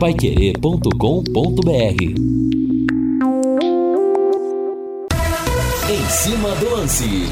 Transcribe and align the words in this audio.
paiquerê.com.br 0.00 0.88
Em 5.90 6.08
cima 6.08 6.54
do 6.54 6.70
lance. 6.70 7.26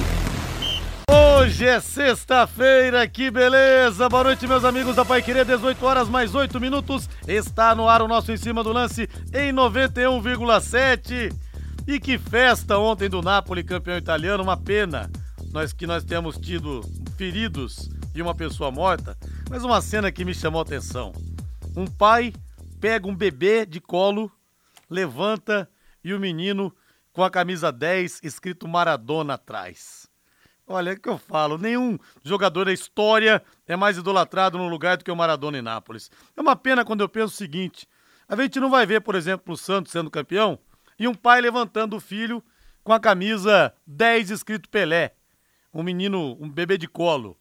Hoje 1.11 1.65
é 1.67 1.81
sexta-feira, 1.81 3.09
que 3.09 3.31
beleza! 3.31 4.07
Boa 4.11 4.25
noite, 4.25 4.47
meus 4.47 4.67
amigos 4.67 4.95
da 4.95 5.03
Pai 5.03 5.23
Querer, 5.23 5.47
18 5.47 5.83
horas 5.87 6.11
mais 6.11 6.35
8 6.35 6.61
minutos. 6.61 7.09
Está 7.27 7.75
no 7.75 7.89
ar 7.89 8.03
o 8.03 8.09
nosso 8.09 8.31
Em 8.33 8.37
Cima 8.37 8.63
do 8.63 8.71
Lance 8.71 9.09
em 9.33 9.51
91,7. 9.51 11.35
E 11.87 11.99
que 11.99 12.19
festa 12.19 12.77
ontem 12.77 13.09
do 13.09 13.23
Napoli, 13.23 13.65
campeão 13.65 13.97
italiano, 13.97 14.43
uma 14.43 14.59
pena 14.59 15.11
nós 15.55 15.73
que 15.73 15.87
nós 15.87 16.05
temos 16.05 16.37
tido 16.37 16.83
feridos 17.17 17.89
e 18.15 18.21
uma 18.21 18.35
pessoa 18.35 18.71
morta, 18.71 19.17
mas 19.49 19.65
uma 19.65 19.81
cena 19.81 20.13
que 20.13 20.23
me 20.23 20.35
chamou 20.35 20.59
a 20.59 20.65
atenção. 20.65 21.15
Um 21.75 21.87
pai 21.87 22.35
pega 22.81 23.09
um 23.09 23.15
bebê 23.15 23.67
de 23.67 23.81
colo, 23.81 24.31
levanta 24.89 25.69
e 26.03 26.15
o 26.15 26.21
menino 26.21 26.75
com 27.13 27.25
a 27.25 27.31
camisa 27.31 27.73
10 27.73 28.21
escrito 28.23 28.69
Maradona 28.69 29.35
atrás. 29.35 30.09
Olha, 30.67 30.91
é 30.91 30.97
que 30.97 31.09
eu 31.09 31.19
falo, 31.19 31.57
nenhum 31.57 31.99
jogador 32.23 32.67
da 32.67 32.73
história 32.73 33.43
é 33.67 33.75
mais 33.75 33.97
idolatrado 33.97 34.59
no 34.59 34.69
lugar 34.69 34.97
do 34.97 35.05
que 35.05 35.11
o 35.11 35.17
Maradona 35.17 35.59
em 35.59 35.63
Nápoles. 35.63 36.11
É 36.37 36.41
uma 36.41 36.55
pena 36.55 36.85
quando 36.85 37.01
eu 37.01 37.09
penso 37.09 37.35
o 37.35 37.37
seguinte: 37.37 37.89
a 38.29 38.37
gente 38.37 38.61
não 38.61 38.71
vai 38.71 38.85
ver, 38.85 39.01
por 39.01 39.15
exemplo, 39.15 39.55
o 39.55 39.57
Santos 39.57 39.91
sendo 39.91 40.11
campeão 40.11 40.59
e 40.99 41.09
um 41.09 41.15
pai 41.15 41.41
levantando 41.41 41.97
o 41.97 42.01
filho 42.01 42.45
com 42.85 42.93
a 42.93 43.01
camisa 43.01 43.75
10 43.87 44.31
escrito 44.31 44.69
Pelé. 44.69 45.15
Um 45.73 45.83
menino, 45.83 46.37
um 46.41 46.49
bebê 46.49 46.77
de 46.77 46.87
colo. 46.87 47.37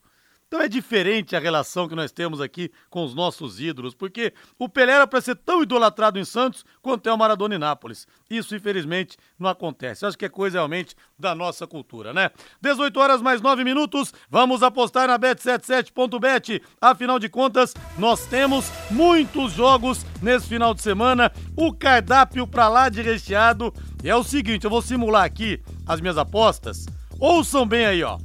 Então 0.47 0.61
é 0.61 0.69
diferente 0.69 1.35
a 1.35 1.39
relação 1.39 1.89
que 1.89 1.95
nós 1.95 2.09
temos 2.09 2.39
aqui 2.39 2.71
com 2.89 3.03
os 3.03 3.13
nossos 3.13 3.59
ídolos, 3.59 3.93
porque 3.93 4.33
o 4.57 4.69
Pelé 4.69 4.93
era 4.93 5.05
para 5.05 5.19
ser 5.19 5.35
tão 5.35 5.61
idolatrado 5.61 6.17
em 6.17 6.23
Santos 6.23 6.63
quanto 6.81 7.09
é 7.09 7.11
o 7.11 7.17
Maradona 7.17 7.55
em 7.55 7.57
Nápoles. 7.57 8.07
Isso, 8.29 8.55
infelizmente, 8.55 9.17
não 9.37 9.49
acontece. 9.49 10.05
Acho 10.05 10.17
que 10.17 10.23
é 10.23 10.29
coisa 10.29 10.57
realmente 10.57 10.95
da 11.19 11.35
nossa 11.35 11.67
cultura, 11.67 12.13
né? 12.13 12.31
18 12.61 12.97
horas 12.97 13.21
mais 13.21 13.41
9 13.41 13.65
minutos, 13.65 14.13
vamos 14.29 14.63
apostar 14.63 15.09
na 15.09 15.19
Bet77.bet. 15.19 16.61
Afinal 16.79 17.19
de 17.19 17.27
contas, 17.27 17.73
nós 17.97 18.25
temos 18.27 18.71
muitos 18.89 19.51
jogos 19.51 20.05
nesse 20.21 20.47
final 20.47 20.73
de 20.73 20.81
semana, 20.81 21.29
o 21.57 21.73
cardápio 21.73 22.47
para 22.47 22.69
lá 22.69 22.87
de 22.87 23.01
recheado. 23.01 23.73
É 24.01 24.15
o 24.15 24.23
seguinte, 24.23 24.63
eu 24.63 24.69
vou 24.69 24.81
simular 24.81 25.25
aqui 25.25 25.61
as 25.85 25.99
minhas 25.99 26.17
apostas. 26.17 26.85
Ouçam 27.19 27.67
bem 27.67 27.85
aí, 27.85 28.01
ó. 28.01 28.17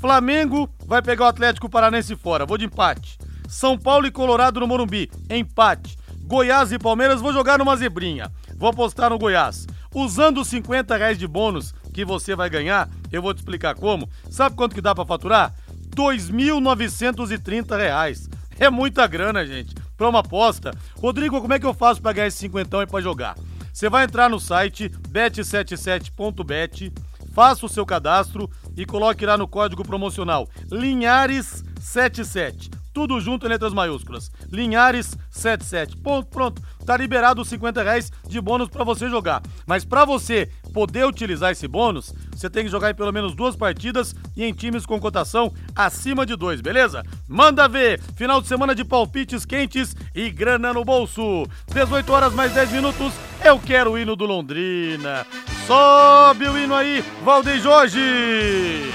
Flamengo 0.00 0.70
vai 0.86 1.02
pegar 1.02 1.24
o 1.24 1.28
Atlético 1.28 1.68
Paranense 1.68 2.14
fora, 2.16 2.46
vou 2.46 2.56
de 2.56 2.64
empate. 2.64 3.18
São 3.48 3.78
Paulo 3.78 4.06
e 4.06 4.10
Colorado 4.10 4.60
no 4.60 4.66
Morumbi, 4.66 5.10
empate. 5.28 5.96
Goiás 6.22 6.72
e 6.72 6.78
Palmeiras 6.78 7.20
vou 7.20 7.32
jogar 7.32 7.58
numa 7.58 7.76
zebrinha. 7.76 8.32
Vou 8.56 8.68
apostar 8.68 9.10
no 9.10 9.18
Goiás. 9.18 9.66
Usando 9.94 10.40
os 10.40 10.48
50 10.48 10.96
reais 10.96 11.18
de 11.18 11.26
bônus 11.26 11.72
que 11.94 12.04
você 12.04 12.34
vai 12.34 12.50
ganhar, 12.50 12.88
eu 13.12 13.22
vou 13.22 13.32
te 13.32 13.38
explicar 13.38 13.74
como. 13.74 14.08
Sabe 14.28 14.56
quanto 14.56 14.74
que 14.74 14.80
dá 14.80 14.94
para 14.94 15.06
faturar? 15.06 15.54
2.930 15.94 17.76
reais. 17.76 18.28
É 18.58 18.68
muita 18.68 19.06
grana, 19.06 19.46
gente, 19.46 19.74
para 19.96 20.08
uma 20.08 20.20
aposta. 20.20 20.72
Rodrigo, 21.00 21.40
como 21.40 21.54
é 21.54 21.58
que 21.58 21.66
eu 21.66 21.74
faço 21.74 22.02
para 22.02 22.12
ganhar 22.12 22.26
esse 22.26 22.38
cinquentão 22.38 22.82
e 22.82 22.86
para 22.86 23.00
jogar? 23.00 23.36
Você 23.72 23.88
vai 23.88 24.04
entrar 24.04 24.28
no 24.28 24.40
site 24.40 24.88
bet77.bet, 25.10 26.92
faça 27.32 27.66
o 27.66 27.68
seu 27.68 27.84
cadastro 27.84 28.50
e 28.76 28.84
coloque 28.84 29.24
lá 29.24 29.36
no 29.36 29.48
código 29.48 29.84
promocional 29.84 30.48
Linhares77. 30.70 32.76
Tudo 32.96 33.20
junto 33.20 33.44
em 33.44 33.50
letras 33.50 33.74
maiúsculas. 33.74 34.30
Linhares77. 34.50 36.00
Ponto, 36.02 36.28
pronto. 36.28 36.62
Tá 36.86 36.96
liberado 36.96 37.42
os 37.42 37.48
50 37.48 37.82
reais 37.82 38.10
de 38.26 38.40
bônus 38.40 38.70
para 38.70 38.84
você 38.84 39.10
jogar. 39.10 39.42
Mas 39.66 39.84
para 39.84 40.06
você 40.06 40.50
poder 40.72 41.04
utilizar 41.04 41.52
esse 41.52 41.68
bônus, 41.68 42.14
você 42.32 42.48
tem 42.48 42.64
que 42.64 42.70
jogar 42.70 42.90
em 42.90 42.94
pelo 42.94 43.12
menos 43.12 43.34
duas 43.34 43.54
partidas 43.54 44.14
e 44.34 44.44
em 44.44 44.54
times 44.54 44.86
com 44.86 44.98
cotação 44.98 45.52
acima 45.74 46.24
de 46.24 46.36
dois, 46.36 46.62
beleza? 46.62 47.02
Manda 47.28 47.68
ver! 47.68 48.00
Final 48.16 48.40
de 48.40 48.48
semana 48.48 48.74
de 48.74 48.82
palpites 48.82 49.44
quentes 49.44 49.94
e 50.14 50.30
grana 50.30 50.72
no 50.72 50.82
bolso. 50.82 51.44
18 51.74 52.10
horas 52.10 52.32
mais 52.32 52.54
10 52.54 52.72
minutos. 52.72 53.12
Eu 53.44 53.60
quero 53.60 53.92
o 53.92 53.98
hino 53.98 54.16
do 54.16 54.24
Londrina. 54.24 55.26
Sobe 55.66 56.48
o 56.48 56.56
hino 56.56 56.74
aí, 56.76 57.02
Valdeir 57.24 57.60
Jorge! 57.60 58.92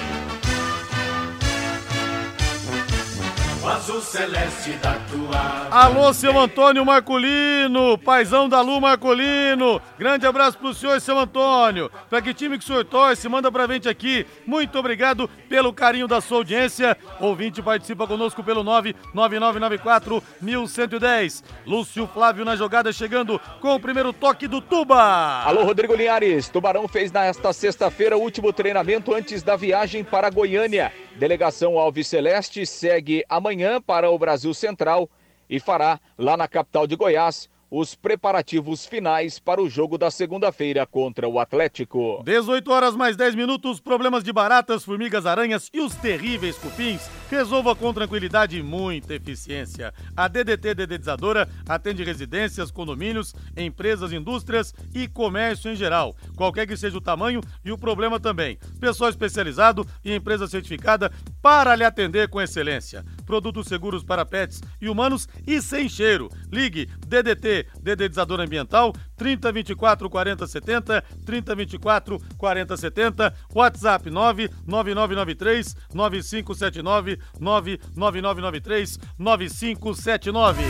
O 3.64 3.68
azul 3.68 4.02
celeste 4.02 4.72
da 4.82 4.94
tua. 5.12 5.68
Alô, 5.70 6.12
seu 6.16 6.40
Antônio 6.40 6.84
Marcolino, 6.84 7.96
paizão 7.96 8.50
da 8.50 8.60
Lu 8.60 8.82
Marcolino. 8.82 9.80
Grande 10.00 10.26
abraço 10.26 10.58
pro 10.58 10.74
senhor, 10.74 11.00
seu 11.00 11.20
Antônio. 11.20 11.92
Pra 12.10 12.24
que 12.24 12.34
time 12.34 12.58
que 12.58 12.64
o 12.64 12.68
senhor 12.68 12.84
torce, 12.84 13.30
manda 13.30 13.52
pra 13.52 13.68
gente 13.68 13.88
aqui. 13.88 14.26
Muito 14.48 14.80
obrigado 14.80 15.28
pelo 15.48 15.72
carinho 15.72 16.08
da 16.08 16.20
sua 16.20 16.38
audiência. 16.38 16.98
Ouvinte 17.20 17.62
participa 17.62 18.08
conosco 18.08 18.44
pelo 18.44 18.64
99994 18.64 20.24
1110. 20.42 21.44
Lúcio 21.68 22.10
Flávio 22.12 22.44
na 22.44 22.56
jogada 22.56 22.92
chegando 22.92 23.40
com 23.60 23.76
o 23.76 23.80
primeiro 23.80 24.12
toque 24.12 24.48
do 24.48 24.60
Tuba. 24.60 25.44
Alô, 25.44 25.64
Rodrigo 25.64 25.94
Linhares. 25.94 26.50
Tubarão 26.50 26.88
fez 26.88 27.12
nesta 27.12 27.54
sexta-feira 27.54 28.18
o 28.18 28.22
último 28.22 28.52
treinamento 28.52 29.14
antes 29.14 29.44
da 29.44 29.56
viagem 29.56 30.04
para 30.04 30.32
Goiânia. 30.32 30.92
Delegação 31.16 31.78
Alves 31.78 32.08
Celeste 32.08 32.66
segue 32.66 33.24
amanhã 33.30 33.82
para 33.82 34.10
o 34.10 34.18
Brasil 34.18 34.54
Central 34.54 35.10
e 35.50 35.60
fará 35.60 36.00
lá 36.18 36.38
na 36.38 36.48
capital 36.48 36.88
de 36.88 36.96
Goiás 36.96 37.50
os 37.70 37.96
preparativos 37.96 38.86
finais 38.86 39.40
para 39.40 39.62
o 39.62 39.70
jogo 39.70 39.98
da 39.98 40.12
segunda-feira 40.12 40.86
contra 40.86 41.28
o 41.28 41.40
Atlético. 41.40 42.22
18 42.26 42.70
horas 42.70 42.96
mais 42.96 43.16
10 43.16 43.36
minutos, 43.36 43.80
problemas 43.80 44.24
de 44.24 44.34
baratas, 44.34 44.84
formigas, 44.84 45.26
aranhas 45.26 45.70
e 45.74 45.80
os 45.80 45.96
terríveis 45.96 46.58
cupins. 46.58 47.10
Resolva 47.32 47.74
com 47.74 47.94
tranquilidade 47.94 48.58
e 48.58 48.62
muita 48.62 49.16
eficiência. 49.16 49.94
A 50.18 50.28
DDT 50.28 50.76
Dedetizadora 50.76 51.48
atende 51.66 52.04
residências, 52.04 52.70
condomínios, 52.70 53.34
empresas, 53.56 54.12
indústrias 54.12 54.76
e 54.94 55.08
comércio 55.08 55.72
em 55.72 55.76
geral. 55.78 56.14
Qualquer 56.36 56.68
que 56.68 56.76
seja 56.76 56.98
o 56.98 57.02
tamanho 57.02 57.40
e 57.64 57.72
o 57.72 57.78
problema 57.78 58.20
também. 58.20 58.60
Pessoal 58.82 59.10
especializado 59.10 59.88
e 60.04 60.14
empresa 60.14 60.46
certificada 60.46 61.10
para 61.42 61.74
lhe 61.74 61.86
atender 61.86 62.28
com 62.28 62.42
excelência. 62.42 63.06
Produtos 63.26 63.68
seguros 63.68 64.04
para 64.04 64.26
pets 64.26 64.62
e 64.82 64.90
humanos 64.90 65.30
e 65.48 65.62
sem 65.62 65.88
cheiro. 65.88 66.28
Ligue 66.52 66.90
DDT 67.08 67.66
Dedetizador 67.82 68.42
Ambiental 68.42 68.92
3024 69.22 70.10
40 70.10 70.48
70 70.48 71.04
3024 71.24 72.20
40 72.38 72.78
70 72.78 73.34
WhatsApp 73.54 74.10
99993 74.10 75.76
9579 75.94 77.20
99993 77.40 79.00
9579 79.20 80.64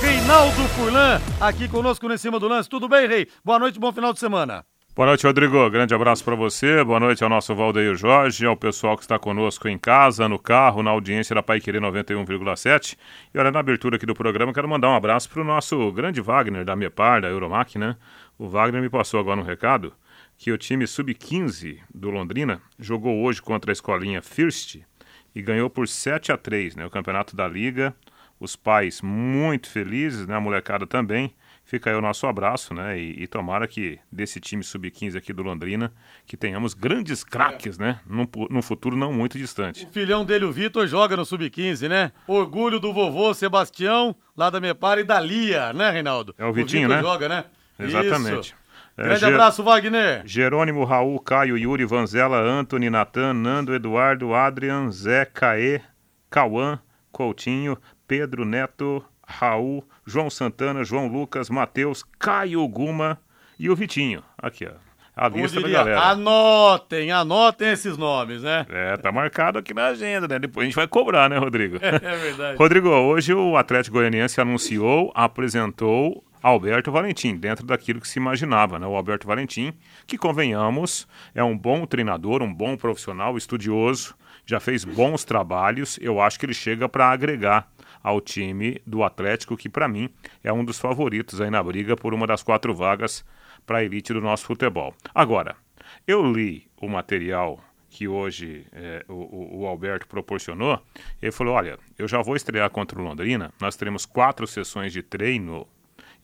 Reinaldo 0.00 0.68
Furlan 0.68 1.20
aqui 1.38 1.68
conosco 1.68 2.08
no 2.08 2.14
Em 2.14 2.18
Cima 2.18 2.40
do 2.40 2.48
Lance. 2.48 2.68
Tudo 2.68 2.88
bem, 2.88 3.06
Rei? 3.06 3.28
Boa 3.44 3.58
noite, 3.58 3.78
bom 3.78 3.92
final 3.92 4.12
de 4.14 4.20
semana. 4.20 4.67
Boa 4.98 5.06
noite, 5.06 5.24
Rodrigo. 5.24 5.70
Grande 5.70 5.94
abraço 5.94 6.24
para 6.24 6.34
você. 6.34 6.82
Boa 6.82 6.98
noite 6.98 7.22
ao 7.22 7.30
nosso 7.30 7.54
Valdeir 7.54 7.94
Jorge, 7.94 8.44
ao 8.44 8.56
pessoal 8.56 8.96
que 8.96 9.04
está 9.04 9.16
conosco 9.16 9.68
em 9.68 9.78
casa, 9.78 10.28
no 10.28 10.40
carro, 10.40 10.82
na 10.82 10.90
audiência 10.90 11.36
da 11.36 11.40
Pai 11.40 11.60
Querer 11.60 11.80
91,7. 11.80 12.98
E 13.32 13.38
olha, 13.38 13.52
na 13.52 13.60
abertura 13.60 13.94
aqui 13.94 14.04
do 14.04 14.12
programa, 14.12 14.52
quero 14.52 14.68
mandar 14.68 14.88
um 14.88 14.96
abraço 14.96 15.30
para 15.30 15.40
o 15.40 15.44
nosso 15.44 15.92
grande 15.92 16.20
Wagner 16.20 16.64
da 16.64 16.74
Mepar, 16.74 17.22
da 17.22 17.28
Euromac, 17.28 17.78
né? 17.78 17.94
O 18.36 18.48
Wagner 18.48 18.82
me 18.82 18.90
passou 18.90 19.20
agora 19.20 19.38
um 19.38 19.44
recado 19.44 19.94
que 20.36 20.50
o 20.50 20.58
time 20.58 20.84
sub-15 20.84 21.78
do 21.94 22.10
Londrina 22.10 22.60
jogou 22.76 23.22
hoje 23.22 23.40
contra 23.40 23.70
a 23.70 23.74
escolinha 23.74 24.20
First 24.20 24.80
e 25.32 25.40
ganhou 25.40 25.70
por 25.70 25.86
7 25.86 26.32
a 26.32 26.36
3, 26.36 26.74
né? 26.74 26.84
O 26.84 26.90
campeonato 26.90 27.36
da 27.36 27.46
Liga. 27.46 27.94
Os 28.40 28.56
pais 28.56 29.00
muito 29.00 29.70
felizes, 29.70 30.26
né? 30.26 30.34
A 30.34 30.40
molecada 30.40 30.88
também. 30.88 31.32
Fica 31.68 31.90
aí 31.90 31.96
o 31.96 32.00
nosso 32.00 32.26
abraço, 32.26 32.72
né? 32.72 32.98
E, 32.98 33.24
e 33.24 33.26
tomara 33.26 33.68
que 33.68 33.98
desse 34.10 34.40
time 34.40 34.64
sub-15 34.64 35.18
aqui 35.18 35.34
do 35.34 35.42
Londrina, 35.42 35.92
que 36.24 36.34
tenhamos 36.34 36.72
grandes 36.72 37.22
craques, 37.22 37.76
né? 37.76 38.00
Num, 38.06 38.26
num 38.48 38.62
futuro 38.62 38.96
não 38.96 39.12
muito 39.12 39.36
distante. 39.36 39.84
O 39.84 39.88
filhão 39.90 40.24
dele, 40.24 40.46
o 40.46 40.50
Vitor, 40.50 40.86
joga 40.86 41.14
no 41.14 41.26
sub-15, 41.26 41.86
né? 41.86 42.10
Orgulho 42.26 42.80
do 42.80 42.90
vovô 42.90 43.34
Sebastião, 43.34 44.16
lá 44.34 44.48
da 44.48 44.58
Mepara 44.58 45.02
e 45.02 45.04
da 45.04 45.20
Lia, 45.20 45.74
né, 45.74 45.90
Reinaldo? 45.90 46.34
É 46.38 46.46
o 46.46 46.54
Vitinho, 46.54 46.88
Vitor 46.88 46.96
né? 46.96 47.02
joga, 47.02 47.28
né? 47.28 47.44
Exatamente. 47.78 48.46
Isso. 48.46 48.54
É, 48.96 49.02
Grande 49.02 49.24
abraço, 49.26 49.62
Wagner. 49.62 50.22
Jerônimo, 50.24 50.84
Raul, 50.84 51.20
Caio, 51.20 51.58
Yuri, 51.58 51.84
Vanzela, 51.84 52.40
Anthony, 52.40 52.88
Natan, 52.88 53.34
Nando, 53.34 53.74
Eduardo, 53.74 54.34
Adrian, 54.34 54.90
Zé, 54.90 55.26
Caê, 55.26 55.82
Cauã, 56.30 56.80
Coutinho, 57.12 57.76
Pedro, 58.06 58.46
Neto, 58.46 59.04
Raul, 59.22 59.86
João 60.08 60.30
Santana, 60.30 60.82
João 60.82 61.06
Lucas, 61.06 61.50
Matheus, 61.50 62.02
Caio 62.18 62.66
Guma 62.66 63.20
e 63.58 63.68
o 63.68 63.76
Vitinho. 63.76 64.22
Aqui, 64.36 64.66
ó. 64.66 64.72
A 65.14 65.28
Como 65.28 65.42
lista 65.42 65.56
da 65.60 65.66
diria, 65.66 65.78
galera. 65.84 66.00
anotem, 66.10 67.10
anotem 67.10 67.70
esses 67.72 67.96
nomes, 67.98 68.42
né? 68.42 68.64
É, 68.68 68.96
tá 68.96 69.10
marcado 69.10 69.58
aqui 69.58 69.74
na 69.74 69.86
agenda, 69.86 70.28
né? 70.28 70.38
Depois 70.38 70.62
a 70.62 70.66
gente 70.66 70.76
vai 70.76 70.86
cobrar, 70.86 71.28
né, 71.28 71.36
Rodrigo? 71.36 71.76
É 71.82 72.16
verdade. 72.16 72.56
Rodrigo, 72.56 72.88
hoje 72.88 73.34
o 73.34 73.56
Atlético 73.56 73.96
Goianiense 73.96 74.40
anunciou, 74.40 75.10
apresentou 75.16 76.24
Alberto 76.40 76.92
Valentim, 76.92 77.34
dentro 77.36 77.66
daquilo 77.66 78.00
que 78.00 78.06
se 78.06 78.20
imaginava, 78.20 78.78
né? 78.78 78.86
O 78.86 78.94
Alberto 78.94 79.26
Valentim, 79.26 79.72
que 80.06 80.16
convenhamos, 80.16 81.08
é 81.34 81.42
um 81.42 81.58
bom 81.58 81.84
treinador, 81.84 82.40
um 82.40 82.54
bom 82.54 82.76
profissional, 82.76 83.36
estudioso, 83.36 84.14
já 84.46 84.60
fez 84.60 84.84
bons 84.84 85.24
trabalhos. 85.24 85.98
Eu 86.00 86.20
acho 86.20 86.38
que 86.38 86.46
ele 86.46 86.54
chega 86.54 86.88
para 86.88 87.10
agregar 87.10 87.68
ao 88.02 88.20
time 88.20 88.80
do 88.86 89.02
Atlético, 89.02 89.56
que 89.56 89.68
para 89.68 89.88
mim 89.88 90.10
é 90.42 90.52
um 90.52 90.64
dos 90.64 90.78
favoritos 90.78 91.40
aí 91.40 91.50
na 91.50 91.62
briga 91.62 91.96
por 91.96 92.14
uma 92.14 92.26
das 92.26 92.42
quatro 92.42 92.74
vagas 92.74 93.24
para 93.66 93.78
a 93.78 93.84
elite 93.84 94.12
do 94.12 94.20
nosso 94.20 94.46
futebol. 94.46 94.94
Agora, 95.14 95.56
eu 96.06 96.24
li 96.24 96.68
o 96.80 96.88
material 96.88 97.62
que 97.90 98.06
hoje 98.06 98.66
é, 98.72 99.04
o, 99.08 99.60
o, 99.60 99.66
Alberto 99.66 100.06
proporcionou. 100.06 100.80
Ele 101.20 101.32
falou: 101.32 101.54
Olha, 101.54 101.78
eu 101.98 102.06
já 102.06 102.22
vou 102.22 102.36
estrear 102.36 102.70
contra 102.70 102.98
o 102.98 103.02
Londrina, 103.02 103.52
nós 103.60 103.76
teremos 103.76 104.04
quatro 104.04 104.46
sessões 104.46 104.92
de 104.92 105.02
treino 105.02 105.66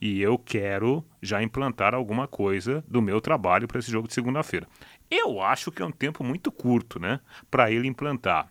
e 0.01 0.21
eu 0.21 0.39
quero 0.39 1.05
já 1.23 1.43
implantar 1.43 1.95
alguma 1.95 2.29
coisa 2.29 2.85
do 2.87 3.01
meu 3.01 3.21
trabalho 3.21 3.67
para 3.67 3.79
esse 3.79 3.91
jogo 3.91 4.09
de 4.09 4.15
segunda-feira. 4.15 4.69
Eu 5.11 5.41
acho 5.41 5.71
que 5.71 5.83
é 5.83 5.87
um 5.87 5.91
tempo 5.91 6.23
muito 6.23 6.51
curto, 6.51 6.99
né, 6.99 7.21
para 7.51 7.71
ele 7.71 7.89
implantar. 7.89 8.49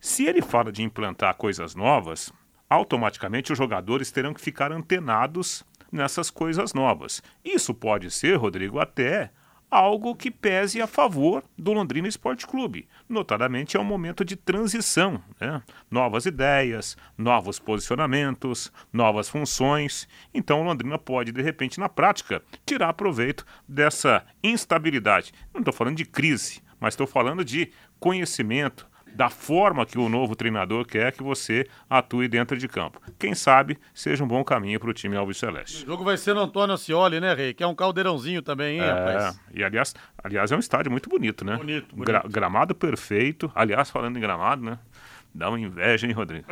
Se 0.00 0.26
ele 0.26 0.40
fala 0.40 0.70
de 0.70 0.82
implantar 0.82 1.34
coisas 1.36 1.74
novas, 1.74 2.32
automaticamente 2.70 3.52
os 3.52 3.58
jogadores 3.58 4.12
terão 4.12 4.32
que 4.32 4.40
ficar 4.40 4.70
antenados 4.70 5.64
nessas 5.90 6.30
coisas 6.30 6.72
novas. 6.72 7.22
Isso 7.44 7.74
pode 7.74 8.10
ser, 8.10 8.36
Rodrigo, 8.36 8.78
até 8.78 9.30
algo 9.70 10.14
que 10.14 10.30
pese 10.30 10.80
a 10.80 10.86
favor 10.86 11.44
do 11.56 11.72
Londrina 11.72 12.08
Esporte 12.08 12.46
Clube. 12.46 12.88
Notadamente, 13.08 13.76
é 13.76 13.80
um 13.80 13.84
momento 13.84 14.24
de 14.24 14.36
transição, 14.36 15.22
né? 15.40 15.62
novas 15.90 16.26
ideias, 16.26 16.96
novos 17.16 17.58
posicionamentos, 17.58 18.72
novas 18.92 19.28
funções. 19.28 20.08
Então, 20.32 20.60
o 20.60 20.64
Londrina 20.64 20.98
pode, 20.98 21.32
de 21.32 21.42
repente, 21.42 21.78
na 21.78 21.88
prática, 21.88 22.42
tirar 22.64 22.94
proveito 22.94 23.44
dessa 23.68 24.24
instabilidade. 24.42 25.32
Não 25.52 25.60
estou 25.60 25.74
falando 25.74 25.96
de 25.96 26.04
crise, 26.04 26.62
mas 26.80 26.94
estou 26.94 27.06
falando 27.06 27.44
de 27.44 27.70
conhecimento, 28.00 28.88
da 29.18 29.28
forma 29.28 29.84
que 29.84 29.98
o 29.98 30.08
novo 30.08 30.36
treinador 30.36 30.86
quer 30.86 31.10
que 31.10 31.24
você 31.24 31.66
atue 31.90 32.28
dentro 32.28 32.56
de 32.56 32.68
campo. 32.68 33.02
Quem 33.18 33.34
sabe 33.34 33.76
seja 33.92 34.22
um 34.22 34.28
bom 34.28 34.44
caminho 34.44 34.78
para 34.78 34.90
o 34.90 34.94
time 34.94 35.16
Alves 35.16 35.38
Celeste. 35.38 35.82
O 35.82 35.86
jogo 35.88 36.04
vai 36.04 36.16
ser 36.16 36.34
no 36.34 36.42
Antônio 36.42 36.76
Ascioli, 36.76 37.18
né, 37.18 37.34
Rei? 37.34 37.52
Que 37.52 37.64
é 37.64 37.66
um 37.66 37.74
caldeirãozinho 37.74 38.42
também, 38.42 38.76
hein, 38.76 38.84
é, 38.84 38.92
rapaz? 38.92 39.40
E 39.52 39.64
aliás, 39.64 39.92
aliás, 40.22 40.52
é 40.52 40.56
um 40.56 40.60
estádio 40.60 40.92
muito 40.92 41.10
bonito, 41.10 41.44
né? 41.44 41.56
Bonito, 41.56 41.96
bonito. 41.96 42.06
Gra 42.06 42.22
gramado 42.28 42.76
perfeito. 42.76 43.50
Aliás, 43.56 43.90
falando 43.90 44.16
em 44.16 44.20
gramado, 44.20 44.64
né? 44.64 44.78
Dá 45.34 45.48
uma 45.48 45.58
inveja, 45.58 46.06
hein, 46.06 46.12
Rodrigo? 46.12 46.46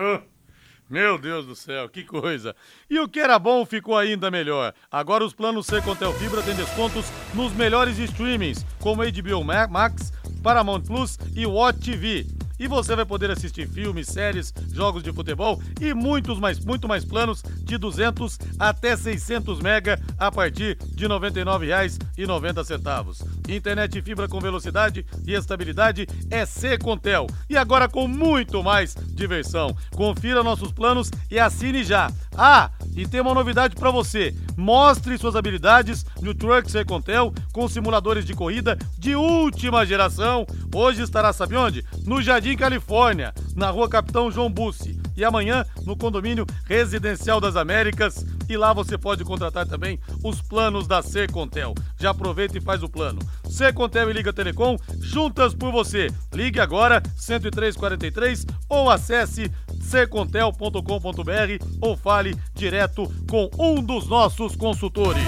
Meu 0.91 1.19
Deus 1.19 1.47
do 1.47 1.55
céu, 1.55 1.89
que 1.89 2.03
coisa! 2.03 2.55
E 2.91 2.99
o 2.99 3.09
que 3.09 3.21
era 3.21 3.39
bom 3.39 3.65
ficou 3.65 3.97
ainda 3.97 4.29
melhor. 4.29 4.75
Agora 4.91 5.25
os 5.25 5.33
planos 5.33 5.67
C 5.67 5.81
com 5.83 5.95
Fibra 5.95 6.43
têm 6.43 6.57
descontos 6.57 7.07
nos 7.33 7.53
melhores 7.53 7.97
streamings, 7.97 8.67
como 8.81 9.05
HBO 9.05 9.45
Max, 9.45 10.13
Paramount 10.43 10.83
Plus 10.83 11.17
e 11.37 11.47
Watch 11.47 11.79
TV. 11.79 12.36
E 12.58 12.67
você 12.67 12.97
vai 12.97 13.05
poder 13.05 13.31
assistir 13.31 13.69
filmes, 13.69 14.08
séries, 14.08 14.55
jogos 14.73 15.03
de 15.03 15.12
futebol 15.12 15.61
e 15.81 15.93
muitos 15.93 16.38
mais, 16.38 16.64
muito 16.64 16.88
mais 16.88 17.05
planos 17.05 17.43
de 17.62 17.76
200 17.76 18.38
até 18.58 18.97
600 18.97 19.61
mega 19.61 20.00
a 20.19 20.32
partir 20.32 20.79
de 20.94 21.06
R$ 21.06 21.14
99,90. 21.14 23.26
Internet 23.49 24.00
fibra 24.03 24.29
com 24.29 24.41
velocidade 24.41 25.06
e 25.26 25.35
estabilidade 25.35 26.06
é 26.31 26.47
Contel. 26.79 27.26
E 27.49 27.56
agora 27.56 27.88
com 27.88 28.08
muito 28.08 28.62
mais 28.62 28.94
diversão. 29.14 29.76
Confira 29.94 30.43
nossos 30.43 30.73
planos 30.73 31.11
e 31.31 31.38
assine 31.38 31.85
já. 31.85 32.11
Ah, 32.37 32.70
e 32.94 33.06
tem 33.06 33.20
uma 33.20 33.35
novidade 33.35 33.75
para 33.75 33.91
você. 33.91 34.35
Mostre 34.56 35.19
suas 35.19 35.37
habilidades 35.37 36.05
no 36.20 36.35
Truck 36.35 36.70
Secontel 36.70 37.32
com 37.53 37.69
simuladores 37.69 38.25
de 38.25 38.35
corrida 38.35 38.79
de 38.99 39.14
última 39.14 39.85
geração. 39.85 40.47
Hoje 40.75 41.03
estará, 41.03 41.32
sabe 41.32 41.56
onde? 41.56 41.85
No 42.06 42.23
Jardim 42.23 42.45
Califórnia, 42.54 43.32
na 43.56 43.70
rua 43.70 43.88
Capitão 43.88 44.31
João 44.31 44.50
Bussi. 44.50 45.00
E 45.16 45.25
amanhã 45.25 45.64
no 45.87 45.96
condomínio 45.96 46.44
Residencial 46.66 47.40
das 47.40 47.56
Américas. 47.56 48.26
E 48.48 48.56
lá 48.56 48.75
você 48.75 48.98
pode 48.98 49.25
contratar 49.25 49.66
também 49.66 49.98
os 50.22 50.43
planos 50.43 50.87
da 50.87 51.02
Secontel. 51.02 51.75
Já 51.98 52.10
aproveita 52.10 52.58
e 52.58 52.60
faz 52.60 52.82
o 52.82 52.88
plano. 52.88 53.19
Secontel 53.48 54.10
e 54.10 54.12
Liga 54.12 54.32
Telecom, 54.32 54.76
juntas 55.00 55.54
por 55.54 55.72
você. 55.72 56.08
Ligue 56.34 56.60
agora 56.60 57.00
10343 57.16 58.44
ou 58.69 58.90
acesse 58.90 59.50
secontel.com.br 59.81 61.64
ou 61.81 61.96
fale 61.96 62.37
direto 62.54 63.10
com 63.28 63.50
um 63.58 63.82
dos 63.82 64.06
nossos 64.06 64.54
consultores. 64.54 65.25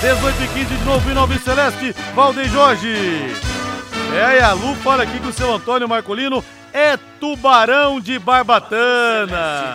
18 0.00 0.42
e 0.42 0.48
15 0.48 0.76
de 0.76 0.84
novo, 0.84 1.14
Nova 1.14 1.38
Celeste, 1.38 1.94
Valdeir 2.14 2.50
Jorge. 2.50 3.53
É, 4.14 4.38
e 4.38 4.40
a 4.40 4.52
Lu 4.52 4.76
fala 4.76 5.02
aqui 5.02 5.18
que 5.18 5.26
o 5.26 5.32
seu 5.32 5.52
Antônio 5.52 5.88
Marcolino 5.88 6.42
é 6.72 6.96
tubarão 7.18 8.00
de 8.00 8.16
Barbatana. 8.16 9.74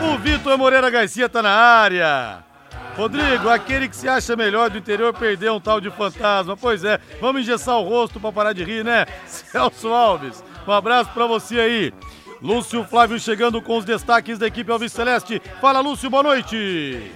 O 0.00 0.18
Vitor 0.18 0.58
Moreira 0.58 0.90
Garcia 0.90 1.28
tá 1.28 1.40
na 1.40 1.52
área. 1.52 2.42
Rodrigo, 2.96 3.48
aquele 3.48 3.88
que 3.88 3.94
se 3.94 4.08
acha 4.08 4.34
melhor 4.34 4.68
do 4.68 4.78
interior 4.78 5.14
perdeu 5.14 5.54
um 5.54 5.60
tal 5.60 5.80
de 5.80 5.92
fantasma. 5.92 6.56
Pois 6.56 6.82
é, 6.82 6.98
vamos 7.20 7.42
engessar 7.42 7.76
o 7.76 7.88
rosto 7.88 8.18
para 8.18 8.32
parar 8.32 8.52
de 8.52 8.64
rir, 8.64 8.84
né? 8.84 9.06
Celso 9.24 9.92
Alves, 9.92 10.42
um 10.66 10.72
abraço 10.72 11.10
para 11.14 11.24
você 11.24 11.60
aí. 11.60 11.94
Lúcio 12.42 12.82
Flávio 12.82 13.20
chegando 13.20 13.62
com 13.62 13.78
os 13.78 13.84
destaques 13.84 14.40
da 14.40 14.48
equipe 14.48 14.72
Alves 14.72 14.92
Celeste. 14.92 15.40
Fala, 15.60 15.78
Lúcio, 15.78 16.10
boa 16.10 16.24
noite. 16.24 17.12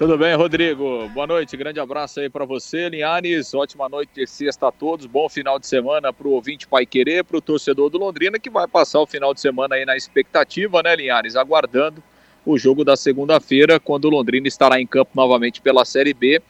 Tudo 0.00 0.16
bem, 0.16 0.34
Rodrigo? 0.34 1.06
Boa 1.10 1.26
noite, 1.26 1.54
grande 1.58 1.78
abraço 1.78 2.20
aí 2.20 2.30
para 2.30 2.46
você, 2.46 2.88
Linhares. 2.88 3.52
Ótima 3.52 3.86
noite 3.86 4.08
de 4.14 4.26
sexta 4.26 4.68
a 4.68 4.72
todos. 4.72 5.04
Bom 5.04 5.28
final 5.28 5.58
de 5.58 5.66
semana 5.66 6.10
para 6.10 6.26
o 6.26 6.30
ouvinte 6.30 6.66
Pai 6.66 6.86
Querer, 6.86 7.22
para 7.22 7.36
o 7.36 7.40
torcedor 7.42 7.90
do 7.90 7.98
Londrina, 7.98 8.38
que 8.38 8.48
vai 8.48 8.66
passar 8.66 8.98
o 9.00 9.06
final 9.06 9.34
de 9.34 9.42
semana 9.42 9.74
aí 9.74 9.84
na 9.84 9.98
expectativa, 9.98 10.82
né, 10.82 10.96
Linhares? 10.96 11.36
Aguardando 11.36 12.02
o 12.46 12.56
jogo 12.56 12.82
da 12.82 12.96
segunda-feira, 12.96 13.78
quando 13.78 14.06
o 14.06 14.08
Londrina 14.08 14.48
estará 14.48 14.80
em 14.80 14.86
campo 14.86 15.10
novamente 15.14 15.60
pela 15.60 15.84
Série 15.84 16.14
B, 16.14 16.40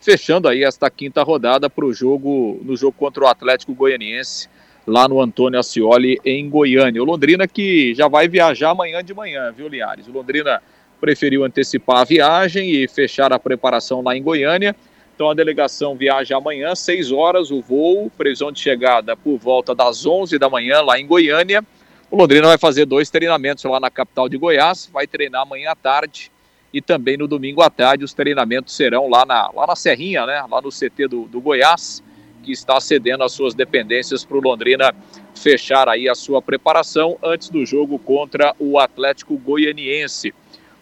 fechando 0.00 0.48
aí 0.48 0.64
esta 0.64 0.88
quinta 0.88 1.22
rodada 1.22 1.68
para 1.68 1.84
o 1.84 1.92
jogo 1.92 2.58
no 2.64 2.74
jogo 2.74 2.96
contra 2.96 3.24
o 3.24 3.26
Atlético 3.26 3.74
Goianiense 3.74 4.48
lá 4.86 5.06
no 5.06 5.20
Antônio 5.20 5.60
Ascioli 5.60 6.18
em 6.24 6.48
Goiânia. 6.48 7.02
O 7.02 7.04
Londrina 7.04 7.46
que 7.46 7.94
já 7.94 8.08
vai 8.08 8.28
viajar 8.28 8.70
amanhã 8.70 9.04
de 9.04 9.12
manhã, 9.12 9.52
viu, 9.52 9.68
Linhares? 9.68 10.08
O 10.08 10.12
Londrina 10.12 10.62
preferiu 11.04 11.44
antecipar 11.44 11.98
a 11.98 12.04
viagem 12.04 12.70
e 12.70 12.88
fechar 12.88 13.30
a 13.30 13.38
preparação 13.38 14.00
lá 14.00 14.16
em 14.16 14.22
Goiânia. 14.22 14.74
Então 15.14 15.28
a 15.28 15.34
delegação 15.34 15.94
viaja 15.94 16.34
amanhã, 16.34 16.74
6 16.74 17.12
horas, 17.12 17.50
o 17.50 17.60
voo, 17.60 18.10
previsão 18.16 18.50
de 18.50 18.58
chegada 18.58 19.14
por 19.14 19.36
volta 19.36 19.74
das 19.74 20.06
11 20.06 20.38
da 20.38 20.48
manhã 20.48 20.80
lá 20.80 20.98
em 20.98 21.06
Goiânia. 21.06 21.62
O 22.10 22.16
Londrina 22.16 22.46
vai 22.46 22.56
fazer 22.56 22.86
dois 22.86 23.10
treinamentos 23.10 23.62
lá 23.64 23.78
na 23.78 23.90
capital 23.90 24.30
de 24.30 24.38
Goiás, 24.38 24.88
vai 24.90 25.06
treinar 25.06 25.42
amanhã 25.42 25.72
à 25.72 25.74
tarde 25.74 26.32
e 26.72 26.80
também 26.80 27.18
no 27.18 27.28
domingo 27.28 27.60
à 27.60 27.68
tarde 27.68 28.02
os 28.02 28.14
treinamentos 28.14 28.74
serão 28.74 29.06
lá 29.06 29.26
na, 29.26 29.50
lá 29.50 29.66
na 29.66 29.76
Serrinha, 29.76 30.24
né, 30.24 30.42
lá 30.50 30.62
no 30.62 30.70
CT 30.70 31.06
do, 31.06 31.24
do 31.26 31.38
Goiás, 31.38 32.02
que 32.42 32.50
está 32.50 32.80
cedendo 32.80 33.24
as 33.24 33.32
suas 33.32 33.52
dependências 33.52 34.24
para 34.24 34.38
o 34.38 34.40
Londrina 34.40 34.94
fechar 35.34 35.86
aí 35.86 36.08
a 36.08 36.14
sua 36.14 36.40
preparação 36.40 37.18
antes 37.22 37.50
do 37.50 37.66
jogo 37.66 37.98
contra 37.98 38.54
o 38.58 38.78
Atlético 38.78 39.36
Goianiense. 39.36 40.32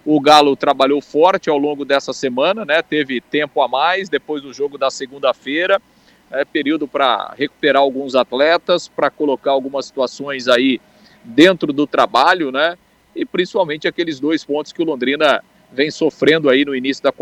O 0.05 0.21
Galo 0.21 0.57
trabalhou 0.57 1.01
forte 1.01 1.49
ao 1.49 1.57
longo 1.57 1.85
dessa 1.85 2.13
semana, 2.13 2.65
né? 2.65 2.83
Teve 2.83 3.21
tempo 3.21 3.63
a 3.63 3.69
mais 3.69 4.09
depois 4.09 4.43
do 4.43 4.53
jogo 4.53 4.77
da 4.77 4.91
segunda-feira, 4.91 5.81
é, 6.31 6.45
período 6.45 6.89
para 6.89 7.33
recuperar 7.39 7.83
alguns 7.83 8.17
atletas, 8.17 8.89
para 8.89 9.11
colocar 9.11 9.53
algumas 9.53 9.87
situações 9.87 10.49
aí 10.49 10.81
dentro 11.23 11.73
do 11.73 11.87
trabalho, 11.87 12.51
né? 12.51 12.77
E 13.15 13.25
principalmente 13.25 13.87
aqueles 13.87 14.19
dois 14.19 14.45
pontos 14.45 14.73
que 14.73 14.83
o 14.83 14.85
Londrina 14.85 15.43
vem 15.73 15.91
sofrendo 15.91 16.51
aí 16.51 16.65
no 16.65 16.75
início 16.75 17.03
da, 17.03 17.13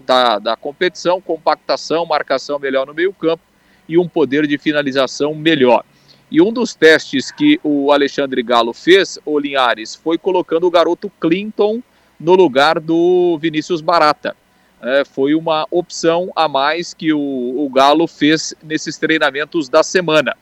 da, 0.00 0.38
da 0.38 0.56
competição, 0.56 1.20
compactação, 1.20 2.04
marcação 2.04 2.58
melhor 2.58 2.86
no 2.86 2.92
meio-campo 2.94 3.42
e 3.88 3.96
um 3.96 4.06
poder 4.06 4.46
de 4.46 4.58
finalização 4.58 5.34
melhor. 5.34 5.84
E 6.30 6.42
um 6.42 6.52
dos 6.52 6.74
testes 6.74 7.30
que 7.30 7.58
o 7.62 7.92
Alexandre 7.92 8.42
Galo 8.42 8.72
fez, 8.72 9.18
o 9.24 9.38
Linhares, 9.38 9.94
foi 9.94 10.18
colocando 10.18 10.66
o 10.66 10.70
garoto 10.70 11.10
Clinton 11.20 11.80
no 12.18 12.34
lugar 12.34 12.80
do 12.80 13.38
Vinícius 13.38 13.80
Barata. 13.80 14.36
É, 14.82 15.04
foi 15.04 15.34
uma 15.34 15.66
opção 15.70 16.30
a 16.36 16.46
mais 16.48 16.92
que 16.92 17.12
o, 17.12 17.18
o 17.18 17.68
Galo 17.70 18.06
fez 18.06 18.54
nesses 18.62 18.98
treinamentos 18.98 19.68
da 19.68 19.82
semana. 19.82 20.36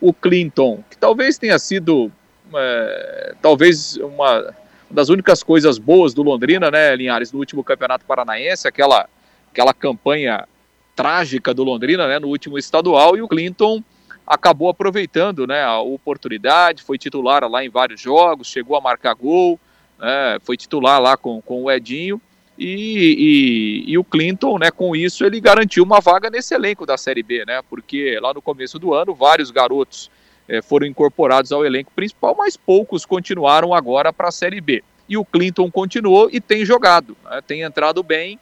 O 0.00 0.12
Clinton, 0.12 0.82
que 0.90 0.96
talvez 0.96 1.38
tenha 1.38 1.58
sido 1.58 2.12
é, 2.54 3.34
talvez 3.40 3.96
uma 3.96 4.54
das 4.90 5.08
únicas 5.08 5.42
coisas 5.42 5.78
boas 5.78 6.12
do 6.12 6.22
Londrina, 6.22 6.70
né, 6.70 6.94
Linhares, 6.96 7.32
no 7.32 7.38
último 7.38 7.62
Campeonato 7.62 8.04
Paranaense, 8.04 8.66
aquela, 8.66 9.08
aquela 9.50 9.72
campanha 9.72 10.46
trágica 10.96 11.54
do 11.54 11.62
Londrina, 11.62 12.08
né, 12.08 12.18
no 12.18 12.28
último 12.28 12.58
estadual, 12.58 13.16
e 13.16 13.22
o 13.22 13.28
Clinton 13.28 13.82
acabou 14.26 14.68
aproveitando, 14.68 15.46
né, 15.46 15.62
a 15.62 15.80
oportunidade, 15.80 16.82
foi 16.82 16.98
titular 16.98 17.48
lá 17.48 17.64
em 17.64 17.70
vários 17.70 18.00
jogos, 18.00 18.48
chegou 18.48 18.76
a 18.76 18.80
marcar 18.80 19.14
gol, 19.14 19.58
né, 20.00 20.38
foi 20.42 20.56
titular 20.56 21.00
lá 21.00 21.16
com, 21.16 21.40
com 21.40 21.64
o 21.64 21.70
Edinho, 21.70 22.20
e, 22.58 23.86
e, 23.86 23.92
e, 23.92 23.98
o 23.98 24.04
Clinton, 24.04 24.58
né, 24.58 24.70
com 24.70 24.94
isso, 24.94 25.24
ele 25.24 25.40
garantiu 25.40 25.82
uma 25.82 25.98
vaga 25.98 26.28
nesse 26.28 26.54
elenco 26.54 26.84
da 26.84 26.98
Série 26.98 27.22
B, 27.22 27.42
né? 27.46 27.62
Porque 27.70 28.18
lá 28.20 28.34
no 28.34 28.42
começo 28.42 28.78
do 28.78 28.92
ano, 28.92 29.14
vários 29.14 29.50
garotos 29.50 30.10
é, 30.46 30.60
foram 30.60 30.86
incorporados 30.86 31.52
ao 31.52 31.64
elenco 31.64 31.90
principal, 31.96 32.36
mas 32.36 32.58
poucos 32.58 33.06
continuaram 33.06 33.72
agora 33.72 34.12
para 34.12 34.28
a 34.28 34.32
Série 34.32 34.60
B. 34.60 34.84
E 35.08 35.16
o 35.16 35.24
Clinton 35.24 35.70
continuou 35.70 36.28
e 36.30 36.38
tem 36.38 36.62
jogado, 36.62 37.16
né, 37.24 37.40
tem 37.46 37.62
entrado 37.62 38.02
bem 38.02 38.38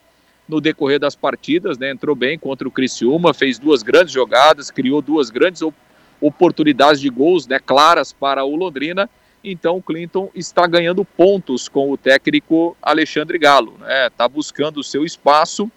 no 0.48 0.60
decorrer 0.60 0.98
das 0.98 1.14
partidas, 1.14 1.78
né? 1.78 1.90
Entrou 1.90 2.16
bem 2.16 2.36
contra 2.36 2.66
o 2.66 2.72
Criciúma, 2.72 3.32
fez 3.32 3.56
duas 3.56 3.84
grandes 3.84 4.12
jogadas, 4.12 4.68
criou 4.68 5.00
duas 5.00 5.30
grandes 5.30 5.62
oportunidades 6.20 7.00
de 7.00 7.08
gols, 7.08 7.46
né, 7.46 7.60
claras 7.64 8.12
para 8.12 8.44
o 8.44 8.56
Londrina 8.56 9.08
então 9.50 9.76
o 9.76 9.82
Clinton 9.82 10.30
está 10.34 10.66
ganhando 10.66 11.04
pontos 11.04 11.68
com 11.68 11.90
o 11.90 11.96
técnico 11.96 12.76
Alexandre 12.82 13.38
Galo. 13.38 13.72
Está 13.74 13.86
né? 13.86 14.10
Tá 14.10 14.28
buscando 14.28 14.78
o 14.78 14.84
seu 14.84 15.04
espaço 15.04 15.70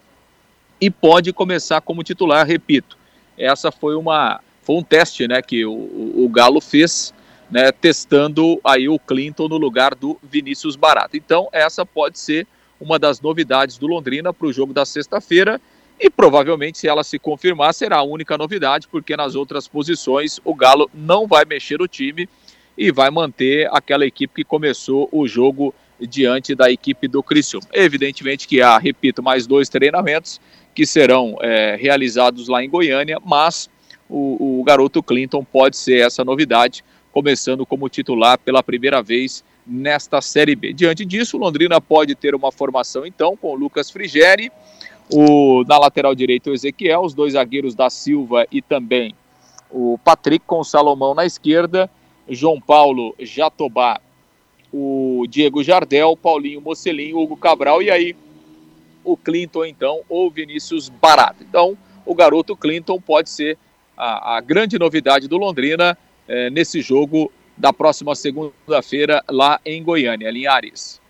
e 0.80 0.90
pode 0.90 1.32
começar 1.32 1.80
como 1.80 2.02
titular, 2.02 2.46
repito. 2.46 2.98
Essa 3.36 3.70
foi 3.70 3.94
uma 3.94 4.40
foi 4.62 4.76
um 4.76 4.82
teste 4.82 5.26
né, 5.26 5.42
que 5.42 5.64
o, 5.64 5.72
o 5.72 6.28
Galo 6.28 6.60
fez, 6.60 7.12
né, 7.50 7.72
testando 7.72 8.60
aí 8.64 8.88
o 8.88 8.98
Clinton 8.98 9.48
no 9.48 9.56
lugar 9.56 9.94
do 9.94 10.16
Vinícius 10.22 10.76
Barato. 10.76 11.16
Então, 11.16 11.48
essa 11.52 11.84
pode 11.84 12.18
ser 12.18 12.46
uma 12.80 12.98
das 12.98 13.20
novidades 13.20 13.76
do 13.76 13.86
Londrina 13.86 14.32
para 14.32 14.46
o 14.46 14.52
jogo 14.52 14.72
da 14.72 14.84
sexta-feira. 14.84 15.60
E 15.98 16.10
provavelmente, 16.10 16.78
se 16.78 16.88
ela 16.88 17.04
se 17.04 17.18
confirmar, 17.18 17.74
será 17.74 17.98
a 17.98 18.02
única 18.02 18.36
novidade, 18.36 18.88
porque 18.88 19.16
nas 19.16 19.34
outras 19.34 19.68
posições 19.68 20.40
o 20.44 20.54
Galo 20.54 20.90
não 20.92 21.26
vai 21.26 21.44
mexer 21.44 21.80
o 21.80 21.86
time 21.86 22.28
e 22.76 22.90
vai 22.90 23.10
manter 23.10 23.68
aquela 23.72 24.06
equipe 24.06 24.34
que 24.36 24.44
começou 24.44 25.08
o 25.12 25.26
jogo 25.26 25.74
diante 26.00 26.54
da 26.54 26.70
equipe 26.70 27.06
do 27.06 27.22
Criciúma. 27.22 27.66
Evidentemente 27.72 28.48
que 28.48 28.60
há, 28.60 28.78
repito, 28.78 29.22
mais 29.22 29.46
dois 29.46 29.68
treinamentos 29.68 30.40
que 30.74 30.86
serão 30.86 31.36
é, 31.40 31.76
realizados 31.76 32.48
lá 32.48 32.64
em 32.64 32.68
Goiânia, 32.68 33.18
mas 33.24 33.68
o, 34.08 34.60
o 34.60 34.64
garoto 34.64 35.02
Clinton 35.02 35.44
pode 35.44 35.76
ser 35.76 36.06
essa 36.06 36.24
novidade, 36.24 36.84
começando 37.12 37.64
como 37.66 37.88
titular 37.88 38.38
pela 38.38 38.62
primeira 38.62 39.02
vez 39.02 39.44
nesta 39.66 40.20
Série 40.20 40.56
B. 40.56 40.72
Diante 40.72 41.04
disso, 41.04 41.38
Londrina 41.38 41.80
pode 41.80 42.14
ter 42.14 42.34
uma 42.34 42.50
formação 42.50 43.06
então 43.06 43.36
com 43.36 43.52
o 43.52 43.54
Lucas 43.54 43.90
Frigeri, 43.90 44.50
o, 45.12 45.62
na 45.64 45.78
lateral 45.78 46.14
direita 46.14 46.50
o 46.50 46.54
Ezequiel, 46.54 47.02
os 47.02 47.14
dois 47.14 47.34
zagueiros 47.34 47.74
da 47.74 47.90
Silva 47.90 48.46
e 48.50 48.62
também 48.62 49.14
o 49.70 49.98
Patrick 50.04 50.44
com 50.46 50.60
o 50.60 50.64
Salomão 50.64 51.14
na 51.14 51.24
esquerda, 51.24 51.90
João 52.28 52.60
Paulo 52.60 53.14
Jatobá, 53.18 54.00
o 54.72 55.26
Diego 55.28 55.62
Jardel, 55.62 56.16
Paulinho 56.16 56.60
Mocelinho, 56.60 57.18
Hugo 57.18 57.36
Cabral 57.36 57.82
e 57.82 57.90
aí 57.90 58.16
o 59.04 59.16
Clinton, 59.16 59.64
então, 59.64 60.00
ou 60.08 60.30
Vinícius 60.30 60.88
Barata. 60.88 61.42
Então, 61.42 61.76
o 62.06 62.14
garoto 62.14 62.56
Clinton 62.56 63.00
pode 63.00 63.28
ser 63.28 63.58
a, 63.96 64.36
a 64.36 64.40
grande 64.40 64.78
novidade 64.78 65.26
do 65.26 65.36
Londrina 65.36 65.98
é, 66.28 66.48
nesse 66.50 66.80
jogo 66.80 67.30
da 67.56 67.72
próxima 67.72 68.14
segunda-feira 68.14 69.22
lá 69.28 69.60
em 69.66 69.82
Goiânia, 69.82 70.30
Linhares. 70.30 71.01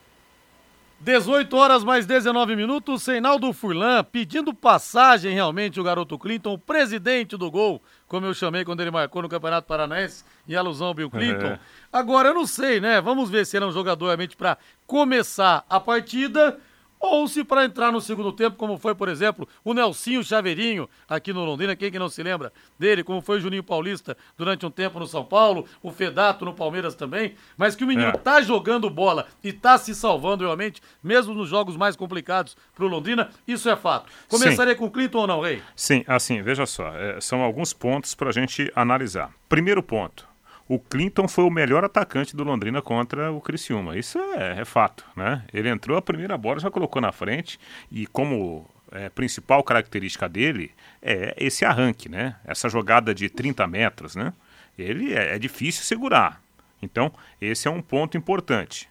18 1.03 1.57
horas 1.57 1.83
mais 1.83 2.07
19 2.07 2.55
minutos, 2.55 3.03
Seinaldo 3.03 3.53
Furlan 3.53 4.05
pedindo 4.05 4.55
passagem 4.55 5.35
realmente 5.35 5.81
o 5.81 5.83
garoto 5.83 6.17
Clinton, 6.17 6.53
o 6.53 6.59
presidente 6.59 7.37
do 7.37 7.51
gol, 7.51 7.83
como 8.07 8.27
eu 8.27 8.33
chamei 8.33 8.65
quando 8.65 8.83
ele 8.83 8.91
marcou 8.93 9.21
no 9.21 9.29
Campeonato 9.29 9.67
Paranaense, 9.67 10.23
em 10.49 10.55
alusão 10.55 10.87
ao 10.87 10.95
Bill 10.95 11.11
Clinton. 11.11 11.47
É. 11.47 11.59
Agora 11.93 12.29
eu 12.29 12.35
não 12.35 12.47
sei, 12.47 12.81
né? 12.81 13.01
Vamos 13.01 13.29
ver 13.29 13.45
se 13.45 13.57
ele 13.57 13.65
é 13.65 13.69
um 13.69 13.73
jogador 13.73 14.07
realmente 14.07 14.37
para 14.37 14.57
começar 14.87 15.65
a 15.69 15.81
partida 15.81 16.57
ou 17.03 17.27
se 17.27 17.43
para 17.43 17.65
entrar 17.65 17.91
no 17.91 18.01
segundo 18.01 18.33
tempo, 18.33 18.57
como 18.57 18.79
foi, 18.79 18.95
por 18.95 19.09
exemplo, 19.09 19.49
o 19.65 19.75
Nelsinho 19.75 20.23
Chaveirinho 20.23 20.89
aqui 21.09 21.33
no 21.33 21.45
Londrina, 21.45 21.75
quem 21.75 21.91
que 21.91 21.99
não 21.99 22.09
se 22.09 22.23
lembra 22.23 22.53
dele, 22.79 23.03
como 23.03 23.21
foi 23.21 23.39
o 23.39 23.41
Juninho 23.41 23.65
Paulista 23.65 24.17
durante 24.39 24.65
um 24.65 24.71
tempo 24.71 25.01
no 25.01 25.07
São 25.07 25.25
Paulo, 25.25 25.67
o 25.83 25.91
Fedato 25.91 26.45
no 26.45 26.55
Palmeiras 26.55 26.95
também, 26.95 27.35
mas 27.57 27.75
que 27.75 27.83
o 27.83 27.87
menino 27.87 28.11
é. 28.11 28.13
tá 28.13 28.41
jogando 28.41 28.89
bola 28.89 29.27
e 29.43 29.53
tá 29.53 29.77
se 29.77 29.97
salvando 29.97 30.45
realmente, 30.45 30.81
mesmo 31.03 31.35
nos 31.35 31.49
jogos 31.49 31.77
mais 31.77 31.97
complicados 31.97 32.57
pro 32.73 32.87
Londrina, 32.87 33.31
isso 33.49 33.69
é 33.69 33.75
fato. 33.75 34.11
Começaria 34.29 34.75
Sim. 34.75 34.79
com 34.79 34.87
o 34.87 34.91
Clinton 34.91 35.19
ou 35.19 35.27
não, 35.27 35.41
Rei? 35.41 35.61
Sim, 35.75 36.05
assim, 36.07 36.41
veja 36.41 36.65
só, 36.67 36.87
é, 36.95 37.21
são 37.21 37.43
alguns 37.43 37.73
pontos 37.73 38.15
pra 38.15 38.31
gente 38.31 38.71
analisar. 38.77 39.33
Primeiro 39.49 39.83
ponto, 39.83 40.32
o 40.75 40.79
Clinton 40.79 41.29
foi 41.29 41.45
o 41.45 41.51
melhor 41.51 41.85
atacante 41.85 42.35
do 42.35 42.43
Londrina 42.43 42.81
contra 42.81 43.31
o 43.31 43.43
Criciúma. 43.43 43.95
Isso 43.99 44.19
é, 44.19 44.63
é 44.63 44.65
fato, 44.65 45.05
né? 45.15 45.45
Ele 45.53 45.69
entrou 45.69 45.99
a 45.99 46.03
primeira 46.03 46.39
bola, 46.39 46.61
já 46.61 46.71
colocou 46.71 47.03
na 47.03 47.13
frente 47.13 47.61
e 47.91 48.07
como 48.07 48.67
é, 48.91 49.11
principal 49.11 49.63
característica 49.63 50.27
dele 50.27 50.71
é 51.03 51.35
esse 51.37 51.67
arranque, 51.67 52.09
né? 52.09 52.37
Essa 52.43 52.71
jogada 52.71 53.15
de 53.15 53.29
30 53.29 53.67
metros, 53.67 54.17
né? 54.17 54.33
Ele 54.79 55.13
é, 55.13 55.35
é 55.35 55.39
difícil 55.39 55.85
segurar. 55.85 56.41
Então, 56.81 57.13
esse 57.39 57.69
é 57.69 57.71
um 57.71 57.83
ponto 57.83 58.17
importante. 58.17 58.89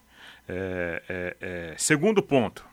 É, 0.48 1.02
é, 1.08 1.36
é, 1.40 1.74
segundo 1.76 2.22
ponto, 2.22 2.64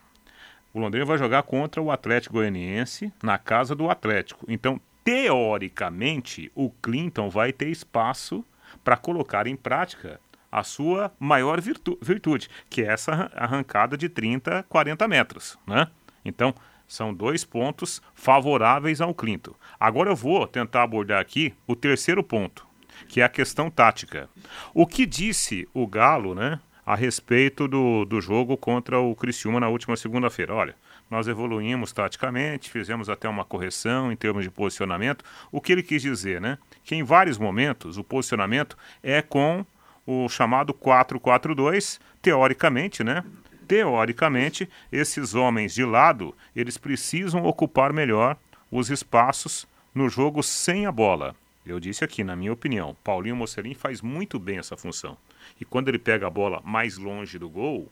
o 0.72 0.78
Londrina 0.78 1.04
vai 1.04 1.18
jogar 1.18 1.42
contra 1.42 1.82
o 1.82 1.90
Atlético 1.90 2.34
Goianiense 2.34 3.12
na 3.20 3.38
casa 3.38 3.74
do 3.74 3.90
Atlético. 3.90 4.46
Então, 4.48 4.80
teoricamente, 5.02 6.52
o 6.54 6.70
Clinton 6.70 7.28
vai 7.28 7.52
ter 7.52 7.70
espaço 7.70 8.44
para 8.84 8.96
colocar 8.96 9.46
em 9.46 9.56
prática 9.56 10.20
a 10.50 10.64
sua 10.64 11.12
maior 11.18 11.60
virtu 11.60 11.98
virtude, 12.02 12.48
que 12.68 12.82
é 12.82 12.86
essa 12.86 13.30
arrancada 13.34 13.96
de 13.96 14.08
30, 14.08 14.64
40 14.68 15.06
metros. 15.06 15.58
Né? 15.66 15.86
Então, 16.24 16.54
são 16.86 17.14
dois 17.14 17.44
pontos 17.44 18.02
favoráveis 18.14 19.00
ao 19.00 19.14
Clinton. 19.14 19.54
Agora 19.78 20.10
eu 20.10 20.16
vou 20.16 20.46
tentar 20.46 20.82
abordar 20.82 21.20
aqui 21.20 21.54
o 21.66 21.76
terceiro 21.76 22.22
ponto, 22.22 22.66
que 23.08 23.20
é 23.20 23.24
a 23.24 23.28
questão 23.28 23.70
tática. 23.70 24.28
O 24.74 24.86
que 24.86 25.06
disse 25.06 25.68
o 25.72 25.86
Galo 25.86 26.34
né, 26.34 26.58
a 26.84 26.96
respeito 26.96 27.68
do, 27.68 28.04
do 28.04 28.20
jogo 28.20 28.56
contra 28.56 28.98
o 28.98 29.14
Criciúma 29.14 29.60
na 29.60 29.68
última 29.68 29.96
segunda-feira? 29.96 30.52
Olha, 30.52 30.74
nós 31.10 31.26
evoluímos 31.26 31.92
taticamente, 31.92 32.70
fizemos 32.70 33.10
até 33.10 33.28
uma 33.28 33.44
correção 33.44 34.12
em 34.12 34.16
termos 34.16 34.44
de 34.44 34.50
posicionamento. 34.50 35.24
O 35.50 35.60
que 35.60 35.72
ele 35.72 35.82
quis 35.82 36.00
dizer, 36.00 36.40
né? 36.40 36.56
Que 36.84 36.94
em 36.94 37.02
vários 37.02 37.36
momentos 37.36 37.98
o 37.98 38.04
posicionamento 38.04 38.78
é 39.02 39.20
com 39.20 39.66
o 40.06 40.28
chamado 40.28 40.72
4-4-2, 40.72 41.98
teoricamente, 42.22 43.02
né? 43.02 43.24
Teoricamente, 43.66 44.68
esses 44.90 45.34
homens 45.34 45.74
de 45.74 45.84
lado, 45.84 46.34
eles 46.54 46.78
precisam 46.78 47.44
ocupar 47.44 47.92
melhor 47.92 48.36
os 48.70 48.90
espaços 48.90 49.66
no 49.94 50.08
jogo 50.08 50.42
sem 50.42 50.86
a 50.86 50.92
bola. 50.92 51.34
Eu 51.64 51.78
disse 51.78 52.02
aqui, 52.02 52.24
na 52.24 52.34
minha 52.34 52.52
opinião, 52.52 52.96
Paulinho 53.04 53.36
Mocelin 53.36 53.74
faz 53.74 54.00
muito 54.00 54.38
bem 54.38 54.58
essa 54.58 54.76
função. 54.76 55.16
E 55.60 55.64
quando 55.64 55.88
ele 55.88 55.98
pega 55.98 56.26
a 56.26 56.30
bola 56.30 56.60
mais 56.64 56.96
longe 56.96 57.38
do 57.38 57.48
gol, 57.48 57.88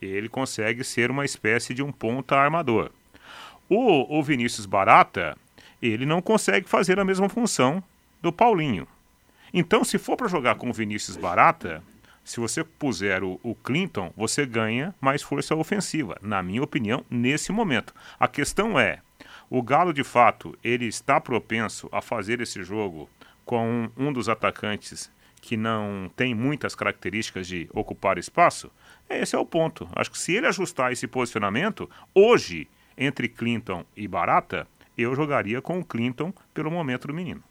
ele 0.00 0.28
consegue 0.28 0.84
ser 0.84 1.10
uma 1.10 1.24
espécie 1.24 1.74
de 1.74 1.82
um 1.82 1.92
ponta 1.92 2.36
armador. 2.36 2.90
O, 3.68 4.18
o 4.18 4.22
Vinícius 4.22 4.66
Barata, 4.66 5.36
ele 5.80 6.04
não 6.04 6.20
consegue 6.20 6.68
fazer 6.68 6.98
a 6.98 7.04
mesma 7.04 7.28
função 7.28 7.82
do 8.20 8.32
Paulinho. 8.32 8.86
Então, 9.52 9.84
se 9.84 9.98
for 9.98 10.16
para 10.16 10.28
jogar 10.28 10.54
com 10.56 10.70
o 10.70 10.72
Vinícius 10.72 11.16
Barata, 11.16 11.82
se 12.24 12.38
você 12.38 12.62
puser 12.62 13.24
o, 13.24 13.40
o, 13.42 13.54
Clinton, 13.54 14.12
você 14.16 14.46
ganha 14.46 14.94
mais 15.00 15.22
força 15.22 15.54
ofensiva, 15.54 16.16
na 16.22 16.42
minha 16.42 16.62
opinião, 16.62 17.04
nesse 17.10 17.50
momento. 17.50 17.94
A 18.18 18.28
questão 18.28 18.78
é, 18.78 19.00
o 19.48 19.62
Galo, 19.62 19.92
de 19.92 20.04
fato, 20.04 20.56
ele 20.62 20.86
está 20.86 21.20
propenso 21.20 21.88
a 21.90 22.00
fazer 22.00 22.40
esse 22.40 22.62
jogo 22.62 23.10
com 23.44 23.90
um, 23.96 24.08
um 24.08 24.12
dos 24.12 24.28
atacantes 24.28 25.10
que 25.40 25.56
não 25.56 26.10
tem 26.14 26.34
muitas 26.34 26.74
características 26.74 27.48
de 27.48 27.68
ocupar 27.72 28.18
espaço? 28.18 28.70
Esse 29.10 29.34
é 29.34 29.38
o 29.38 29.44
ponto. 29.44 29.88
Acho 29.94 30.10
que 30.10 30.18
se 30.18 30.34
ele 30.34 30.46
ajustar 30.46 30.92
esse 30.92 31.06
posicionamento, 31.08 31.90
hoje, 32.14 32.68
entre 32.96 33.28
Clinton 33.28 33.84
e 33.96 34.06
Barata, 34.06 34.68
eu 34.96 35.14
jogaria 35.16 35.60
com 35.60 35.80
o 35.80 35.84
Clinton 35.84 36.32
pelo 36.54 36.70
momento 36.70 37.08
do 37.08 37.14
menino. 37.14 37.42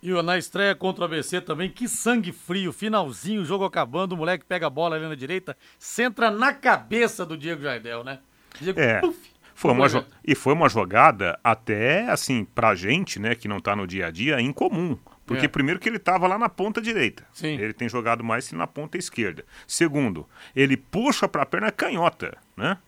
E 0.00 0.10
na 0.22 0.38
estreia 0.38 0.76
contra 0.76 1.02
o 1.02 1.04
ABC 1.06 1.40
também, 1.40 1.68
que 1.68 1.88
sangue 1.88 2.30
frio, 2.30 2.72
finalzinho, 2.72 3.44
jogo 3.44 3.64
acabando, 3.64 4.12
o 4.12 4.16
moleque 4.16 4.44
pega 4.44 4.68
a 4.68 4.70
bola 4.70 4.94
ali 4.94 5.08
na 5.08 5.16
direita, 5.16 5.56
centra 5.76 6.30
na 6.30 6.52
cabeça 6.52 7.26
do 7.26 7.36
Diego 7.36 7.62
Jardel, 7.62 8.04
né? 8.04 8.20
Diego, 8.60 8.78
é. 8.78 9.00
Puff, 9.00 9.18
foi 9.58 9.72
uma 9.72 10.06
e 10.24 10.36
foi 10.36 10.52
uma 10.52 10.68
jogada 10.68 11.36
até 11.42 12.08
assim 12.08 12.44
pra 12.44 12.76
gente, 12.76 13.18
né, 13.18 13.34
que 13.34 13.48
não 13.48 13.58
tá 13.58 13.74
no 13.74 13.88
dia 13.88 14.06
a 14.06 14.10
dia, 14.12 14.40
incomum. 14.40 14.96
Porque 15.26 15.46
é. 15.46 15.48
primeiro 15.48 15.80
que 15.80 15.88
ele 15.88 15.96
estava 15.96 16.28
lá 16.28 16.38
na 16.38 16.48
ponta 16.48 16.80
direita. 16.80 17.26
Sim. 17.32 17.58
Ele 17.58 17.72
tem 17.72 17.88
jogado 17.88 18.22
mais 18.22 18.52
na 18.52 18.68
ponta 18.68 18.96
esquerda. 18.96 19.44
Segundo, 19.66 20.28
ele 20.54 20.76
puxa 20.76 21.26
para 21.26 21.42
a 21.42 21.46
perna 21.46 21.72
canhota, 21.72 22.38
né? 22.56 22.78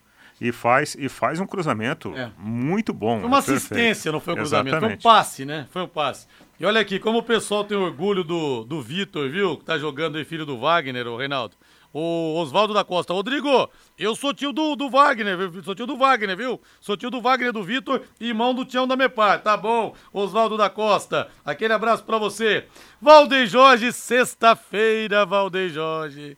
E 0.40 0.52
faz, 0.52 0.96
e 0.96 1.08
faz 1.08 1.40
um 1.40 1.46
cruzamento 1.46 2.16
é. 2.16 2.30
muito 2.38 2.92
bom. 2.92 3.18
Foi 3.18 3.26
uma 3.26 3.38
assistência, 3.38 4.12
não 4.12 4.20
foi 4.20 4.34
um 4.34 4.36
cruzamento. 4.36 4.76
Exatamente. 4.76 5.02
Foi 5.02 5.10
um 5.10 5.14
passe, 5.14 5.44
né? 5.44 5.66
Foi 5.72 5.82
um 5.82 5.88
passe. 5.88 6.28
E 6.60 6.64
olha 6.64 6.80
aqui, 6.80 7.00
como 7.00 7.18
o 7.18 7.22
pessoal 7.24 7.64
tem 7.64 7.76
orgulho 7.76 8.22
do, 8.22 8.62
do 8.62 8.80
Vitor, 8.80 9.28
viu? 9.28 9.56
Que 9.56 9.64
tá 9.64 9.76
jogando 9.76 10.18
aí, 10.18 10.24
filho 10.24 10.46
do 10.46 10.56
Wagner, 10.56 11.08
o 11.08 11.16
Reinaldo. 11.16 11.56
O 11.92 12.36
Oswaldo 12.36 12.72
da 12.72 12.84
Costa. 12.84 13.12
Rodrigo, 13.12 13.68
eu 13.98 14.14
sou 14.14 14.32
tio 14.32 14.52
do, 14.52 14.76
do 14.76 14.88
Wagner, 14.88 15.36
sou 15.64 15.74
tio 15.74 15.86
do 15.86 15.96
Wagner, 15.96 16.36
viu? 16.36 16.60
Sou 16.80 16.96
tio 16.96 17.10
do 17.10 17.20
Wagner 17.20 17.52
do 17.52 17.62
Vitor 17.62 18.02
e 18.20 18.28
irmão 18.28 18.54
do 18.54 18.64
Tião 18.64 18.86
da 18.86 18.96
Mepar. 18.96 19.42
Tá 19.42 19.56
bom, 19.56 19.94
Oswaldo 20.12 20.56
da 20.56 20.70
Costa. 20.70 21.28
Aquele 21.44 21.72
abraço 21.72 22.04
pra 22.04 22.18
você. 22.18 22.66
Valdeir 23.00 23.46
Jorge, 23.46 23.92
sexta-feira, 23.92 25.26
Valdeir 25.26 25.70
Jorge. 25.70 26.36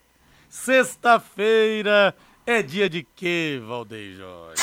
Sexta-feira 0.49 2.15
é 2.47 2.63
dia 2.63 2.89
de 2.89 3.07
quê, 3.15 3.61
Valdeir 3.67 4.17
Jorge? 4.17 4.63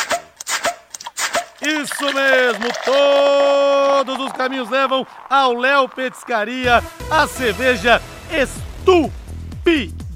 Isso 1.62 2.06
mesmo, 2.14 2.68
todos 2.86 4.26
os 4.26 4.32
caminhos 4.32 4.70
levam 4.70 5.06
ao 5.30 5.54
Léo 5.54 5.90
Petiscaria, 5.90 6.82
a 7.12 7.28
cerveja 7.28 8.02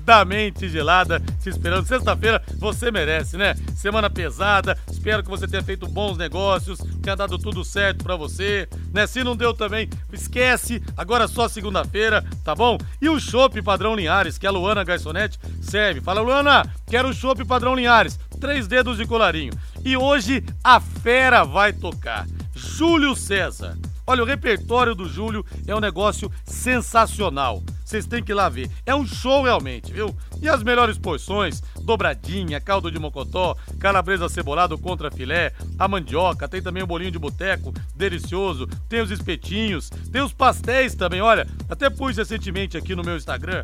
estupidamente 0.04 0.68
gelada. 0.68 1.22
Se 1.40 1.50
esperando 1.50 1.88
sexta-feira, 1.88 2.44
você 2.58 2.92
merece, 2.92 3.38
né? 3.38 3.56
Semana 3.76 4.10
pesada, 4.10 4.78
espero 4.92 5.24
que 5.24 5.30
você 5.30 5.48
tenha 5.48 5.64
feito 5.64 5.88
bons 5.88 6.18
negócios, 6.18 6.80
tenha 7.02 7.16
dado 7.16 7.38
tudo 7.38 7.64
certo 7.64 8.04
para 8.04 8.16
você, 8.16 8.68
né? 8.94 9.08
Se 9.08 9.24
não 9.24 9.36
deu 9.36 9.54
também, 9.54 9.90
esquece, 10.12 10.82
agora 10.96 11.28
só 11.28 11.48
segunda-feira, 11.48 12.24
tá 12.44 12.54
bom? 12.54 12.78
E 13.02 13.10
o 13.10 13.20
chopp 13.20 13.62
padrão 13.62 13.96
Linhares, 13.96 14.38
que 14.38 14.46
a 14.46 14.52
Luana 14.52 14.84
Garçonete 14.84 15.40
serve. 15.62 16.02
Fala, 16.02 16.22
Luana, 16.22 16.66
quero 16.88 17.10
o 17.10 17.14
chopp 17.14 17.44
padrão 17.46 17.76
Linhares, 17.76 18.20
três 18.40 18.68
dedos 18.68 18.98
de 18.98 19.06
colarinho. 19.06 19.54
E 19.84 19.96
hoje 19.98 20.44
a 20.64 20.80
fera 20.80 21.44
vai 21.44 21.72
tocar. 21.72 22.28
Júlio 22.56 23.16
César. 23.16 23.78
Olha, 24.06 24.22
o 24.22 24.26
repertório 24.26 24.94
do 24.94 25.08
Júlio 25.08 25.46
é 25.66 25.74
um 25.74 25.80
negócio 25.80 26.30
sensacional. 26.46 27.64
Vocês 27.84 28.06
têm 28.06 28.24
que 28.24 28.32
ir 28.32 28.36
lá 28.36 28.50
ver. 28.50 28.70
É 28.86 28.96
um 28.96 29.06
show 29.06 29.44
realmente, 29.44 29.92
viu? 29.92 30.16
E 30.42 30.50
as 30.50 30.64
melhores 30.64 30.98
porções: 30.98 31.62
dobradinha, 31.82 32.60
caldo 32.62 32.92
de 32.92 33.00
mocotó, 33.00 33.56
calabresa 33.80 34.30
cebolado 34.30 34.78
contra 34.78 35.12
filé, 35.12 35.54
a 35.78 35.88
mandioca, 35.88 36.48
tem 36.48 36.62
também 36.62 36.84
o 36.84 36.88
bolinho 36.88 37.12
de 37.12 37.20
boteco, 37.20 37.74
delicioso, 37.96 38.68
tem 38.88 39.02
os 39.02 39.12
espetinhos, 39.12 39.90
tem 40.12 40.22
os 40.22 40.34
pastéis 40.34 40.96
também. 40.96 41.22
Olha, 41.22 41.48
até 41.70 41.90
pus 41.90 42.18
recentemente 42.18 42.78
aqui 42.78 42.96
no 42.96 43.04
meu 43.04 43.18
Instagram 43.18 43.64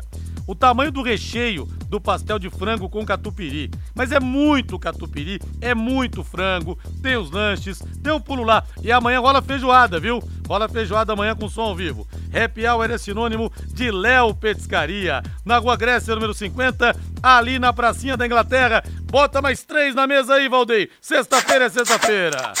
o 0.50 0.54
tamanho 0.56 0.90
do 0.90 1.00
recheio 1.00 1.64
do 1.88 2.00
pastel 2.00 2.36
de 2.36 2.50
frango 2.50 2.88
com 2.88 3.06
catupiry. 3.06 3.70
Mas 3.94 4.10
é 4.10 4.18
muito 4.18 4.80
catupiry, 4.80 5.38
é 5.60 5.76
muito 5.76 6.24
frango, 6.24 6.76
tem 7.00 7.16
os 7.16 7.30
lanches, 7.30 7.80
tem 8.02 8.12
um 8.12 8.20
pulo 8.20 8.42
lá. 8.42 8.64
E 8.82 8.90
amanhã 8.90 9.20
rola 9.20 9.40
feijoada, 9.40 10.00
viu? 10.00 10.20
Rola 10.48 10.68
feijoada 10.68 11.12
amanhã 11.12 11.36
com 11.36 11.48
som 11.48 11.60
ao 11.62 11.76
vivo. 11.76 12.04
Happy 12.34 12.66
Hour 12.66 12.90
é 12.90 12.98
sinônimo 12.98 13.52
de 13.68 13.92
Léo 13.92 14.34
Petiscaria. 14.34 15.22
Na 15.44 15.58
Rua 15.58 15.76
Grécia, 15.76 16.16
número 16.16 16.34
50, 16.34 16.96
ali 17.22 17.60
na 17.60 17.72
pracinha 17.72 18.16
da 18.16 18.26
Inglaterra. 18.26 18.82
Bota 19.02 19.40
mais 19.40 19.62
três 19.62 19.94
na 19.94 20.04
mesa 20.04 20.34
aí, 20.34 20.48
Valdeir. 20.48 20.90
Sexta-feira 21.00 21.66
é 21.66 21.68
sexta-feira. 21.68 22.54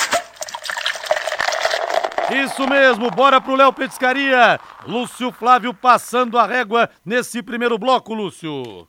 Isso 2.30 2.66
mesmo, 2.68 3.10
bora 3.10 3.40
pro 3.40 3.56
Léo 3.56 3.72
Petiscaria. 3.72 4.60
Lúcio 4.86 5.32
Flávio 5.32 5.74
passando 5.74 6.38
a 6.38 6.46
régua 6.46 6.88
nesse 7.04 7.42
primeiro 7.42 7.76
bloco, 7.76 8.14
Lúcio. 8.14 8.86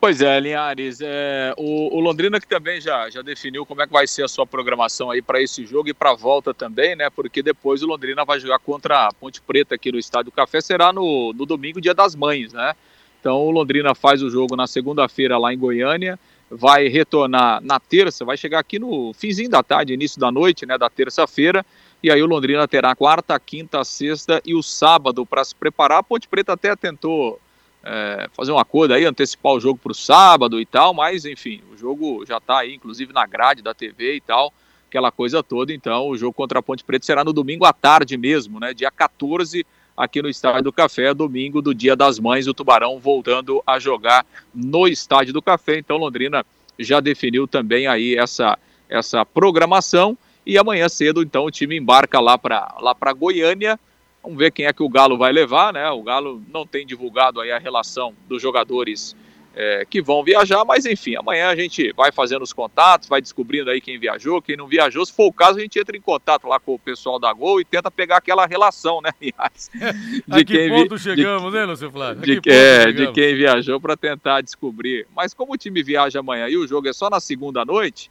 Pois 0.00 0.20
é, 0.20 0.40
Linhares, 0.40 0.98
é, 1.00 1.54
o, 1.56 1.96
o, 1.96 2.00
Londrina 2.00 2.40
que 2.40 2.48
também 2.48 2.80
já, 2.80 3.08
já 3.08 3.22
definiu 3.22 3.64
como 3.64 3.82
é 3.82 3.86
que 3.86 3.92
vai 3.92 4.04
ser 4.04 4.24
a 4.24 4.28
sua 4.28 4.44
programação 4.44 5.12
aí 5.12 5.22
para 5.22 5.40
esse 5.40 5.64
jogo 5.64 5.88
e 5.88 5.94
para 5.94 6.10
a 6.10 6.16
volta 6.16 6.52
também, 6.52 6.96
né? 6.96 7.08
Porque 7.08 7.40
depois 7.40 7.84
o 7.84 7.86
Londrina 7.86 8.24
vai 8.24 8.40
jogar 8.40 8.58
contra 8.58 9.06
a 9.06 9.12
Ponte 9.12 9.40
Preta 9.40 9.76
aqui 9.76 9.92
no 9.92 9.98
Estádio 10.00 10.32
Café, 10.32 10.60
será 10.60 10.92
no, 10.92 11.32
no 11.32 11.46
domingo, 11.46 11.80
dia 11.80 11.94
das 11.94 12.16
mães, 12.16 12.52
né? 12.52 12.74
Então 13.20 13.36
o 13.36 13.52
Londrina 13.52 13.94
faz 13.94 14.20
o 14.20 14.28
jogo 14.28 14.56
na 14.56 14.66
segunda-feira 14.66 15.38
lá 15.38 15.54
em 15.54 15.58
Goiânia, 15.58 16.18
vai 16.50 16.88
retornar 16.88 17.62
na 17.62 17.78
terça, 17.78 18.24
vai 18.24 18.36
chegar 18.36 18.58
aqui 18.58 18.80
no 18.80 19.12
finzinho 19.14 19.48
da 19.48 19.62
tarde, 19.62 19.94
início 19.94 20.20
da 20.20 20.32
noite, 20.32 20.66
né, 20.66 20.76
da 20.76 20.90
terça-feira, 20.90 21.64
e 22.02 22.10
aí 22.10 22.22
o 22.22 22.26
Londrina 22.26 22.66
terá 22.66 22.94
quarta, 22.96 23.38
quinta, 23.38 23.84
sexta 23.84 24.42
e 24.44 24.54
o 24.54 24.62
sábado 24.62 25.24
para 25.24 25.44
se 25.44 25.54
preparar. 25.54 25.98
A 25.98 26.02
Ponte 26.02 26.26
Preta 26.26 26.52
até 26.52 26.74
tentou 26.74 27.40
é, 27.84 28.28
fazer 28.32 28.50
um 28.50 28.58
acordo 28.58 28.94
aí, 28.94 29.04
antecipar 29.04 29.52
o 29.52 29.60
jogo 29.60 29.78
para 29.78 29.92
o 29.92 29.94
sábado 29.94 30.60
e 30.60 30.66
tal, 30.66 30.92
mas 30.92 31.24
enfim, 31.24 31.60
o 31.72 31.76
jogo 31.76 32.24
já 32.26 32.38
está 32.38 32.58
aí, 32.58 32.74
inclusive 32.74 33.12
na 33.12 33.26
grade 33.26 33.62
da 33.62 33.72
TV 33.72 34.16
e 34.16 34.20
tal, 34.20 34.52
aquela 34.88 35.12
coisa 35.12 35.42
toda. 35.42 35.72
Então 35.72 36.08
o 36.08 36.16
jogo 36.16 36.32
contra 36.32 36.58
a 36.58 36.62
Ponte 36.62 36.82
Preta 36.82 37.06
será 37.06 37.24
no 37.24 37.32
domingo 37.32 37.64
à 37.64 37.72
tarde 37.72 38.16
mesmo, 38.16 38.58
né? 38.58 38.74
Dia 38.74 38.90
14 38.90 39.64
aqui 39.96 40.22
no 40.22 40.28
Estádio 40.28 40.64
do 40.64 40.72
Café, 40.72 41.14
domingo 41.14 41.62
do 41.62 41.74
Dia 41.74 41.94
das 41.94 42.18
Mães, 42.18 42.48
o 42.48 42.54
Tubarão 42.54 42.98
voltando 42.98 43.62
a 43.66 43.78
jogar 43.78 44.26
no 44.54 44.88
Estádio 44.88 45.32
do 45.32 45.42
Café. 45.42 45.78
Então 45.78 45.98
Londrina 45.98 46.44
já 46.78 46.98
definiu 46.98 47.46
também 47.46 47.86
aí 47.86 48.16
essa, 48.16 48.58
essa 48.88 49.24
programação. 49.24 50.16
E 50.44 50.58
amanhã 50.58 50.88
cedo, 50.88 51.22
então, 51.22 51.44
o 51.44 51.50
time 51.50 51.76
embarca 51.76 52.20
lá 52.20 52.36
para 52.36 52.74
lá 52.80 52.94
para 52.94 53.12
Goiânia. 53.12 53.78
Vamos 54.22 54.38
ver 54.38 54.52
quem 54.52 54.66
é 54.66 54.72
que 54.72 54.82
o 54.82 54.88
Galo 54.88 55.18
vai 55.18 55.32
levar, 55.32 55.72
né? 55.72 55.88
O 55.90 56.02
Galo 56.02 56.42
não 56.52 56.66
tem 56.66 56.86
divulgado 56.86 57.40
aí 57.40 57.50
a 57.50 57.58
relação 57.58 58.14
dos 58.28 58.40
jogadores 58.40 59.16
é, 59.54 59.84
que 59.88 60.00
vão 60.00 60.24
viajar, 60.24 60.64
mas 60.64 60.86
enfim, 60.86 61.14
amanhã 61.16 61.48
a 61.48 61.56
gente 61.56 61.92
vai 61.92 62.10
fazendo 62.10 62.42
os 62.42 62.52
contatos, 62.52 63.08
vai 63.08 63.20
descobrindo 63.20 63.70
aí 63.70 63.80
quem 63.80 63.98
viajou, 63.98 64.40
quem 64.40 64.56
não 64.56 64.66
viajou. 64.66 65.04
Se 65.04 65.12
for 65.12 65.26
o 65.26 65.32
caso, 65.32 65.58
a 65.58 65.62
gente 65.62 65.78
entra 65.78 65.96
em 65.96 66.00
contato 66.00 66.46
lá 66.46 66.58
com 66.58 66.74
o 66.74 66.78
pessoal 66.78 67.18
da 67.18 67.32
Gol 67.32 67.60
e 67.60 67.64
tenta 67.64 67.90
pegar 67.90 68.18
aquela 68.18 68.46
relação, 68.46 69.00
né, 69.00 69.10
aliás? 69.20 69.70
De 70.26 70.40
a 70.40 70.44
que 70.44 70.44
quem 70.44 70.68
ponto 70.70 70.96
vi... 70.96 71.02
chegamos, 71.02 71.52
de... 71.52 71.58
né, 71.58 71.64
Lúcio 71.64 71.90
Flávio? 71.90 72.22
De, 72.22 72.40
que 72.40 72.50
é, 72.50 72.92
de 72.92 73.12
quem 73.12 73.34
viajou 73.34 73.80
para 73.80 73.96
tentar 73.96 74.40
descobrir. 74.40 75.06
Mas 75.14 75.34
como 75.34 75.52
o 75.52 75.58
time 75.58 75.82
viaja 75.82 76.20
amanhã 76.20 76.48
e 76.48 76.56
o 76.56 76.66
jogo 76.66 76.88
é 76.88 76.92
só 76.92 77.10
na 77.10 77.20
segunda 77.20 77.64
noite, 77.64 78.10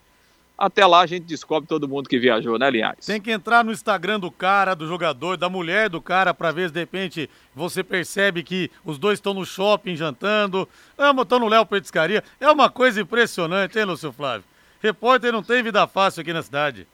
até 0.62 0.86
lá 0.86 1.02
a 1.02 1.08
gente 1.08 1.26
descobre 1.26 1.68
todo 1.68 1.88
mundo 1.88 2.08
que 2.08 2.20
viajou, 2.20 2.60
né, 2.60 2.70
Linhares? 2.70 3.04
Tem 3.04 3.20
que 3.20 3.32
entrar 3.32 3.66
no 3.66 3.72
Instagram 3.72 4.20
do 4.20 4.30
cara, 4.30 4.76
do 4.76 4.88
jogador, 4.88 5.36
da 5.36 5.50
mulher 5.50 5.90
do 5.90 6.00
cara, 6.00 6.36
para 6.36 6.52
ver 6.52 6.70
se 6.70 6.74
de 6.76 6.80
repente 6.80 7.28
você 7.56 7.84
percebe 7.84 8.44
que 8.44 8.70
os 8.86 9.00
dois 9.00 9.18
estão 9.18 9.34
no 9.34 9.44
shopping 9.44 9.96
jantando, 9.96 10.70
estão 11.20 11.40
no 11.40 11.48
Léo 11.48 11.66
Petiscaria. 11.66 12.24
É 12.40 12.50
uma 12.52 12.70
coisa 12.70 13.02
impressionante, 13.02 13.80
hein, 13.80 13.86
Lúcio 13.86 14.12
Flávio? 14.12 14.44
Repórter 14.80 15.32
não 15.32 15.42
tem 15.42 15.64
vida 15.64 15.88
fácil 15.88 16.22
aqui 16.22 16.32
na 16.32 16.44
cidade. 16.44 16.88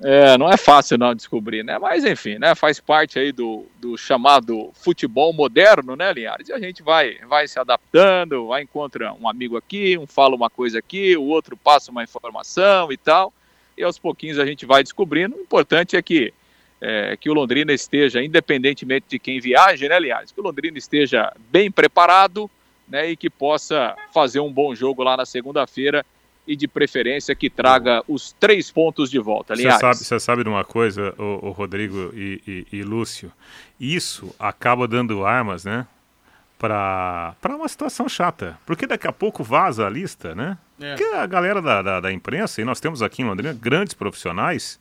É, 0.00 0.38
não 0.38 0.48
é 0.48 0.56
fácil 0.56 0.96
não 0.96 1.12
descobrir, 1.12 1.64
né? 1.64 1.76
Mas 1.78 2.04
enfim, 2.04 2.38
né? 2.38 2.54
Faz 2.54 2.78
parte 2.78 3.18
aí 3.18 3.32
do, 3.32 3.66
do 3.80 3.98
chamado 3.98 4.70
futebol 4.74 5.32
moderno, 5.32 5.96
né, 5.96 6.12
Linhares? 6.12 6.48
E 6.48 6.52
a 6.52 6.58
gente 6.58 6.82
vai, 6.82 7.16
vai 7.26 7.48
se 7.48 7.58
adaptando, 7.58 8.46
vai 8.46 8.62
encontra 8.62 9.12
um 9.12 9.28
amigo 9.28 9.56
aqui, 9.56 9.98
um 9.98 10.06
fala 10.06 10.36
uma 10.36 10.48
coisa 10.48 10.78
aqui, 10.78 11.16
o 11.16 11.24
outro 11.24 11.56
passa 11.56 11.90
uma 11.90 12.04
informação 12.04 12.92
e 12.92 12.96
tal. 12.96 13.32
E 13.76 13.82
aos 13.82 13.98
pouquinhos 13.98 14.38
a 14.38 14.46
gente 14.46 14.64
vai 14.64 14.84
descobrindo. 14.84 15.36
O 15.36 15.40
importante 15.40 15.96
é 15.96 16.02
que, 16.02 16.32
é, 16.80 17.16
que 17.16 17.28
o 17.28 17.34
Londrina 17.34 17.72
esteja, 17.72 18.22
independentemente 18.22 19.06
de 19.08 19.18
quem 19.18 19.40
viaje, 19.40 19.88
né, 19.88 19.98
Linhares? 19.98 20.30
Que 20.30 20.40
o 20.40 20.44
Londrina 20.44 20.78
esteja 20.78 21.32
bem 21.50 21.72
preparado, 21.72 22.48
né? 22.86 23.10
E 23.10 23.16
que 23.16 23.28
possa 23.28 23.96
fazer 24.14 24.38
um 24.38 24.52
bom 24.52 24.76
jogo 24.76 25.02
lá 25.02 25.16
na 25.16 25.26
segunda-feira 25.26 26.06
e 26.48 26.56
de 26.56 26.66
preferência 26.66 27.34
que 27.34 27.50
traga 27.50 28.02
os 28.08 28.32
três 28.32 28.70
pontos 28.70 29.10
de 29.10 29.18
volta. 29.18 29.54
Você 29.54 29.70
sabe, 29.70 29.96
você 29.96 30.18
sabe 30.18 30.42
de 30.42 30.48
uma 30.48 30.64
coisa, 30.64 31.14
o, 31.18 31.48
o 31.48 31.50
Rodrigo 31.50 32.10
e, 32.14 32.66
e, 32.72 32.78
e, 32.78 32.82
Lúcio? 32.82 33.30
Isso 33.78 34.34
acaba 34.38 34.88
dando 34.88 35.26
armas, 35.26 35.66
né? 35.66 35.86
Para 36.58 37.36
uma 37.44 37.68
situação 37.68 38.08
chata. 38.08 38.58
Porque 38.64 38.86
daqui 38.86 39.06
a 39.06 39.12
pouco 39.12 39.44
vaza 39.44 39.86
a 39.86 39.90
lista, 39.90 40.34
né? 40.34 40.56
É. 40.80 40.96
Porque 40.96 41.14
a 41.14 41.26
galera 41.26 41.60
da, 41.60 41.82
da, 41.82 42.00
da 42.00 42.12
imprensa, 42.12 42.62
e 42.62 42.64
nós 42.64 42.80
temos 42.80 43.02
aqui 43.02 43.20
em 43.20 43.26
Londrina 43.26 43.52
grandes 43.52 43.92
profissionais 43.92 44.80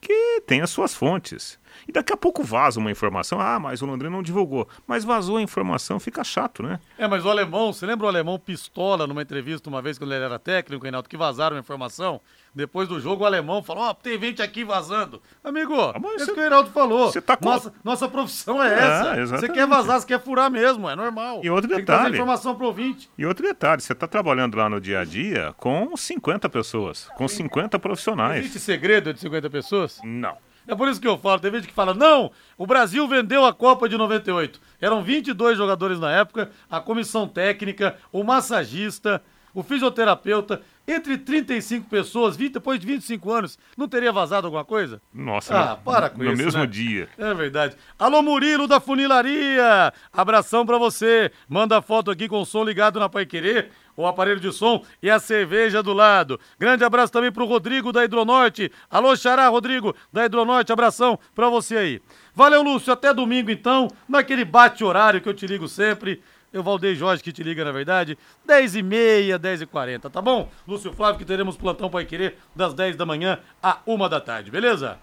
que 0.00 0.42
têm 0.46 0.60
as 0.60 0.68
suas 0.68 0.94
fontes. 0.94 1.58
E 1.86 1.92
daqui 1.92 2.12
a 2.12 2.16
pouco 2.16 2.42
vaza 2.42 2.78
uma 2.80 2.90
informação. 2.90 3.40
Ah, 3.40 3.58
mas 3.58 3.82
o 3.82 3.86
Londrina 3.86 4.14
não 4.14 4.22
divulgou. 4.22 4.68
Mas 4.86 5.04
vazou 5.04 5.36
a 5.36 5.42
informação, 5.42 5.98
fica 6.00 6.22
chato, 6.24 6.62
né? 6.62 6.80
É, 6.98 7.06
mas 7.06 7.24
o 7.24 7.30
alemão, 7.30 7.72
você 7.72 7.86
lembra 7.86 8.06
o 8.06 8.08
alemão 8.08 8.38
pistola 8.38 9.06
numa 9.06 9.22
entrevista 9.22 9.68
uma 9.68 9.82
vez 9.82 9.98
quando 9.98 10.12
ele 10.12 10.24
era 10.24 10.38
técnico, 10.38 10.82
Reinaldo, 10.82 11.08
que 11.08 11.16
vazaram 11.16 11.56
a 11.56 11.60
informação? 11.60 12.20
Depois 12.56 12.88
do 12.88 12.98
jogo, 12.98 13.22
o 13.22 13.26
alemão 13.26 13.62
falou: 13.62 13.84
Ó, 13.84 13.90
oh, 13.90 13.94
tem 13.94 14.18
gente 14.18 14.40
aqui 14.40 14.64
vazando. 14.64 15.20
Amigo, 15.44 15.74
ah, 15.78 15.92
é 15.94 16.16
isso 16.16 16.32
que 16.32 16.38
o 16.38 16.40
Reinaldo 16.40 16.70
falou. 16.70 17.12
Tá 17.20 17.36
com... 17.36 17.44
nossa, 17.44 17.70
nossa 17.84 18.08
profissão 18.08 18.62
é, 18.62 18.72
é 18.72 19.22
essa. 19.22 19.36
você 19.36 19.48
quer 19.50 19.66
vazar, 19.66 20.00
você 20.00 20.06
quer 20.06 20.20
furar 20.20 20.50
mesmo, 20.50 20.88
é 20.88 20.96
normal. 20.96 21.42
E 21.44 21.50
outro 21.50 21.68
detalhe. 21.68 22.14
Informação 22.14 22.54
pro 22.54 22.68
ouvinte. 22.68 23.10
E 23.18 23.26
outro 23.26 23.46
detalhe: 23.46 23.82
você 23.82 23.94
tá 23.94 24.08
trabalhando 24.08 24.56
lá 24.56 24.70
no 24.70 24.80
dia 24.80 25.00
a 25.00 25.04
dia 25.04 25.54
com 25.58 25.94
50 25.94 26.48
pessoas, 26.48 27.10
com 27.14 27.28
50 27.28 27.78
profissionais. 27.78 28.38
Existe 28.38 28.60
segredo 28.60 29.12
de 29.12 29.20
50 29.20 29.50
pessoas? 29.50 30.00
Não. 30.02 30.38
É 30.66 30.74
por 30.74 30.88
isso 30.88 31.00
que 31.00 31.06
eu 31.06 31.16
falo. 31.16 31.40
Tem 31.40 31.52
gente 31.52 31.68
que 31.68 31.74
fala: 31.74 31.94
não, 31.94 32.30
o 32.58 32.66
Brasil 32.66 33.06
vendeu 33.06 33.44
a 33.44 33.52
Copa 33.52 33.88
de 33.88 33.96
98. 33.96 34.60
Eram 34.80 35.02
22 35.02 35.56
jogadores 35.56 35.98
na 36.00 36.10
época, 36.12 36.50
a 36.70 36.80
comissão 36.80 37.28
técnica, 37.28 37.96
o 38.12 38.22
massagista, 38.24 39.22
o 39.54 39.62
fisioterapeuta, 39.62 40.60
entre 40.86 41.18
35 41.18 41.88
pessoas, 41.88 42.36
20, 42.36 42.52
depois 42.54 42.78
de 42.78 42.86
25 42.86 43.32
anos, 43.32 43.58
não 43.76 43.88
teria 43.88 44.12
vazado 44.12 44.46
alguma 44.46 44.64
coisa? 44.64 45.00
Nossa, 45.12 45.54
Ah, 45.54 45.70
no, 45.76 45.82
para 45.82 46.08
com 46.10 46.18
no 46.22 46.32
isso, 46.32 46.42
mesmo 46.44 46.60
né? 46.60 46.66
dia. 46.66 47.08
É 47.18 47.34
verdade. 47.34 47.76
Alô, 47.98 48.22
Murilo 48.22 48.66
da 48.68 48.78
Funilaria! 48.78 49.92
Abração 50.12 50.64
pra 50.64 50.78
você. 50.78 51.30
Manda 51.48 51.82
foto 51.82 52.10
aqui 52.10 52.28
com 52.28 52.40
o 52.40 52.46
som 52.46 52.62
ligado 52.64 53.00
na 53.00 53.08
Pai 53.08 53.26
Querer, 53.26 53.70
o 53.96 54.06
aparelho 54.06 54.38
de 54.40 54.52
som 54.52 54.84
e 55.02 55.10
a 55.10 55.18
cerveja 55.18 55.82
do 55.82 55.92
lado. 55.92 56.38
Grande 56.58 56.84
abraço 56.84 57.12
também 57.12 57.32
pro 57.32 57.46
Rodrigo 57.46 57.92
da 57.92 58.04
Hidronorte. 58.04 58.70
Alô, 58.90 59.16
Xará, 59.16 59.48
Rodrigo 59.48 59.94
da 60.12 60.24
Hidronorte. 60.26 60.72
Abração 60.72 61.18
pra 61.34 61.48
você 61.48 61.76
aí. 61.76 62.02
Valeu, 62.34 62.62
Lúcio. 62.62 62.92
Até 62.92 63.12
domingo, 63.14 63.50
então, 63.50 63.88
naquele 64.08 64.44
bate-horário 64.44 65.20
que 65.20 65.28
eu 65.28 65.34
te 65.34 65.46
ligo 65.46 65.66
sempre. 65.66 66.22
Eu, 66.56 66.62
Valdeir 66.62 66.96
Jorge, 66.96 67.22
que 67.22 67.30
te 67.32 67.42
liga, 67.42 67.62
na 67.66 67.70
verdade, 67.70 68.16
10h30, 68.48 69.38
10h40, 69.38 70.10
tá 70.10 70.22
bom? 70.22 70.48
Lúcio 70.66 70.90
Flávio, 70.90 71.18
que 71.18 71.24
teremos 71.26 71.54
plantão 71.54 71.90
Pai 71.90 72.06
Querer 72.06 72.38
das 72.54 72.72
10 72.72 72.96
da 72.96 73.04
manhã 73.04 73.40
à 73.62 73.76
1 73.86 74.08
da 74.08 74.18
tarde, 74.22 74.50
beleza? 74.50 74.96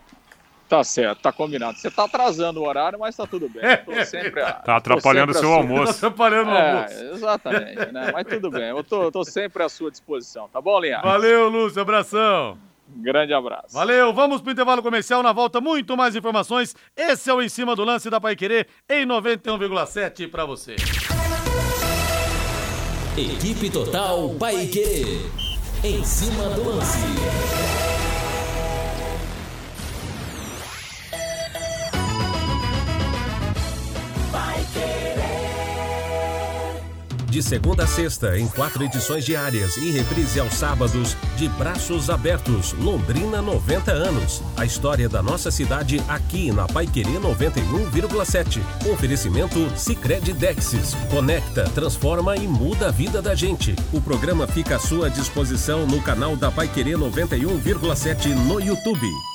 Tá 0.67 0.83
certo, 0.83 1.21
tá 1.21 1.31
combinado. 1.31 1.77
Você 1.77 1.91
tá 1.91 2.05
atrasando 2.05 2.59
o 2.59 2.67
horário, 2.67 2.97
mas 2.97 3.15
tá 3.15 3.27
tudo 3.27 3.47
bem. 3.47 3.61
Tô 3.85 4.03
sempre 4.03 4.41
a- 4.41 4.53
Tá 4.53 4.77
atrapalhando 4.77 5.31
o 5.31 5.35
seu 5.35 5.53
almoço. 5.53 5.91
Atrapalhando 6.07 6.49
o 6.49 6.57
almoço. 6.57 6.93
É, 6.95 7.11
exatamente, 7.11 7.91
né? 7.91 8.09
Mas 8.11 8.25
tudo 8.25 8.49
bem, 8.49 8.69
eu 8.69 8.83
tô, 8.83 9.11
tô 9.11 9.23
sempre 9.23 9.61
à 9.61 9.69
sua 9.69 9.91
disposição, 9.91 10.49
tá 10.51 10.59
bom, 10.59 10.79
Linha? 10.79 11.01
Valeu, 11.03 11.49
Lúcio, 11.49 11.79
abração. 11.79 12.57
Grande 12.95 13.31
abraço. 13.33 13.73
Valeu, 13.73 14.11
vamos 14.11 14.41
pro 14.41 14.51
intervalo 14.51 14.81
comercial, 14.81 15.21
na 15.21 15.31
volta 15.31 15.61
muito 15.61 15.95
mais 15.95 16.15
informações. 16.15 16.75
Esse 16.97 17.29
é 17.29 17.33
o 17.33 17.41
Em 17.43 17.49
Cima 17.49 17.75
do 17.75 17.83
Lance 17.83 18.09
da 18.09 18.19
Pai 18.19 18.35
Querer 18.35 18.67
em 18.89 19.05
91,7 19.05 20.29
pra 20.31 20.45
você. 20.45 20.75
Equipe 23.15 23.69
Total 23.69 24.28
Paique. 24.39 25.21
Em 25.84 26.04
cima 26.04 26.45
do 26.49 26.63
lance. 26.67 26.97
De 37.33 37.41
segunda 37.41 37.85
a 37.85 37.87
sexta, 37.87 38.37
em 38.37 38.47
quatro 38.47 38.83
edições 38.83 39.25
diárias 39.25 39.75
e 39.77 39.89
reprise 39.89 40.39
aos 40.39 40.53
sábados, 40.53 41.17
de 41.35 41.49
Braços 41.49 42.07
Abertos, 42.07 42.73
Londrina 42.73 43.41
90 43.41 43.91
anos. 43.91 44.43
A 44.55 44.65
história 44.65 45.09
da 45.09 45.23
nossa 45.23 45.49
cidade 45.49 45.99
aqui 46.07 46.51
na 46.51 46.67
Paiquerê 46.67 47.13
91,7. 47.13 48.61
Oferecimento 48.93 49.57
Sicredi 49.75 50.31
Dexis. 50.31 50.93
Conecta, 51.09 51.63
transforma 51.73 52.37
e 52.37 52.47
muda 52.47 52.89
a 52.89 52.91
vida 52.91 53.19
da 53.19 53.33
gente. 53.33 53.75
O 53.91 53.99
programa 53.99 54.45
fica 54.45 54.75
à 54.75 54.79
sua 54.79 55.09
disposição 55.09 55.87
no 55.87 56.03
canal 56.03 56.35
da 56.35 56.51
Paiquerê 56.51 56.91
91,7 56.91 58.27
no 58.27 58.61
YouTube. 58.61 59.32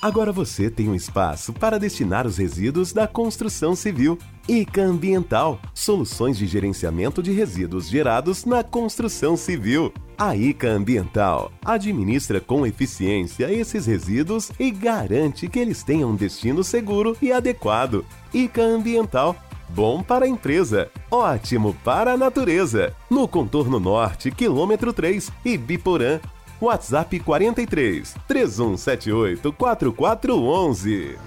Agora 0.00 0.30
você 0.30 0.68
tem 0.68 0.90
um 0.90 0.94
espaço 0.94 1.54
para 1.54 1.78
destinar 1.78 2.26
os 2.26 2.36
resíduos 2.36 2.92
da 2.92 3.08
construção 3.08 3.74
civil. 3.74 4.18
ICA 4.46 4.82
Ambiental 4.82 5.58
soluções 5.74 6.36
de 6.36 6.46
gerenciamento 6.46 7.22
de 7.22 7.32
resíduos 7.32 7.88
gerados 7.88 8.44
na 8.44 8.62
construção 8.62 9.36
civil. 9.38 9.92
A 10.18 10.36
ICA 10.36 10.68
Ambiental 10.68 11.50
administra 11.64 12.40
com 12.40 12.66
eficiência 12.66 13.50
esses 13.50 13.86
resíduos 13.86 14.52
e 14.60 14.70
garante 14.70 15.48
que 15.48 15.58
eles 15.58 15.82
tenham 15.82 16.10
um 16.10 16.16
destino 16.16 16.62
seguro 16.62 17.16
e 17.22 17.32
adequado. 17.32 18.04
ICA 18.34 18.62
Ambiental. 18.62 19.34
Bom 19.68 20.00
para 20.00 20.26
a 20.26 20.28
empresa, 20.28 20.88
ótimo 21.10 21.74
para 21.82 22.12
a 22.12 22.16
natureza. 22.16 22.94
No 23.10 23.26
contorno 23.26 23.80
norte, 23.80 24.30
quilômetro 24.30 24.92
3, 24.92 25.32
Ibiporã, 25.44 26.20
WhatsApp 26.60 27.20
43 27.20 28.14
3178 28.26 29.52
4411. 29.52 31.18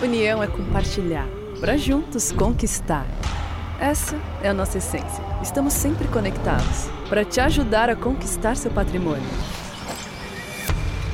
União 0.00 0.40
é 0.40 0.46
compartilhar, 0.46 1.26
para 1.58 1.76
juntos 1.76 2.30
conquistar. 2.30 3.04
Essa 3.80 4.16
é 4.42 4.48
a 4.48 4.54
nossa 4.54 4.78
essência. 4.78 5.24
Estamos 5.42 5.72
sempre 5.72 6.06
conectados 6.08 6.88
para 7.08 7.24
te 7.24 7.40
ajudar 7.40 7.90
a 7.90 7.96
conquistar 7.96 8.56
seu 8.56 8.70
patrimônio. 8.70 9.28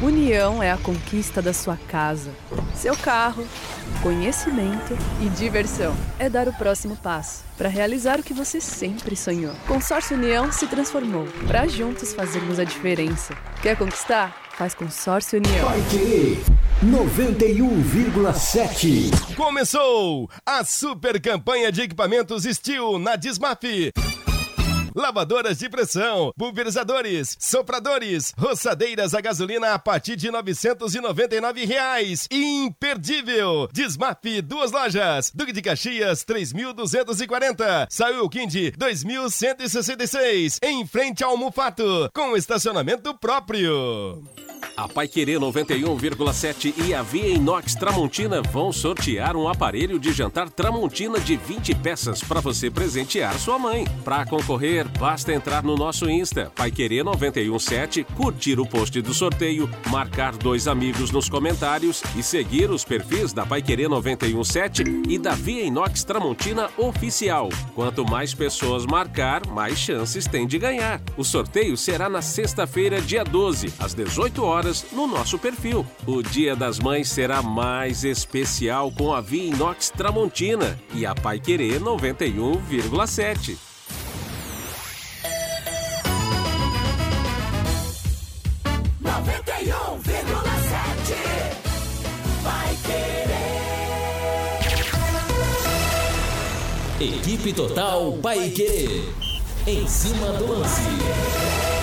União 0.05 0.63
é 0.63 0.71
a 0.71 0.77
conquista 0.77 1.41
da 1.41 1.55
sua 1.55 1.79
casa, 1.89 2.31
seu 2.75 2.95
carro, 2.95 3.43
conhecimento 4.03 4.95
e 5.23 5.31
diversão. 5.31 5.97
É 6.19 6.29
dar 6.29 6.47
o 6.47 6.53
próximo 6.53 6.95
passo 6.95 7.43
para 7.57 7.71
realizar 7.71 8.21
o 8.21 8.23
que 8.23 8.35
você 8.35 8.61
sempre 8.61 9.17
sonhou. 9.17 9.55
Consórcio 9.67 10.15
União 10.15 10.53
se 10.53 10.67
transformou 10.67 11.27
para 11.47 11.67
juntos 11.67 12.13
fazermos 12.13 12.59
a 12.59 12.65
diferença. 12.65 13.33
Quer 13.63 13.79
conquistar? 13.79 14.37
Faz 14.59 14.75
Consórcio 14.75 15.39
União. 15.39 15.67
Paique 15.67 16.45
91,7. 16.85 19.35
Começou 19.35 20.29
a 20.45 20.63
super 20.65 21.19
campanha 21.19 21.73
de 21.73 21.81
equipamentos 21.81 22.45
Steel 22.45 22.99
na 22.99 23.17
Dismaf. 23.17 23.91
Lavadoras 24.95 25.59
de 25.59 25.69
pressão, 25.69 26.33
pulverizadores, 26.39 27.37
sopradores, 27.41 28.33
roçadeiras 28.39 29.13
a 29.13 29.21
gasolina 29.21 29.75
a 29.75 29.79
partir 29.79 30.15
de 30.15 30.31
999 30.31 31.65
reais. 31.65 32.29
Imperdível! 32.31 33.69
Desmap, 33.73 34.25
duas 34.45 34.71
lojas. 34.71 35.33
Duque 35.35 35.53
de 35.53 35.61
Caxias, 35.61 36.25
3.240. 36.25 37.89
Saiu 37.91 38.29
Quindi, 38.29 38.71
2.166. 38.73 40.59
Em 40.63 40.87
frente 40.87 41.25
ao 41.25 41.37
Mufato, 41.37 42.09
com 42.15 42.37
estacionamento 42.37 43.13
próprio. 43.19 44.23
A 44.77 44.89
Paiquerê 44.89 45.35
91,7 45.35 46.75
e 46.85 46.93
a 46.93 47.01
Via 47.01 47.29
Inox 47.29 47.77
Tramontina 47.77 48.43
vão 48.43 48.73
sortear 48.73 49.37
um 49.37 49.49
aparelho 49.49 50.01
de 50.01 50.13
jantar 50.13 50.51
Tramontina 50.51 51.21
de 51.21 51.37
20 51.37 51.77
peças 51.77 52.21
para 52.21 52.41
você 52.41 52.69
presentear 52.69 53.39
sua 53.39 53.57
mãe. 53.57 53.87
Para 54.05 54.27
concorrer, 54.27 54.89
basta 54.99 55.33
entrar 55.33 55.63
no 55.63 55.77
nosso 55.77 56.11
Insta, 56.11 56.51
Paiquerê 56.57 57.05
917, 57.05 58.03
curtir 58.17 58.59
o 58.59 58.67
post 58.67 59.01
do 59.01 59.15
sorteio, 59.15 59.71
marcar 59.91 60.37
dois 60.37 60.67
amigos 60.67 61.13
nos 61.13 61.29
comentários 61.29 62.03
e 62.17 62.23
seguir 62.23 62.69
os 62.69 62.85
perfis 62.85 63.33
da 63.33 63.47
Paiquerê 63.47 63.87
917 63.87 64.83
e 65.09 65.19
da 65.19 65.35
Via 65.37 65.63
Inox 65.63 66.03
Tramontina 66.03 66.69
Oficial. 66.77 67.49
Quanto 67.77 68.05
mais 68.05 68.35
pessoas 68.35 68.85
marcar, 68.87 69.47
mais 69.47 69.79
chances 69.79 70.27
tem 70.27 70.49
de 70.49 70.59
ganhar. 70.59 71.01
O 71.17 71.23
sorteio 71.23 71.77
será 71.77 72.09
na 72.09 72.21
sexta-feira, 72.21 73.01
dia 73.01 73.23
12, 73.23 73.73
às 73.79 73.95
18 73.95 74.43
horas, 74.43 74.64
no 74.93 75.07
nosso 75.07 75.39
perfil. 75.39 75.87
O 76.07 76.23
Dia 76.23 76.57
das 76.57 76.79
Mães 76.79 77.11
será 77.11 77.43
mais 77.43 78.03
especial 78.05 78.91
com 78.91 79.13
a 79.13 79.21
Via 79.21 79.51
Inox 79.51 79.91
Tramontina 79.91 80.79
e 80.95 81.05
a 81.05 81.15
Pai 81.15 81.39
Querer 81.39 81.81
91,7. 81.81 83.59
Equipe 97.01 97.53
Total 97.53 98.13
Paique. 98.23 99.13
Em 99.67 99.87
cima 99.87 100.29
do 100.39 100.47
lance. 100.47 101.74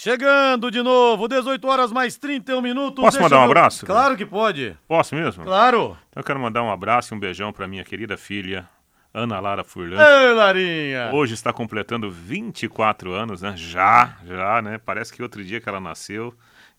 Chegando 0.00 0.70
de 0.70 0.80
novo, 0.80 1.26
18 1.26 1.66
horas 1.66 1.90
mais 1.90 2.16
31 2.16 2.62
minutos. 2.62 3.02
Posso 3.02 3.18
Deixa 3.18 3.20
mandar 3.20 3.38
um 3.38 3.40
eu- 3.40 3.44
abraço? 3.46 3.84
Claro 3.84 4.16
que 4.16 4.24
pode. 4.24 4.76
Posso 4.86 5.12
mesmo? 5.16 5.42
Claro. 5.42 5.98
Então 6.08 6.20
eu 6.20 6.24
quero 6.24 6.38
mandar 6.38 6.62
um 6.62 6.70
abraço 6.70 7.12
e 7.12 7.16
um 7.16 7.18
beijão 7.18 7.52
para 7.52 7.66
minha 7.66 7.82
querida 7.82 8.16
filha, 8.16 8.68
Ana 9.12 9.40
Lara 9.40 9.64
Furlan. 9.64 10.00
Ei, 10.00 10.32
Larinha. 10.34 11.10
Hoje 11.12 11.34
está 11.34 11.52
completando 11.52 12.08
24 12.08 13.12
anos, 13.12 13.42
né? 13.42 13.54
Já, 13.56 14.16
já, 14.24 14.62
né? 14.62 14.78
Parece 14.78 15.12
que 15.12 15.20
outro 15.20 15.44
dia 15.44 15.60
que 15.60 15.68
ela 15.68 15.80
nasceu. 15.80 16.32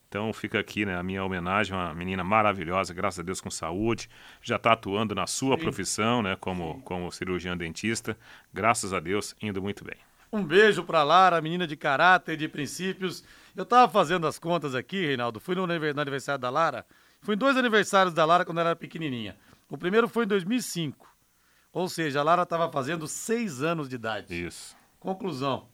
Então 0.08 0.32
fica 0.32 0.58
aqui, 0.58 0.86
né, 0.86 0.97
a 0.97 1.03
minha 1.03 1.21
homenagem, 1.23 1.75
uma 1.75 1.93
menina 1.93 2.23
maravilhosa, 2.23 2.93
graças 2.93 3.19
a 3.19 3.23
Deus 3.23 3.41
com 3.41 3.51
saúde, 3.51 4.10
já 4.41 4.55
está 4.55 4.71
atuando 4.71 5.13
na 5.13 5.27
sua 5.27 5.55
profissão, 5.58 6.23
né, 6.23 6.36
como, 6.39 6.82
como 6.84 7.12
cirurgião 7.12 7.55
dentista, 7.55 8.17
graças 8.51 8.91
a 8.91 8.99
Deus, 8.99 9.36
indo 9.39 9.62
muito 9.62 9.84
bem. 9.84 9.97
Um 10.32 10.44
beijo 10.44 10.84
pra 10.84 11.04
Lara, 11.04 11.42
menina 11.42 11.65
de 11.65 11.76
caráter 11.76 12.34
e 12.34 12.38
de 12.38 12.48
princípios. 12.48 13.24
Eu 13.56 13.65
tava 13.65 13.92
fazendo 13.92 14.28
as 14.28 14.38
contas 14.38 14.76
aqui, 14.76 15.06
Reinaldo. 15.06 15.39
Fui 15.39 15.56
no 15.56 15.63
aniver- 15.63 15.94
no 15.96 16.02
aniversário 16.02 16.39
da 16.39 16.50
Lara. 16.50 16.86
Fui 17.22 17.36
em 17.36 17.38
dois 17.38 17.58
aniversários 17.58 18.13
da 18.13 18.24
Lara 18.26 18.46
quando 18.46 18.60
ela 18.60 18.70
era 18.70 18.76
pequenininha. 18.76 19.36
O 19.70 19.78
primeiro 19.78 20.08
foi 20.08 20.26
em 20.26 20.28
2005. 20.28 21.08
Ou 21.74 21.88
seja, 21.89 22.20
a 22.20 22.24
Lara 22.24 22.46
tava 22.46 22.72
fazendo 22.72 23.08
seis 23.08 23.62
anos 23.62 23.89
de 23.89 23.96
idade. 23.96 24.46
Isso. 24.46 24.76
Conclusão. 25.00 25.68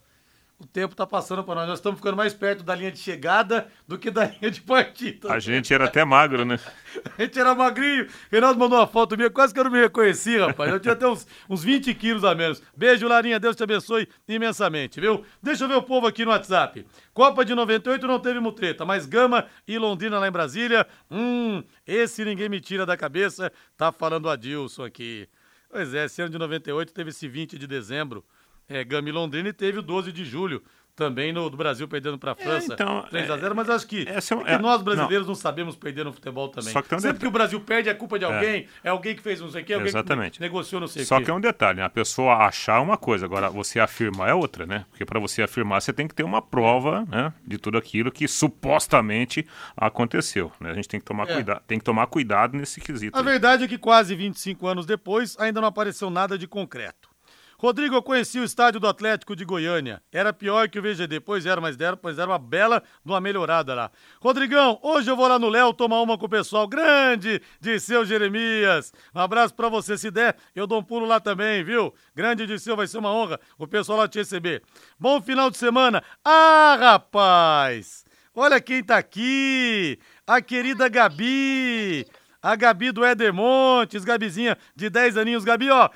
O 0.58 0.66
tempo 0.66 0.96
tá 0.96 1.06
passando 1.06 1.44
para 1.44 1.56
nós. 1.56 1.68
Nós 1.68 1.80
estamos 1.80 2.00
ficando 2.00 2.16
mais 2.16 2.34
perto 2.34 2.64
da 2.64 2.74
linha 2.74 2.92
de 2.92 2.98
chegada 2.98 3.68
do 3.88 3.98
que 3.98 4.10
da 4.10 4.26
linha 4.40 4.50
de 4.50 4.62
partida. 4.62 5.32
A 5.32 5.40
gente 5.40 5.74
era 5.74 5.86
até 5.86 6.06
magro, 6.06 6.46
né? 6.46 6.60
A 7.18 7.22
gente 7.22 7.38
era 7.38 7.54
magrinho. 7.54 8.08
Renato 8.32 8.58
mandou 8.58 8.80
uma 8.80 8.88
foto 8.88 9.18
minha, 9.18 9.30
quase 9.30 9.54
que 9.54 9.60
eu 9.60 9.66
não 9.66 9.72
me 9.72 9.82
reconheci, 9.82 10.38
rapaz. 10.38 10.72
Eu 10.72 10.80
tinha 10.80 10.94
até 10.94 11.06
uns, 11.06 11.28
uns 11.50 11.62
20 11.62 11.94
quilos 11.94 12.24
a 12.24 12.34
menos. 12.34 12.64
Beijo, 12.76 13.06
Larinha. 13.08 13.38
Deus 13.38 13.56
te 13.56 13.64
abençoe 13.64 14.08
imensamente, 14.28 15.02
viu? 15.02 15.26
Deixa 15.44 15.66
eu 15.66 15.68
ver 15.68 15.76
o 15.76 15.84
povo 15.84 16.08
aqui 16.08 16.24
no 16.24 16.32
WhatsApp. 16.32 16.86
Copa 17.14 17.44
de 17.44 17.54
98 17.54 18.08
não 18.08 18.20
teve 18.20 18.40
mutreta, 18.40 18.86
mas 18.86 19.06
Gama 19.06 19.46
e 19.68 19.78
Londrina 19.78 20.20
lá 20.20 20.28
em 20.28 20.32
Brasília. 20.32 20.88
Hum, 21.12 21.64
esse 21.86 22.24
ninguém 22.24 22.48
me 22.48 22.62
tira 22.62 22.86
da 22.86 22.96
cabeça. 22.96 23.52
Tá 23.76 23.92
falando 23.92 24.26
o 24.26 24.30
Adilson 24.30 24.86
aqui. 24.86 25.28
Pois 25.70 25.94
é, 25.94 26.06
esse 26.06 26.22
ano 26.22 26.32
de 26.32 26.38
98 26.38 26.94
teve 26.94 27.10
esse 27.10 27.28
20 27.28 27.60
de 27.60 27.68
dezembro 27.68 28.24
é, 28.68 28.84
Gama 28.84 29.10
e 29.10 29.12
Londrina 29.12 29.50
e 29.50 29.54
teve 29.54 29.80
o 29.80 29.82
12 29.82 30.12
de 30.12 30.26
julho. 30.26 30.64
Também 30.96 31.34
no 31.34 31.50
do 31.50 31.58
Brasil 31.58 31.90
perdendo 31.90 32.18
para 32.18 32.32
a 32.32 32.36
França 32.36 32.72
é, 32.72 32.74
então, 32.74 33.06
3x0, 33.12 33.54
mas 33.54 33.70
acho 33.70 33.86
que, 33.86 34.08
é, 34.08 34.14
é, 34.14 34.54
é 34.54 34.58
nós 34.58 34.82
brasileiros 34.82 35.28
não. 35.28 35.34
não. 35.34 35.36
sabemos 35.36 35.76
perder 35.76 36.06
no 36.06 36.14
futebol 36.14 36.48
também. 36.48 36.72
Só 36.72 36.82
que 36.82 36.96
um 36.96 37.00
Sempre 37.00 37.20
que 37.20 37.28
o 37.28 37.32
Brasil 37.32 37.60
perde 37.60 37.90
é 37.90 37.94
culpa 37.94 38.18
de 38.18 38.24
é. 38.24 38.34
alguém, 38.34 38.68
é, 38.82 38.90
alguém 38.90 39.14
que 39.14 39.22
fez 39.22 39.42
não 39.42 39.52
sei 39.52 39.62
o 39.62 39.66
que, 39.66 39.74
alguém 39.74 39.90
Exatamente. 39.90 40.38
que 40.38 40.40
negociou 40.40 40.80
não 40.80 40.88
sei 40.88 41.04
o 41.04 41.06
Só 41.06 41.20
que 41.20 41.30
é 41.30 41.34
um 41.34 41.42
detalhe, 41.42 41.80
né? 41.80 41.84
a 41.84 41.90
pessoa 41.90 42.36
achar 42.36 42.80
uma 42.80 42.96
coisa, 42.96 43.26
agora 43.26 43.50
você 43.50 43.78
afirmar 43.78 44.30
é 44.30 44.34
outra, 44.34 44.66
né? 44.66 44.86
Porque 44.90 45.04
para 45.04 45.20
você 45.20 45.42
afirmar 45.42 45.82
você 45.82 45.92
tem 45.92 46.08
que 46.08 46.16
ter 46.16 46.24
uma 46.24 46.42
prova 46.42 47.06
né, 47.10 47.34
de 47.46 47.58
tudo 47.58 47.78
aquilo 47.78 48.10
que 48.10 48.26
supostamente 48.26 49.46
aconteceu. 49.76 50.50
Né? 50.62 50.72
A 50.72 50.76
gente 50.76 50.88
tem 50.88 51.02
que 51.02 51.06
tomar 51.06 51.28
cuidado, 51.28 51.62
tem 51.68 51.78
que 51.78 51.84
tomar 51.84 52.08
cuidado 52.08 52.56
nesse 52.56 52.80
quesito. 52.80 53.18
A 53.18 53.20
aí. 53.20 53.26
verdade 53.26 53.66
é 53.66 53.68
que 53.68 53.78
quase 53.78 54.16
25 54.16 54.66
anos 54.66 54.86
depois 54.86 55.36
ainda 55.38 55.60
não 55.60 55.68
apareceu 55.68 56.10
nada 56.10 56.38
de 56.38 56.48
concreto. 56.48 57.15
Rodrigo, 57.58 57.96
eu 57.96 58.04
conheci 58.04 58.40
o 58.40 58.44
estádio 58.44 58.80
do 58.80 58.88
Atlético 58.88 59.36
de 59.36 59.46
Goiânia. 59.46 60.02
Era 60.12 60.34
pior 60.34 60.68
que 60.70 60.78
o 60.78 60.82
VGD, 60.82 61.20
pois 61.22 61.46
era, 61.46 61.62
mas 61.62 61.78
deram, 61.78 61.98
pois 61.98 62.20
era 62.20 62.30
uma 62.30 62.38
bela 62.38 62.82
de 63.04 63.12
uma 63.12 63.22
melhorada 63.22 63.74
lá. 63.74 63.92
Rodrigão, 64.22 64.80
hoje 64.84 65.10
eu 65.10 65.16
vou 65.16 65.28
lá 65.28 65.40
no 65.40 65.50
Léo 65.50 65.74
tomar 65.74 66.02
uma 66.02 66.18
com 66.18 66.26
o 66.26 66.30
pessoal 66.30 66.68
grande 66.68 67.42
de 67.60 67.80
seu 67.80 68.06
Jeremias. 68.06 68.94
Um 69.14 69.20
abraço 69.20 69.54
para 69.54 69.70
você, 69.70 69.98
se 69.98 70.12
der, 70.12 70.36
eu 70.56 70.68
dou 70.68 70.80
um 70.80 70.84
pulo 70.84 71.06
lá 71.06 71.20
também, 71.20 71.64
viu? 71.64 71.94
Grande 72.14 72.46
de 72.46 72.60
seu, 72.60 72.76
vai 72.76 72.88
ser 72.88 72.98
uma 72.98 73.12
honra 73.12 73.40
o 73.58 73.68
pessoal 73.68 74.00
lá 74.00 74.08
te 74.08 74.20
receber. 74.20 74.62
Bom 75.00 75.22
final 75.22 75.50
de 75.50 75.58
semana. 75.58 76.04
Ah, 76.24 76.78
rapaz! 76.80 78.06
Olha 78.34 78.60
quem 78.60 78.84
tá 78.84 78.98
aqui! 78.98 79.98
A 80.28 80.42
querida 80.42 80.90
Gabi! 80.90 82.06
A 82.46 82.56
Gabi 82.56 82.92
do 82.92 83.04
Éder 83.04 83.34
Montes, 83.34 84.06
Gabizinha 84.06 84.56
de 84.76 84.88
10 84.88 85.18
aninhos. 85.18 85.44
Gabi, 85.44 85.68
ó. 85.72 85.90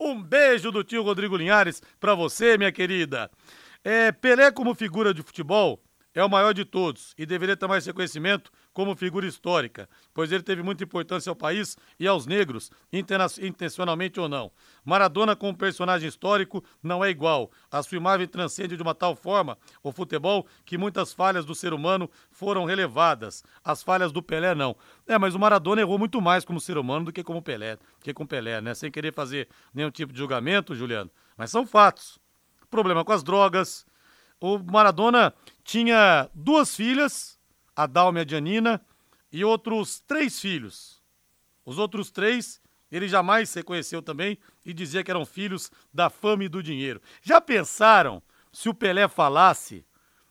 Um 0.00 0.22
beijo 0.22 0.72
do 0.72 0.82
tio 0.82 1.02
Rodrigo 1.02 1.36
Linhares 1.36 1.82
pra 2.00 2.14
você, 2.14 2.56
minha 2.56 2.72
querida. 2.72 3.30
É, 3.84 4.10
Pelé 4.10 4.50
como 4.50 4.74
figura 4.74 5.12
de 5.12 5.22
futebol 5.22 5.78
é 6.14 6.24
o 6.24 6.30
maior 6.30 6.54
de 6.54 6.64
todos 6.64 7.12
e 7.18 7.26
deveria 7.26 7.54
ter 7.54 7.66
mais 7.66 7.84
reconhecimento 7.84 8.50
como 8.76 8.94
figura 8.94 9.26
histórica, 9.26 9.88
pois 10.12 10.30
ele 10.30 10.42
teve 10.42 10.62
muita 10.62 10.84
importância 10.84 11.30
ao 11.30 11.34
país 11.34 11.78
e 11.98 12.06
aos 12.06 12.26
negros, 12.26 12.70
intencionalmente 13.40 14.20
ou 14.20 14.28
não. 14.28 14.52
Maradona, 14.84 15.34
como 15.34 15.56
personagem 15.56 16.06
histórico, 16.06 16.62
não 16.82 17.02
é 17.02 17.08
igual. 17.08 17.50
A 17.70 17.82
sua 17.82 17.96
imagem 17.96 18.26
transcende 18.26 18.76
de 18.76 18.82
uma 18.82 18.94
tal 18.94 19.16
forma 19.16 19.56
o 19.82 19.90
futebol 19.90 20.46
que 20.66 20.76
muitas 20.76 21.14
falhas 21.14 21.46
do 21.46 21.54
ser 21.54 21.72
humano 21.72 22.10
foram 22.30 22.66
relevadas. 22.66 23.42
As 23.64 23.82
falhas 23.82 24.12
do 24.12 24.22
Pelé, 24.22 24.54
não. 24.54 24.76
É, 25.06 25.16
mas 25.16 25.34
o 25.34 25.38
Maradona 25.38 25.80
errou 25.80 25.98
muito 25.98 26.20
mais 26.20 26.44
como 26.44 26.60
ser 26.60 26.76
humano 26.76 27.06
do 27.06 27.12
que 27.14 27.24
como 27.24 27.40
Pelé, 27.40 27.78
que 28.02 28.12
com 28.12 28.26
Pelé, 28.26 28.60
né? 28.60 28.74
Sem 28.74 28.90
querer 28.90 29.14
fazer 29.14 29.48
nenhum 29.72 29.90
tipo 29.90 30.12
de 30.12 30.18
julgamento, 30.18 30.74
Juliano. 30.74 31.10
Mas 31.34 31.50
são 31.50 31.66
fatos. 31.66 32.18
Problema 32.70 33.06
com 33.06 33.12
as 33.12 33.22
drogas, 33.22 33.86
o 34.38 34.58
Maradona 34.58 35.32
tinha 35.64 36.28
duas 36.34 36.76
filhas, 36.76 37.35
a 37.76 37.86
Dalma 37.86 38.22
e 38.22 38.26
e 39.38 39.44
outros 39.44 40.00
três 40.00 40.40
filhos. 40.40 41.02
Os 41.64 41.78
outros 41.78 42.10
três 42.10 42.60
ele 42.90 43.06
jamais 43.06 43.52
reconheceu 43.52 44.00
também 44.00 44.38
e 44.64 44.72
dizia 44.72 45.04
que 45.04 45.10
eram 45.10 45.26
filhos 45.26 45.70
da 45.92 46.08
fama 46.08 46.44
e 46.44 46.48
do 46.48 46.62
dinheiro. 46.62 47.02
Já 47.20 47.40
pensaram 47.40 48.22
se 48.52 48.68
o 48.68 48.74
Pelé 48.74 49.06
falasse 49.08 49.84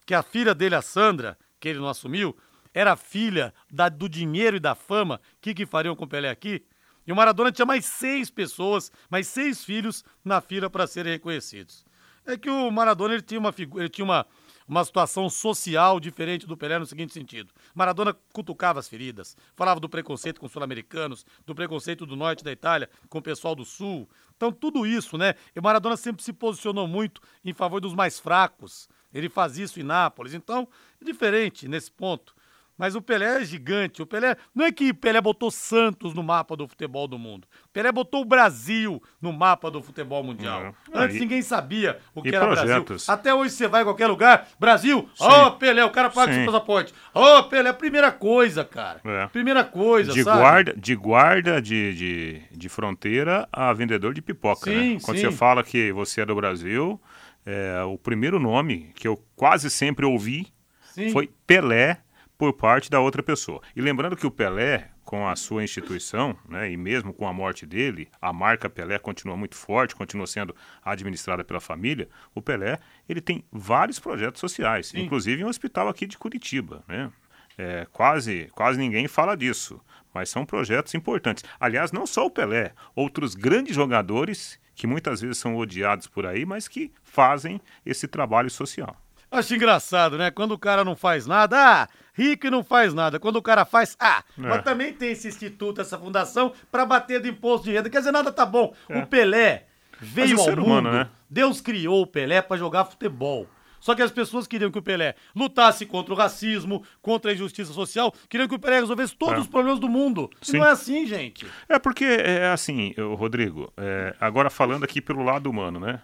que 0.05 0.13
a 0.13 0.23
filha 0.23 0.55
dele, 0.55 0.75
a 0.75 0.81
Sandra, 0.81 1.37
que 1.59 1.69
ele 1.69 1.79
não 1.79 1.89
assumiu, 1.89 2.35
era 2.73 2.95
filha 2.95 3.53
da, 3.71 3.89
do 3.89 4.09
dinheiro 4.09 4.57
e 4.57 4.59
da 4.59 4.73
fama? 4.73 5.21
O 5.37 5.41
que, 5.41 5.53
que 5.53 5.65
fariam 5.65 5.95
com 5.95 6.05
o 6.05 6.07
Pelé 6.07 6.29
aqui? 6.29 6.65
E 7.05 7.11
o 7.11 7.15
Maradona 7.15 7.51
tinha 7.51 7.65
mais 7.65 7.85
seis 7.85 8.31
pessoas, 8.31 8.91
mais 9.09 9.27
seis 9.27 9.63
filhos 9.63 10.03
na 10.23 10.41
fila 10.41 10.69
para 10.69 10.87
serem 10.87 11.13
reconhecidos 11.13 11.85
é 12.25 12.37
que 12.37 12.49
o 12.49 12.71
Maradona 12.71 13.13
ele 13.13 13.23
tinha 13.23 13.39
uma 13.39 13.53
ele 13.57 13.89
tinha 13.89 14.05
uma, 14.05 14.25
uma 14.67 14.83
situação 14.83 15.29
social 15.29 15.99
diferente 15.99 16.47
do 16.47 16.57
Pelé 16.57 16.79
no 16.79 16.85
seguinte 16.85 17.13
sentido. 17.13 17.53
Maradona 17.73 18.15
cutucava 18.33 18.79
as 18.79 18.87
feridas, 18.87 19.37
falava 19.55 19.79
do 19.79 19.89
preconceito 19.89 20.39
com 20.39 20.45
os 20.45 20.51
sul-americanos, 20.51 21.25
do 21.45 21.53
preconceito 21.53 22.05
do 22.05 22.15
norte 22.15 22.43
da 22.43 22.51
Itália 22.51 22.89
com 23.09 23.19
o 23.19 23.21
pessoal 23.21 23.55
do 23.55 23.65
sul. 23.65 24.09
Então 24.35 24.51
tudo 24.51 24.85
isso, 24.85 25.17
né? 25.17 25.35
E 25.55 25.61
Maradona 25.61 25.95
sempre 25.95 26.23
se 26.23 26.33
posicionou 26.33 26.87
muito 26.87 27.21
em 27.43 27.53
favor 27.53 27.79
dos 27.79 27.93
mais 27.93 28.19
fracos. 28.19 28.89
Ele 29.13 29.29
faz 29.29 29.57
isso 29.57 29.79
em 29.79 29.83
Nápoles. 29.83 30.33
Então, 30.33 30.67
diferente 31.01 31.67
nesse 31.67 31.89
ponto. 31.89 32.35
Mas 32.77 32.95
o 32.95 33.01
Pelé 33.01 33.41
é 33.41 33.45
gigante. 33.45 34.01
O 34.01 34.05
Pelé 34.05 34.35
não 34.53 34.65
é 34.65 34.71
que 34.71 34.93
Pelé 34.93 35.21
botou 35.21 35.49
Santos 35.49 36.13
no 36.13 36.21
mapa 36.21 36.55
do 36.55 36.67
futebol 36.67 37.07
do 37.07 37.17
mundo. 37.17 37.47
Pelé 37.71 37.91
botou 37.91 38.21
o 38.21 38.25
Brasil 38.25 39.01
no 39.21 39.31
mapa 39.31 39.71
do 39.71 39.81
futebol 39.81 40.23
mundial. 40.23 40.61
É. 40.61 40.73
Antes 40.93 41.19
ninguém 41.19 41.41
sabia 41.41 41.99
o 42.13 42.21
que 42.21 42.35
era 42.35 42.45
projetos. 42.45 43.05
Brasil. 43.05 43.13
Até 43.13 43.33
hoje 43.33 43.53
você 43.53 43.67
vai 43.67 43.81
em 43.81 43.85
qualquer 43.85 44.07
lugar, 44.07 44.47
Brasil, 44.59 45.09
ó 45.19 45.47
oh, 45.47 45.51
Pelé, 45.53 45.83
o 45.85 45.89
cara 45.89 46.09
paga 46.09 46.33
Sim. 46.33 46.43
seu 46.43 46.51
passaporte. 46.51 46.93
Ó 47.13 47.39
oh, 47.39 47.43
Pelé, 47.43 47.71
primeira 47.71 48.11
coisa, 48.11 48.65
cara. 48.65 48.99
É. 49.05 49.27
Primeira 49.27 49.63
coisa, 49.63 50.11
de 50.11 50.23
sabe? 50.23 50.39
Guarda, 50.39 50.73
de 50.75 50.95
guarda 50.95 51.61
de, 51.61 51.93
de, 51.93 52.41
de 52.51 52.69
fronteira 52.69 53.47
a 53.51 53.71
vendedor 53.71 54.13
de 54.13 54.21
pipoca, 54.21 54.69
sim, 54.69 54.95
né? 54.95 54.99
Quando 55.01 55.17
sim. 55.17 55.25
você 55.25 55.31
fala 55.31 55.63
que 55.63 55.91
você 55.91 56.21
é 56.21 56.25
do 56.25 56.35
Brasil, 56.35 56.99
é, 57.45 57.83
o 57.83 57.97
primeiro 57.97 58.39
nome 58.39 58.91
que 58.95 59.07
eu 59.07 59.23
quase 59.35 59.69
sempre 59.69 60.05
ouvi 60.05 60.47
sim. 60.93 61.11
foi 61.11 61.29
Pelé 61.45 61.99
por 62.37 62.53
parte 62.53 62.89
da 62.89 62.99
outra 62.99 63.23
pessoa. 63.23 63.61
E 63.75 63.81
lembrando 63.81 64.15
que 64.15 64.27
o 64.27 64.31
Pelé, 64.31 64.89
com 65.03 65.27
a 65.27 65.35
sua 65.35 65.63
instituição, 65.63 66.37
né, 66.47 66.71
e 66.71 66.77
mesmo 66.77 67.13
com 67.13 67.27
a 67.27 67.33
morte 67.33 67.65
dele, 67.65 68.09
a 68.21 68.33
marca 68.33 68.69
Pelé 68.69 68.97
continua 68.99 69.37
muito 69.37 69.55
forte, 69.55 69.95
continua 69.95 70.27
sendo 70.27 70.55
administrada 70.83 71.43
pela 71.43 71.59
família. 71.59 72.09
O 72.33 72.41
Pelé, 72.41 72.79
ele 73.07 73.21
tem 73.21 73.43
vários 73.51 73.99
projetos 73.99 74.39
sociais, 74.39 74.87
Sim. 74.87 75.01
inclusive 75.01 75.43
um 75.43 75.47
hospital 75.47 75.87
aqui 75.87 76.05
de 76.05 76.17
Curitiba, 76.17 76.83
né? 76.87 77.11
É, 77.57 77.87
quase, 77.89 78.49
quase 78.53 78.77
ninguém 78.77 79.07
fala 79.07 79.37
disso, 79.37 79.79
mas 80.13 80.27
são 80.27 80.45
projetos 80.45 80.93
importantes. 80.93 81.43
Aliás, 81.57 81.91
não 81.93 82.05
só 82.05 82.25
o 82.25 82.29
Pelé, 82.29 82.73
outros 82.93 83.33
grandes 83.33 83.73
jogadores 83.73 84.59
que 84.75 84.85
muitas 84.85 85.21
vezes 85.21 85.37
são 85.37 85.55
odiados 85.55 86.05
por 86.05 86.25
aí, 86.25 86.45
mas 86.45 86.67
que 86.67 86.91
fazem 87.01 87.61
esse 87.85 88.09
trabalho 88.09 88.49
social. 88.49 88.95
Acho 89.31 89.55
engraçado, 89.55 90.17
né? 90.17 90.29
Quando 90.31 90.51
o 90.51 90.59
cara 90.59 90.83
não 90.83 90.95
faz 90.95 91.25
nada, 91.25 91.57
ah, 91.57 91.87
rico 92.15 92.47
e 92.47 92.49
não 92.49 92.63
faz 92.63 92.93
nada. 92.93 93.19
Quando 93.19 93.35
o 93.35 93.41
cara 93.41 93.65
faz, 93.65 93.95
ah, 93.99 94.23
é. 94.37 94.41
mas 94.41 94.63
também 94.63 94.93
tem 94.93 95.11
esse 95.11 95.27
instituto, 95.27 95.81
essa 95.81 95.97
fundação, 95.97 96.53
para 96.71 96.85
bater 96.85 97.21
do 97.21 97.27
imposto 97.27 97.65
de 97.65 97.73
renda. 97.73 97.89
Quer 97.89 97.99
dizer, 97.99 98.11
nada 98.11 98.31
tá 98.31 98.45
bom. 98.45 98.73
É. 98.89 98.97
O 98.97 99.05
Pelé 99.05 99.65
veio 99.99 100.39
ao 100.39 100.47
mundo, 100.47 100.65
humano, 100.65 100.91
né? 100.91 101.07
Deus 101.29 101.61
criou 101.61 102.01
o 102.01 102.07
Pelé 102.07 102.41
para 102.41 102.57
jogar 102.57 102.85
futebol. 102.85 103.47
Só 103.79 103.93
que 103.93 104.01
as 104.01 104.09
pessoas 104.09 104.47
queriam 104.47 104.71
que 104.71 104.79
o 104.79 104.81
Pelé 104.81 105.13
lutasse 105.35 105.85
contra 105.85 106.11
o 106.11 106.17
racismo, 106.17 106.83
contra 107.03 107.29
a 107.29 107.33
injustiça 107.35 107.71
social, 107.71 108.11
queriam 108.27 108.47
que 108.47 108.55
o 108.55 108.59
Pelé 108.59 108.79
resolvesse 108.79 109.15
todos 109.15 109.35
é. 109.35 109.39
os 109.41 109.47
problemas 109.47 109.79
do 109.79 109.87
mundo. 109.87 110.27
Sim. 110.41 110.55
E 110.55 110.59
não 110.59 110.65
é 110.65 110.71
assim, 110.71 111.05
gente. 111.05 111.45
É 111.69 111.77
porque 111.77 112.03
é 112.03 112.47
assim, 112.47 112.95
Rodrigo, 113.15 113.71
é, 113.77 114.15
agora 114.19 114.49
falando 114.49 114.83
aqui 114.83 114.99
pelo 114.99 115.23
lado 115.23 115.51
humano, 115.51 115.79
né? 115.79 116.01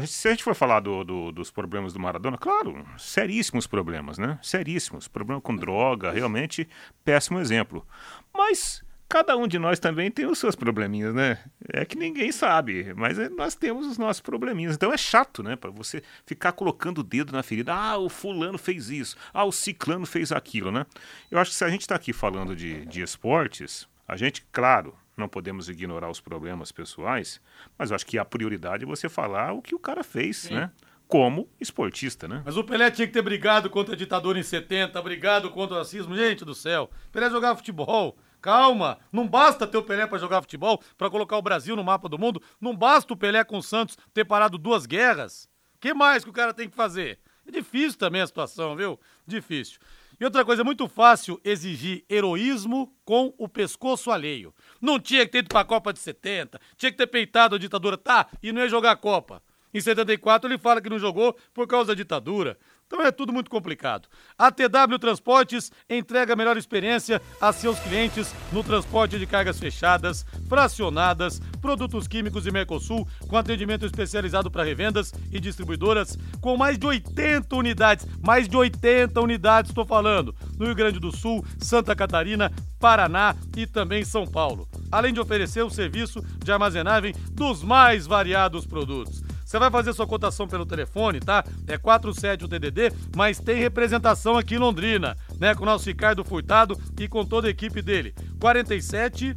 Gente, 0.00 0.12
se 0.12 0.28
a 0.28 0.30
gente 0.30 0.44
for 0.44 0.54
falar 0.54 0.80
do, 0.80 1.04
do, 1.04 1.32
dos 1.32 1.50
problemas 1.50 1.92
do 1.92 2.00
Maradona, 2.00 2.36
claro, 2.36 2.84
seríssimos 2.98 3.66
problemas, 3.66 4.18
né? 4.18 4.38
Seríssimos. 4.42 5.08
Problema 5.08 5.40
com 5.40 5.54
droga, 5.54 6.10
realmente 6.10 6.68
péssimo 7.04 7.38
exemplo. 7.38 7.86
Mas 8.32 8.82
cada 9.08 9.36
um 9.36 9.46
de 9.46 9.58
nós 9.58 9.78
também 9.78 10.10
tem 10.10 10.26
os 10.26 10.38
seus 10.38 10.56
probleminhas, 10.56 11.14
né? 11.14 11.38
É 11.72 11.84
que 11.84 11.96
ninguém 11.96 12.32
sabe, 12.32 12.92
mas 12.94 13.18
é, 13.18 13.28
nós 13.28 13.54
temos 13.54 13.86
os 13.86 13.96
nossos 13.96 14.20
probleminhas. 14.20 14.74
Então 14.74 14.92
é 14.92 14.96
chato, 14.96 15.42
né? 15.42 15.54
Para 15.54 15.70
você 15.70 16.02
ficar 16.26 16.52
colocando 16.52 16.98
o 16.98 17.04
dedo 17.04 17.32
na 17.32 17.42
ferida. 17.42 17.72
Ah, 17.72 17.96
o 17.96 18.08
fulano 18.08 18.58
fez 18.58 18.90
isso. 18.90 19.16
Ah, 19.32 19.44
o 19.44 19.52
ciclano 19.52 20.06
fez 20.06 20.32
aquilo, 20.32 20.72
né? 20.72 20.86
Eu 21.30 21.38
acho 21.38 21.50
que 21.50 21.56
se 21.56 21.64
a 21.64 21.68
gente 21.68 21.82
está 21.82 21.94
aqui 21.94 22.12
falando 22.12 22.56
de, 22.56 22.84
de 22.86 23.02
esportes, 23.02 23.88
a 24.08 24.16
gente, 24.16 24.44
claro, 24.50 24.94
não 25.16 25.28
podemos 25.28 25.68
ignorar 25.68 26.10
os 26.10 26.20
problemas 26.20 26.72
pessoais, 26.72 27.40
mas 27.78 27.90
eu 27.90 27.94
acho 27.96 28.06
que 28.06 28.18
a 28.18 28.24
prioridade 28.24 28.84
é 28.84 28.86
você 28.86 29.08
falar 29.08 29.52
o 29.52 29.62
que 29.62 29.74
o 29.74 29.78
cara 29.78 30.02
fez, 30.02 30.38
Sim. 30.38 30.54
né? 30.54 30.70
Como 31.06 31.48
esportista, 31.60 32.26
né? 32.26 32.42
Mas 32.44 32.56
o 32.56 32.64
Pelé 32.64 32.90
tinha 32.90 33.06
que 33.06 33.12
ter 33.12 33.22
brigado 33.22 33.68
contra 33.68 33.94
a 33.94 33.96
ditadura 33.96 34.38
em 34.38 34.42
70, 34.42 35.00
brigado 35.02 35.50
contra 35.50 35.76
o 35.76 35.78
racismo. 35.78 36.16
Gente 36.16 36.44
do 36.44 36.54
céu, 36.54 36.90
Pelé 37.12 37.28
jogava 37.30 37.56
futebol. 37.58 38.16
Calma, 38.40 38.98
não 39.12 39.28
basta 39.28 39.66
ter 39.66 39.76
o 39.78 39.82
Pelé 39.82 40.06
para 40.06 40.18
jogar 40.18 40.42
futebol, 40.42 40.82
para 40.98 41.10
colocar 41.10 41.36
o 41.36 41.42
Brasil 41.42 41.76
no 41.76 41.84
mapa 41.84 42.08
do 42.08 42.18
mundo. 42.18 42.42
Não 42.60 42.74
basta 42.74 43.12
o 43.12 43.16
Pelé 43.16 43.44
com 43.44 43.58
o 43.58 43.62
Santos 43.62 43.96
ter 44.12 44.24
parado 44.24 44.58
duas 44.58 44.86
guerras. 44.86 45.48
que 45.80 45.94
mais 45.94 46.24
que 46.24 46.30
o 46.30 46.32
cara 46.32 46.54
tem 46.54 46.68
que 46.68 46.76
fazer? 46.76 47.18
É 47.46 47.50
difícil 47.50 47.98
também 47.98 48.22
a 48.22 48.26
situação, 48.26 48.74
viu? 48.74 48.98
Difícil. 49.26 49.78
E 50.18 50.24
outra 50.24 50.44
coisa, 50.44 50.62
é 50.62 50.64
muito 50.64 50.88
fácil 50.88 51.40
exigir 51.44 52.04
heroísmo 52.08 52.94
com 53.04 53.34
o 53.36 53.48
pescoço 53.48 54.10
alheio. 54.10 54.54
Não 54.80 54.98
tinha 54.98 55.24
que 55.26 55.32
ter 55.32 55.38
ido 55.38 55.48
pra 55.48 55.64
Copa 55.64 55.92
de 55.92 55.98
70, 55.98 56.60
tinha 56.76 56.92
que 56.92 56.98
ter 56.98 57.06
peitado 57.06 57.56
a 57.56 57.58
ditadura, 57.58 57.96
tá, 57.96 58.28
e 58.42 58.52
não 58.52 58.62
ia 58.62 58.68
jogar 58.68 58.92
a 58.92 58.96
Copa. 58.96 59.42
Em 59.74 59.80
74 59.80 60.48
ele 60.48 60.56
fala 60.56 60.80
que 60.80 60.88
não 60.88 61.00
jogou 61.00 61.36
por 61.52 61.66
causa 61.66 61.88
da 61.88 61.94
ditadura. 61.94 62.56
Então 62.86 63.02
é 63.02 63.10
tudo 63.10 63.32
muito 63.32 63.50
complicado. 63.50 64.08
A 64.38 64.50
TW 64.50 64.98
Transportes 65.00 65.72
entrega 65.88 66.34
a 66.34 66.36
melhor 66.36 66.56
experiência 66.56 67.20
a 67.40 67.52
seus 67.52 67.78
clientes 67.80 68.34
no 68.52 68.62
transporte 68.62 69.18
de 69.18 69.26
cargas 69.26 69.58
fechadas, 69.58 70.24
fracionadas, 70.48 71.40
produtos 71.60 72.06
químicos 72.06 72.46
e 72.46 72.50
Mercosul, 72.50 73.08
com 73.28 73.36
atendimento 73.36 73.86
especializado 73.86 74.50
para 74.50 74.64
revendas 74.64 75.12
e 75.32 75.40
distribuidoras, 75.40 76.18
com 76.40 76.56
mais 76.56 76.78
de 76.78 76.86
80 76.86 77.56
unidades, 77.56 78.06
mais 78.22 78.48
de 78.48 78.56
80 78.56 79.20
unidades, 79.20 79.70
estou 79.70 79.86
falando, 79.86 80.34
no 80.58 80.66
Rio 80.66 80.74
Grande 80.74 81.00
do 81.00 81.10
Sul, 81.10 81.44
Santa 81.58 81.96
Catarina, 81.96 82.52
Paraná 82.78 83.34
e 83.56 83.66
também 83.66 84.04
São 84.04 84.26
Paulo. 84.26 84.68
Além 84.92 85.12
de 85.12 85.20
oferecer 85.20 85.62
o 85.62 85.70
serviço 85.70 86.22
de 86.44 86.52
armazenagem 86.52 87.14
dos 87.32 87.62
mais 87.62 88.06
variados 88.06 88.66
produtos. 88.66 89.22
Você 89.54 89.58
vai 89.60 89.70
fazer 89.70 89.92
sua 89.92 90.04
cotação 90.04 90.48
pelo 90.48 90.66
telefone, 90.66 91.20
tá? 91.20 91.44
É 91.68 91.78
47 91.78 92.44
o 92.44 92.48
TDD, 92.48 92.92
mas 93.14 93.38
tem 93.38 93.56
representação 93.56 94.36
aqui 94.36 94.56
em 94.56 94.58
Londrina, 94.58 95.16
né? 95.38 95.54
Com 95.54 95.62
o 95.62 95.66
nosso 95.66 95.86
Ricardo 95.86 96.24
Furtado 96.24 96.76
e 96.98 97.06
com 97.06 97.24
toda 97.24 97.46
a 97.46 97.50
equipe 97.52 97.80
dele. 97.80 98.12
47 98.40 99.32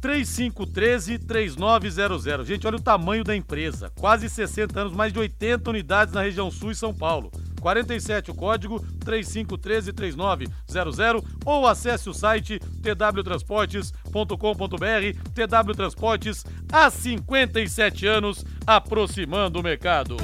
3513 0.00 1.18
3900. 1.18 2.46
Gente, 2.46 2.68
olha 2.68 2.76
o 2.76 2.80
tamanho 2.80 3.24
da 3.24 3.34
empresa. 3.34 3.90
Quase 3.98 4.30
60 4.30 4.78
anos, 4.78 4.92
mais 4.92 5.12
de 5.12 5.18
80 5.18 5.70
unidades 5.70 6.14
na 6.14 6.22
região 6.22 6.48
sul 6.48 6.70
e 6.70 6.76
São 6.76 6.94
Paulo. 6.94 7.32
47 7.60 8.30
o 8.30 8.34
código 8.34 8.80
3513 9.04 9.92
3900 9.92 11.22
ou 11.44 11.66
acesse 11.66 12.08
o 12.08 12.14
site 12.14 12.58
twtransportes.com.br. 12.82 15.30
TW 15.34 15.72
Transportes 15.74 16.46
há 16.72 16.88
57 16.90 18.06
anos 18.06 18.42
aproximando 18.66 19.60
o 19.60 19.62
mercado. 19.62 20.16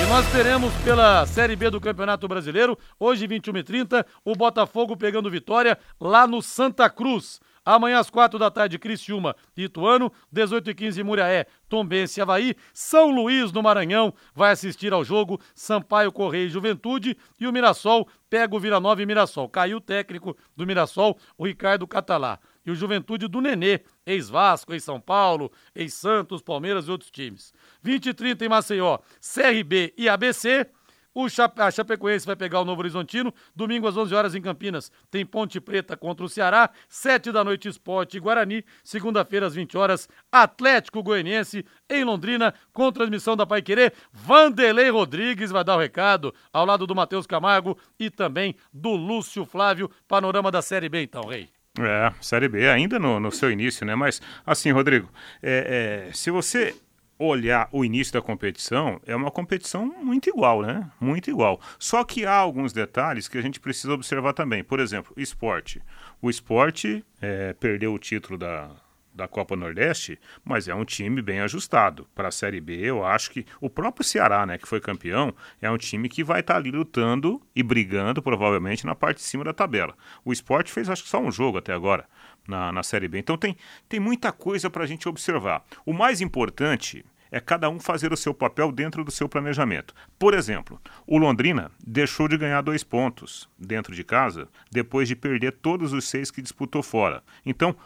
E 0.00 0.06
nós 0.06 0.24
teremos 0.30 0.72
pela 0.84 1.26
Série 1.26 1.56
B 1.56 1.70
do 1.70 1.80
Campeonato 1.80 2.28
Brasileiro, 2.28 2.78
hoje 3.00 3.26
21h30, 3.26 4.06
o 4.24 4.36
Botafogo 4.36 4.96
pegando 4.96 5.28
vitória 5.28 5.76
lá 6.00 6.24
no 6.24 6.40
Santa 6.40 6.88
Cruz. 6.88 7.40
Amanhã 7.70 7.98
às 7.98 8.08
quatro 8.08 8.38
da 8.38 8.50
tarde, 8.50 8.78
Criciúma 8.78 9.36
e 9.54 9.64
Ituano, 9.64 10.10
18 10.32 10.70
e 10.70 10.74
15 10.74 11.02
Muriaé, 11.02 11.46
Tombense 11.68 12.18
e 12.18 12.22
Havaí, 12.22 12.56
São 12.72 13.10
Luís 13.10 13.52
no 13.52 13.62
Maranhão 13.62 14.14
vai 14.34 14.52
assistir 14.52 14.90
ao 14.90 15.04
jogo, 15.04 15.38
Sampaio 15.54 16.10
Correia 16.10 16.46
e 16.46 16.48
Juventude 16.48 17.14
e 17.38 17.46
o 17.46 17.52
Mirassol 17.52 18.08
pega 18.30 18.56
o 18.56 18.58
Vila 18.58 18.80
Nova 18.80 19.02
e 19.02 19.06
Mirassol. 19.06 19.50
Caiu 19.50 19.76
o 19.76 19.80
técnico 19.82 20.34
do 20.56 20.66
Mirassol, 20.66 21.18
o 21.36 21.46
Ricardo 21.46 21.86
Catalá. 21.86 22.38
E 22.64 22.70
o 22.70 22.74
Juventude 22.74 23.28
do 23.28 23.38
Nenê, 23.38 23.80
ex-Vasco, 24.06 24.72
ex-São 24.72 24.98
Paulo, 24.98 25.52
ex-Santos, 25.74 26.40
Palmeiras 26.40 26.88
e 26.88 26.90
outros 26.90 27.10
times. 27.10 27.52
20 27.82 28.06
e 28.06 28.14
30 28.14 28.46
em 28.46 28.48
Maceió, 28.48 28.98
CRB 29.20 29.92
e 29.94 30.08
ABC. 30.08 30.66
O 31.20 31.28
Chape... 31.28 31.60
a 31.60 31.68
Chapecoense 31.68 32.24
vai 32.24 32.36
pegar 32.36 32.60
o 32.60 32.64
Novo 32.64 32.80
Horizontino. 32.80 33.34
Domingo 33.52 33.88
às 33.88 33.96
11 33.96 34.14
horas 34.14 34.34
em 34.36 34.40
Campinas 34.40 34.92
tem 35.10 35.26
Ponte 35.26 35.60
Preta 35.60 35.96
contra 35.96 36.24
o 36.24 36.28
Ceará. 36.28 36.70
7 36.88 37.32
da 37.32 37.42
noite 37.42 37.68
Esporte 37.68 38.20
Guarani. 38.20 38.64
Segunda-feira 38.84 39.48
às 39.48 39.56
20 39.56 39.76
horas 39.76 40.08
Atlético 40.30 41.02
Goianiense 41.02 41.66
em 41.90 42.04
Londrina 42.04 42.54
com 42.72 42.92
transmissão 42.92 43.34
da 43.34 43.44
Pai 43.44 43.60
Querer. 43.62 43.92
Vanderlei 44.12 44.90
Rodrigues 44.90 45.50
vai 45.50 45.64
dar 45.64 45.74
o 45.74 45.80
recado 45.80 46.32
ao 46.52 46.64
lado 46.64 46.86
do 46.86 46.94
Matheus 46.94 47.26
Camargo 47.26 47.76
e 47.98 48.10
também 48.10 48.54
do 48.72 48.90
Lúcio 48.90 49.44
Flávio. 49.44 49.90
Panorama 50.06 50.52
da 50.52 50.62
Série 50.62 50.88
B 50.88 51.02
então, 51.02 51.22
Rei. 51.22 51.48
É, 51.80 52.12
Série 52.20 52.48
B 52.48 52.68
ainda 52.68 52.96
no, 52.96 53.18
no 53.18 53.32
seu 53.32 53.50
início, 53.50 53.84
né? 53.84 53.96
Mas 53.96 54.22
assim, 54.46 54.70
Rodrigo, 54.70 55.10
é, 55.42 56.06
é, 56.10 56.12
se 56.12 56.30
você 56.30 56.76
olhar 57.18 57.68
o 57.72 57.84
início 57.84 58.12
da 58.12 58.22
competição, 58.22 59.00
é 59.04 59.16
uma 59.16 59.30
competição 59.30 59.86
muito 60.02 60.28
igual, 60.28 60.62
né? 60.62 60.88
Muito 61.00 61.28
igual. 61.30 61.60
Só 61.78 62.04
que 62.04 62.24
há 62.24 62.34
alguns 62.34 62.72
detalhes 62.72 63.26
que 63.26 63.36
a 63.36 63.42
gente 63.42 63.58
precisa 63.58 63.92
observar 63.92 64.32
também. 64.32 64.62
Por 64.62 64.78
exemplo, 64.78 65.12
esporte. 65.16 65.82
O 66.22 66.30
esporte 66.30 67.04
é, 67.20 67.52
perdeu 67.54 67.92
o 67.92 67.98
título 67.98 68.38
da, 68.38 68.70
da 69.12 69.26
Copa 69.26 69.56
Nordeste, 69.56 70.18
mas 70.44 70.68
é 70.68 70.74
um 70.74 70.84
time 70.84 71.20
bem 71.20 71.40
ajustado. 71.40 72.06
Para 72.14 72.28
a 72.28 72.32
Série 72.32 72.60
B, 72.60 72.76
eu 72.76 73.04
acho 73.04 73.32
que 73.32 73.44
o 73.60 73.68
próprio 73.68 74.04
Ceará, 74.04 74.46
né, 74.46 74.56
que 74.56 74.68
foi 74.68 74.80
campeão, 74.80 75.34
é 75.60 75.68
um 75.68 75.76
time 75.76 76.08
que 76.08 76.22
vai 76.22 76.40
estar 76.40 76.54
tá 76.54 76.60
ali 76.60 76.70
lutando 76.70 77.42
e 77.54 77.62
brigando, 77.62 78.22
provavelmente, 78.22 78.86
na 78.86 78.94
parte 78.94 79.18
de 79.18 79.24
cima 79.24 79.42
da 79.42 79.52
tabela. 79.52 79.94
O 80.24 80.32
esporte 80.32 80.72
fez, 80.72 80.88
acho 80.88 81.02
que 81.02 81.08
só 81.08 81.20
um 81.20 81.32
jogo 81.32 81.58
até 81.58 81.72
agora 81.72 82.06
na, 82.48 82.72
na 82.72 82.82
Série 82.82 83.06
B. 83.06 83.18
Então 83.18 83.36
tem, 83.36 83.56
tem 83.88 84.00
muita 84.00 84.32
coisa 84.32 84.68
para 84.68 84.82
a 84.82 84.86
gente 84.86 85.08
observar. 85.08 85.64
O 85.84 85.92
mais 85.92 86.20
importante 86.20 87.04
é 87.30 87.40
cada 87.40 87.68
um 87.68 87.78
fazer 87.78 88.12
o 88.12 88.16
seu 88.16 88.32
papel 88.32 88.72
dentro 88.72 89.04
do 89.04 89.10
seu 89.10 89.28
planejamento. 89.28 89.94
Por 90.18 90.34
exemplo, 90.34 90.80
o 91.06 91.18
Londrina 91.18 91.70
deixou 91.86 92.26
de 92.26 92.38
ganhar 92.38 92.62
dois 92.62 92.82
pontos 92.82 93.48
dentro 93.58 93.94
de 93.94 94.02
casa 94.02 94.48
depois 94.70 95.06
de 95.06 95.14
perder 95.14 95.52
todos 95.52 95.92
os 95.92 96.08
seis 96.08 96.30
que 96.30 96.42
disputou 96.42 96.82
fora. 96.82 97.22
Então, 97.44 97.76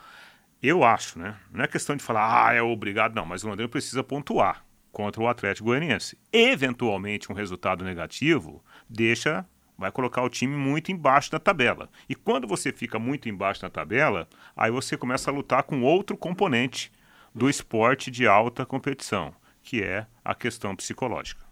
eu 0.63 0.85
acho, 0.85 1.19
né? 1.19 1.37
Não 1.53 1.65
é 1.65 1.67
questão 1.67 1.97
de 1.97 2.03
falar, 2.03 2.49
ah, 2.49 2.55
é 2.55 2.63
obrigado, 2.63 3.17
não, 3.17 3.27
mas 3.27 3.43
o 3.43 3.49
Londrina 3.49 3.69
precisa 3.69 4.05
pontuar 4.05 4.65
contra 4.93 5.21
o 5.21 5.27
Atlético 5.27 5.67
Goianiense. 5.67 6.17
Eventualmente, 6.33 7.33
um 7.33 7.35
resultado 7.35 7.85
negativo 7.85 8.63
deixa 8.89 9.45
vai 9.83 9.93
colocar 9.93 10.23
o 10.23 10.31
time 10.31 10.57
muito 10.57 10.93
embaixo 10.93 11.31
da 11.31 11.39
tabela. 11.39 11.91
E 12.09 12.15
quando 12.15 12.47
você 12.47 12.73
fica 12.73 12.99
muito 12.99 13.29
embaixo 13.29 13.61
da 13.61 13.69
tabela, 13.69 14.29
aí 14.57 14.71
você 14.71 14.97
começa 14.97 15.31
a 15.31 15.35
lutar 15.35 15.65
com 15.65 15.83
outro 15.83 16.17
componente 16.17 16.91
do 17.35 17.51
esporte 17.51 18.11
de 18.11 18.27
alta 18.27 18.65
competição, 18.65 19.35
que 19.63 19.83
é 19.83 20.07
a 20.25 20.35
questão 20.35 20.75
psicológica. 20.77 21.43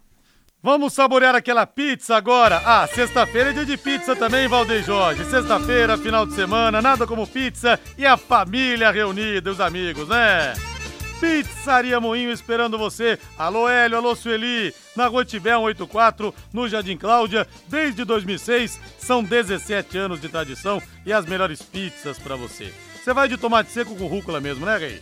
Vamos 0.63 0.93
saborear 0.93 1.35
aquela 1.35 1.65
pizza 1.65 2.15
agora. 2.15 2.61
Ah, 2.63 2.87
sexta-feira 2.87 3.49
é 3.49 3.53
dia 3.53 3.65
de 3.65 3.77
pizza 3.77 4.15
também, 4.15 4.47
Valdeir 4.47 4.83
Jorge. 4.83 5.25
Sexta-feira, 5.25 5.97
final 5.97 6.25
de 6.25 6.33
semana, 6.33 6.81
nada 6.81 7.07
como 7.07 7.27
pizza 7.27 7.79
e 7.97 8.05
a 8.05 8.15
família 8.15 8.91
reunida, 8.91 9.51
os 9.51 9.59
amigos, 9.59 10.07
né? 10.07 10.70
Pizzaria 11.21 12.01
Moinho 12.01 12.31
esperando 12.31 12.79
você. 12.79 13.19
Alô 13.37 13.69
Hélio, 13.69 13.95
alô 13.95 14.15
Sueli. 14.15 14.73
Na 14.95 15.05
Rua 15.05 15.23
Tibé 15.23 15.51
184, 15.51 16.33
no 16.51 16.67
Jardim 16.67 16.97
Cláudia, 16.97 17.47
desde 17.67 18.03
2006. 18.03 18.79
São 18.97 19.23
17 19.23 19.99
anos 19.99 20.19
de 20.19 20.27
tradição 20.27 20.81
e 21.05 21.13
as 21.13 21.27
melhores 21.27 21.61
pizzas 21.61 22.17
para 22.17 22.35
você. 22.35 22.73
Você 22.95 23.13
vai 23.13 23.27
de 23.27 23.37
tomate 23.37 23.71
seco 23.71 23.95
com 23.95 24.07
rúcula 24.07 24.41
mesmo, 24.41 24.65
né, 24.65 24.77
Rei? 24.77 24.99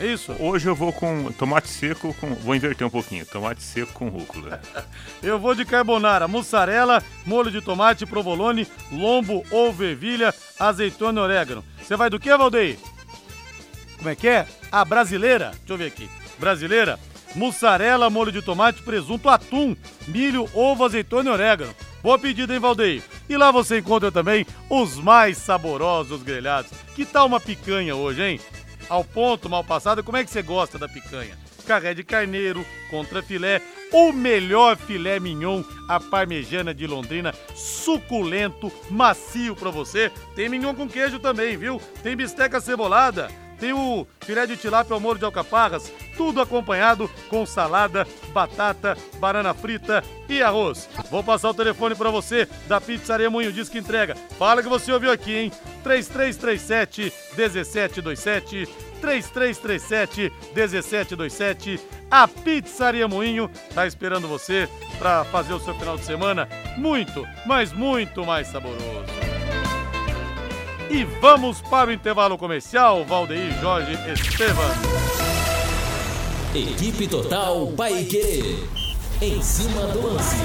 É 0.00 0.06
isso? 0.06 0.34
Hoje 0.40 0.66
eu 0.66 0.74
vou 0.74 0.94
com 0.94 1.30
tomate 1.32 1.68
seco 1.68 2.14
com. 2.14 2.34
Vou 2.34 2.54
inverter 2.54 2.86
um 2.86 2.90
pouquinho. 2.90 3.26
Tomate 3.26 3.62
seco 3.62 3.92
com 3.92 4.08
rúcula. 4.08 4.62
eu 5.22 5.38
vou 5.38 5.54
de 5.54 5.66
carbonara, 5.66 6.26
mussarela, 6.26 7.02
molho 7.26 7.50
de 7.50 7.60
tomate, 7.60 8.06
provolone, 8.06 8.66
lombo 8.90 9.44
ou 9.50 9.74
ervilha, 9.82 10.34
azeitona 10.58 11.20
e 11.20 11.24
orégano. 11.24 11.62
Você 11.82 11.96
vai 11.96 12.08
do 12.08 12.18
que, 12.18 12.34
Valdeir? 12.34 12.78
Como 13.98 14.08
é 14.08 14.14
que 14.14 14.28
é? 14.28 14.46
A 14.70 14.84
brasileira. 14.84 15.50
Deixa 15.50 15.72
eu 15.72 15.76
ver 15.76 15.86
aqui. 15.86 16.08
Brasileira, 16.38 16.98
mussarela, 17.34 18.08
molho 18.08 18.32
de 18.32 18.40
tomate, 18.40 18.82
presunto, 18.82 19.28
atum, 19.28 19.76
milho, 20.06 20.48
ovo, 20.54 20.84
azeitona 20.84 21.30
e 21.30 21.32
orégano. 21.32 21.74
Boa 22.00 22.18
pedida, 22.18 22.54
hein, 22.54 22.60
Valdeir? 22.60 23.02
E 23.28 23.36
lá 23.36 23.50
você 23.50 23.78
encontra 23.78 24.12
também 24.12 24.46
os 24.70 24.96
mais 24.96 25.36
saborosos 25.36 26.22
grelhados. 26.22 26.70
Que 26.94 27.04
tal 27.04 27.26
uma 27.26 27.40
picanha 27.40 27.96
hoje, 27.96 28.22
hein? 28.22 28.40
Ao 28.88 29.04
ponto, 29.04 29.50
mal 29.50 29.64
passado, 29.64 30.02
como 30.02 30.16
é 30.16 30.24
que 30.24 30.30
você 30.30 30.42
gosta 30.42 30.78
da 30.78 30.88
picanha? 30.88 31.36
Carré 31.66 31.92
de 31.92 32.02
carneiro, 32.02 32.64
contra 32.88 33.22
filé, 33.22 33.60
o 33.92 34.12
melhor 34.12 34.76
filé 34.76 35.20
mignon, 35.20 35.62
a 35.88 36.00
parmejana 36.00 36.72
de 36.72 36.86
Londrina, 36.86 37.34
suculento, 37.54 38.72
macio 38.88 39.54
para 39.54 39.70
você. 39.70 40.10
Tem 40.34 40.48
mignon 40.48 40.74
com 40.74 40.88
queijo 40.88 41.18
também, 41.18 41.56
viu? 41.58 41.82
Tem 42.02 42.16
bisteca 42.16 42.60
cebolada 42.60 43.28
tem 43.58 43.72
o 43.72 44.06
filé 44.20 44.46
de 44.46 44.56
tilápia 44.56 44.94
ao 44.94 45.00
molho 45.00 45.18
de 45.18 45.24
alcaparras, 45.24 45.92
tudo 46.16 46.40
acompanhado 46.40 47.10
com 47.28 47.44
salada, 47.44 48.06
batata, 48.32 48.96
banana 49.18 49.52
frita 49.54 50.02
e 50.28 50.42
arroz. 50.42 50.88
Vou 51.10 51.22
passar 51.22 51.50
o 51.50 51.54
telefone 51.54 51.94
para 51.94 52.10
você 52.10 52.48
da 52.66 52.80
Pizzaria 52.80 53.30
Moinho, 53.30 53.52
diz 53.52 53.68
que 53.68 53.78
entrega. 53.78 54.16
Fala 54.38 54.62
que 54.62 54.68
você 54.68 54.92
ouviu 54.92 55.10
aqui, 55.10 55.34
hein? 55.34 55.52
3337 55.82 57.12
1727 57.36 58.68
3337 59.00 60.32
1727. 60.54 61.80
A 62.10 62.26
Pizzaria 62.26 63.06
Moinho 63.06 63.50
tá 63.74 63.86
esperando 63.86 64.28
você 64.28 64.68
para 64.98 65.24
fazer 65.24 65.52
o 65.52 65.60
seu 65.60 65.74
final 65.74 65.96
de 65.96 66.04
semana 66.04 66.48
muito, 66.76 67.26
mas 67.46 67.72
muito 67.72 68.24
mais 68.24 68.48
saboroso. 68.48 69.17
E 70.90 71.04
vamos 71.20 71.60
para 71.60 71.90
o 71.90 71.92
intervalo 71.92 72.38
comercial, 72.38 73.04
Valdeir 73.04 73.52
Jorge 73.60 73.92
Estevam. 74.10 74.64
Equipe 76.54 77.06
Total 77.06 77.66
Paique. 77.76 78.66
Em 79.20 79.42
cima 79.42 79.82
do 79.88 80.14
lance. 80.14 80.36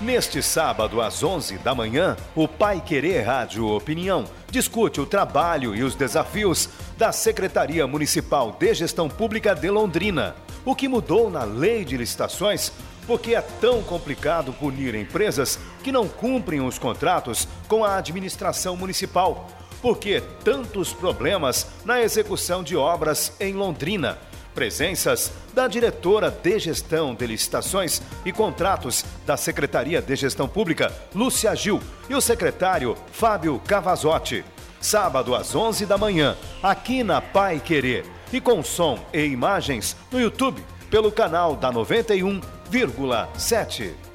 Neste 0.00 0.40
sábado, 0.40 1.02
às 1.02 1.22
11 1.22 1.58
da 1.58 1.74
manhã, 1.74 2.16
o 2.34 2.46
Pai 2.46 2.80
Querer 2.80 3.22
Rádio 3.22 3.66
Opinião 3.66 4.24
discute 4.50 5.00
o 5.00 5.06
trabalho 5.06 5.74
e 5.74 5.82
os 5.82 5.94
desafios 5.94 6.68
da 6.96 7.12
Secretaria 7.12 7.86
Municipal 7.86 8.56
de 8.58 8.74
Gestão 8.74 9.08
Pública 9.08 9.54
de 9.54 9.70
Londrina. 9.70 10.34
O 10.64 10.74
que 10.74 10.88
mudou 10.88 11.30
na 11.30 11.44
lei 11.44 11.84
de 11.84 11.96
licitações? 11.96 12.72
Por 13.06 13.20
que 13.20 13.34
é 13.34 13.40
tão 13.40 13.82
complicado 13.82 14.52
punir 14.52 14.94
empresas 14.94 15.58
que 15.82 15.92
não 15.92 16.06
cumprem 16.06 16.60
os 16.60 16.78
contratos 16.78 17.48
com 17.66 17.84
a 17.84 17.96
administração 17.96 18.76
municipal? 18.76 19.48
Por 19.80 19.98
que 19.98 20.20
tantos 20.44 20.92
problemas 20.92 21.66
na 21.84 22.02
execução 22.02 22.62
de 22.62 22.76
obras 22.76 23.32
em 23.40 23.54
Londrina? 23.54 24.18
Presenças 24.58 25.30
da 25.54 25.68
diretora 25.68 26.32
de 26.32 26.58
gestão 26.58 27.14
de 27.14 27.24
licitações 27.24 28.02
e 28.24 28.32
contratos 28.32 29.04
da 29.24 29.36
Secretaria 29.36 30.02
de 30.02 30.16
Gestão 30.16 30.48
Pública, 30.48 30.92
Lúcia 31.14 31.54
Gil, 31.54 31.80
e 32.10 32.14
o 32.16 32.20
secretário 32.20 32.96
Fábio 33.12 33.60
Cavazotti. 33.60 34.44
Sábado 34.80 35.36
às 35.36 35.54
11 35.54 35.86
da 35.86 35.96
manhã, 35.96 36.36
aqui 36.60 37.04
na 37.04 37.20
Pai 37.20 37.60
Querer. 37.60 38.04
E 38.32 38.40
com 38.40 38.60
som 38.64 38.98
e 39.12 39.24
imagens 39.26 39.96
no 40.10 40.20
YouTube, 40.20 40.60
pelo 40.90 41.12
canal 41.12 41.54
da 41.54 41.72
91,7. 41.72 44.07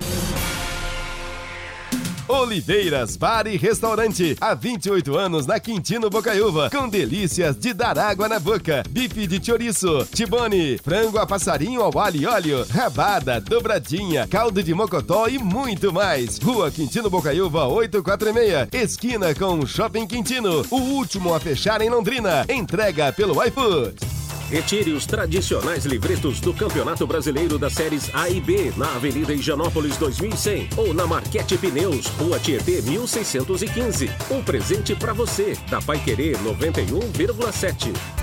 Oliveiras 2.34 3.15
Bar 3.15 3.45
e 3.45 3.57
Restaurante. 3.57 4.36
Há 4.41 4.55
28 4.55 5.15
anos 5.15 5.45
na 5.45 5.59
Quintino 5.59 6.09
Bocaiúva. 6.09 6.67
Com 6.71 6.89
delícias 6.89 7.55
de 7.55 7.73
dar 7.75 7.97
água 7.99 8.27
na 8.27 8.39
boca. 8.39 8.84
Bife 8.89 9.27
de 9.27 9.43
chouriço, 9.45 10.07
tibone, 10.11 10.79
frango 10.79 11.19
a 11.19 11.27
passarinho 11.27 11.84
ao 11.84 11.97
alho 11.99 12.21
e 12.21 12.25
óleo, 12.25 12.65
rabada, 12.71 13.39
dobradinha, 13.39 14.27
caldo 14.27 14.63
de 14.63 14.73
mocotó 14.73 15.27
e 15.27 15.38
muito 15.38 15.93
mais. 15.93 16.39
Rua 16.39 16.71
Quintino 16.71 17.07
Bocaiúva 17.07 17.67
846. 17.67 18.69
Esquina 18.71 19.36
com 19.36 19.63
Shopping 19.63 20.07
Quintino. 20.07 20.65
O 20.71 20.77
último 20.77 21.36
a 21.36 21.39
fechar 21.39 21.81
em 21.81 21.89
Londrina. 21.89 22.47
Entrega 22.49 23.13
pelo 23.13 23.41
iFood. 23.43 24.12
Retire 24.54 24.91
os 24.91 25.08
tradicionais 25.08 25.84
livretos 25.84 26.39
do 26.39 26.54
Campeonato 26.54 27.08
Brasileiro 27.08 27.58
das 27.58 27.74
séries 27.74 28.14
A 28.14 28.30
e 28.30 28.39
B 28.39 28.72
na 28.78 28.86
Avenida 28.93 29.34
Higienópolis 29.34 29.97
2100 29.97 30.70
ou 30.78 30.93
na 30.93 31.08
Marquete 31.08 31.58
Pneus, 31.58 32.06
Rua 32.20 32.38
Tietê 32.38 32.80
1615. 32.84 34.12
Um 34.30 34.43
presente 34.43 34.93
para 34.93 35.12
você, 35.12 35.58
da 35.72 35.82
Pai 35.82 35.97
Querer 35.97 36.38
91,7. 36.38 38.22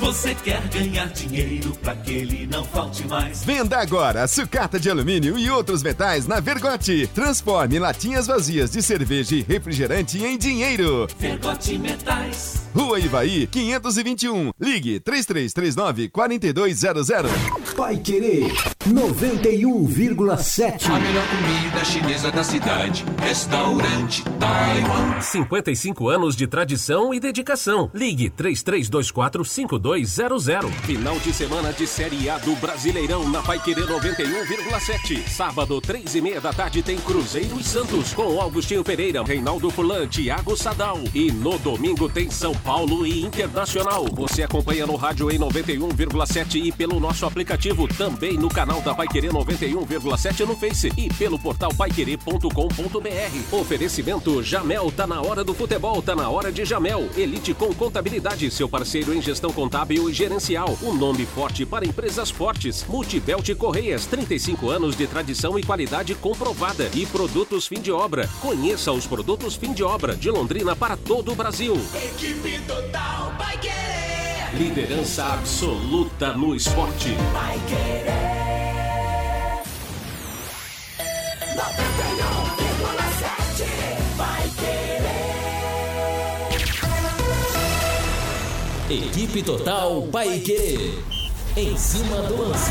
Você 0.00 0.34
quer 0.34 0.60
ganhar 0.68 1.06
dinheiro 1.08 1.72
para 1.82 1.94
que 1.94 2.12
ele 2.12 2.46
não 2.46 2.64
falte 2.64 3.06
mais? 3.06 3.44
Venda 3.44 3.78
agora 3.78 4.26
sucata 4.26 4.78
de 4.78 4.90
alumínio 4.90 5.38
e 5.38 5.48
outros 5.50 5.82
metais 5.82 6.26
na 6.26 6.40
Vergote. 6.40 7.08
Transforme 7.14 7.78
latinhas 7.78 8.26
vazias 8.26 8.70
de 8.70 8.82
cerveja 8.82 9.36
e 9.36 9.42
refrigerante 9.42 10.22
em 10.22 10.36
dinheiro. 10.36 11.06
Vergote 11.18 11.78
Metais. 11.78 12.64
Rua 12.74 12.98
Ivaí, 12.98 13.46
521. 13.46 14.50
Ligue 14.60 14.98
3339 14.98 16.08
4200. 16.08 17.32
Pai 17.76 17.96
Querer 17.96 18.52
91,7. 18.88 20.86
A 20.90 20.98
melhor 20.98 21.24
comida 21.28 21.84
chinesa 21.84 22.32
da 22.32 22.42
cidade. 22.42 23.04
Restaurante 23.20 24.24
Taiwan. 24.40 25.20
55 25.20 26.08
anos 26.08 26.34
de 26.34 26.48
tradição 26.48 27.14
e 27.14 27.20
dedicação. 27.20 27.90
Ligue 27.94 28.28
3324 28.28 29.44
5200. 29.84 30.74
Final 30.86 31.18
de 31.18 31.30
semana 31.30 31.70
de 31.70 31.86
Série 31.86 32.30
A 32.30 32.38
do 32.38 32.56
Brasileirão 32.56 33.28
na 33.28 33.42
Paiquerê 33.42 33.82
91,7. 33.82 35.28
Sábado, 35.28 35.78
3 35.78 36.14
e 36.14 36.22
meia 36.22 36.40
da 36.40 36.54
tarde, 36.54 36.82
tem 36.82 36.96
Cruzeiro 36.96 37.60
e 37.60 37.62
Santos 37.62 38.14
com 38.14 38.40
Augustinho 38.40 38.82
Pereira, 38.82 39.22
Reinaldo 39.22 39.68
Fulan, 39.68 40.08
Thiago 40.08 40.56
Sadal. 40.56 41.00
E 41.12 41.30
no 41.30 41.58
domingo 41.58 42.08
tem 42.08 42.30
São 42.30 42.54
Paulo 42.54 43.06
e 43.06 43.20
Internacional. 43.20 44.06
Você 44.14 44.42
acompanha 44.42 44.86
no 44.86 44.96
rádio 44.96 45.30
em 45.30 45.38
91,7 45.38 46.64
e 46.64 46.72
pelo 46.72 46.98
nosso 46.98 47.26
aplicativo, 47.26 47.86
também 47.86 48.38
no 48.38 48.48
canal 48.48 48.80
da 48.80 48.94
Paiquerê 48.94 49.28
91,7 49.28 50.46
no 50.46 50.56
Face 50.56 50.90
e 50.96 51.12
pelo 51.12 51.38
portal 51.38 51.74
paiquerê.com.br. 51.74 53.54
Oferecimento 53.54 54.42
Jamel, 54.42 54.90
tá 54.90 55.06
na 55.06 55.20
hora 55.20 55.44
do 55.44 55.52
futebol, 55.52 56.00
tá 56.00 56.16
na 56.16 56.30
hora 56.30 56.50
de 56.50 56.64
Jamel. 56.64 57.06
Elite 57.14 57.52
com 57.52 57.74
contabilidade, 57.74 58.50
seu 58.50 58.66
parceiro 58.66 59.12
em 59.12 59.20
gestão 59.20 59.52
contábil 59.52 59.73
e 60.08 60.12
gerencial. 60.12 60.78
Um 60.82 60.94
nome 60.94 61.26
forte 61.26 61.66
para 61.66 61.84
empresas 61.84 62.30
fortes. 62.30 62.84
Multibelt 62.88 63.52
Correias, 63.56 64.06
35 64.06 64.70
anos 64.70 64.96
de 64.96 65.06
tradição 65.06 65.58
e 65.58 65.64
qualidade 65.64 66.14
comprovada. 66.14 66.88
E 66.94 67.04
produtos 67.04 67.66
fim 67.66 67.80
de 67.80 67.90
obra. 67.90 68.28
Conheça 68.40 68.92
os 68.92 69.04
produtos 69.04 69.56
fim 69.56 69.72
de 69.72 69.82
obra 69.82 70.14
de 70.14 70.30
Londrina 70.30 70.76
para 70.76 70.96
todo 70.96 71.32
o 71.32 71.34
Brasil. 71.34 71.74
Equipe 71.92 72.60
total 72.60 73.34
vai 73.36 73.58
querer. 73.58 74.56
Liderança 74.56 75.24
absoluta 75.24 76.34
no 76.34 76.54
esporte. 76.54 77.10
Vai 77.32 77.58
querer. 77.66 78.44
91,7 81.56 82.73
Equipe 88.90 89.42
Total 89.42 90.02
Paique. 90.08 91.02
Em 91.56 91.74
cima 91.74 92.20
do 92.28 92.36
lance. 92.36 92.70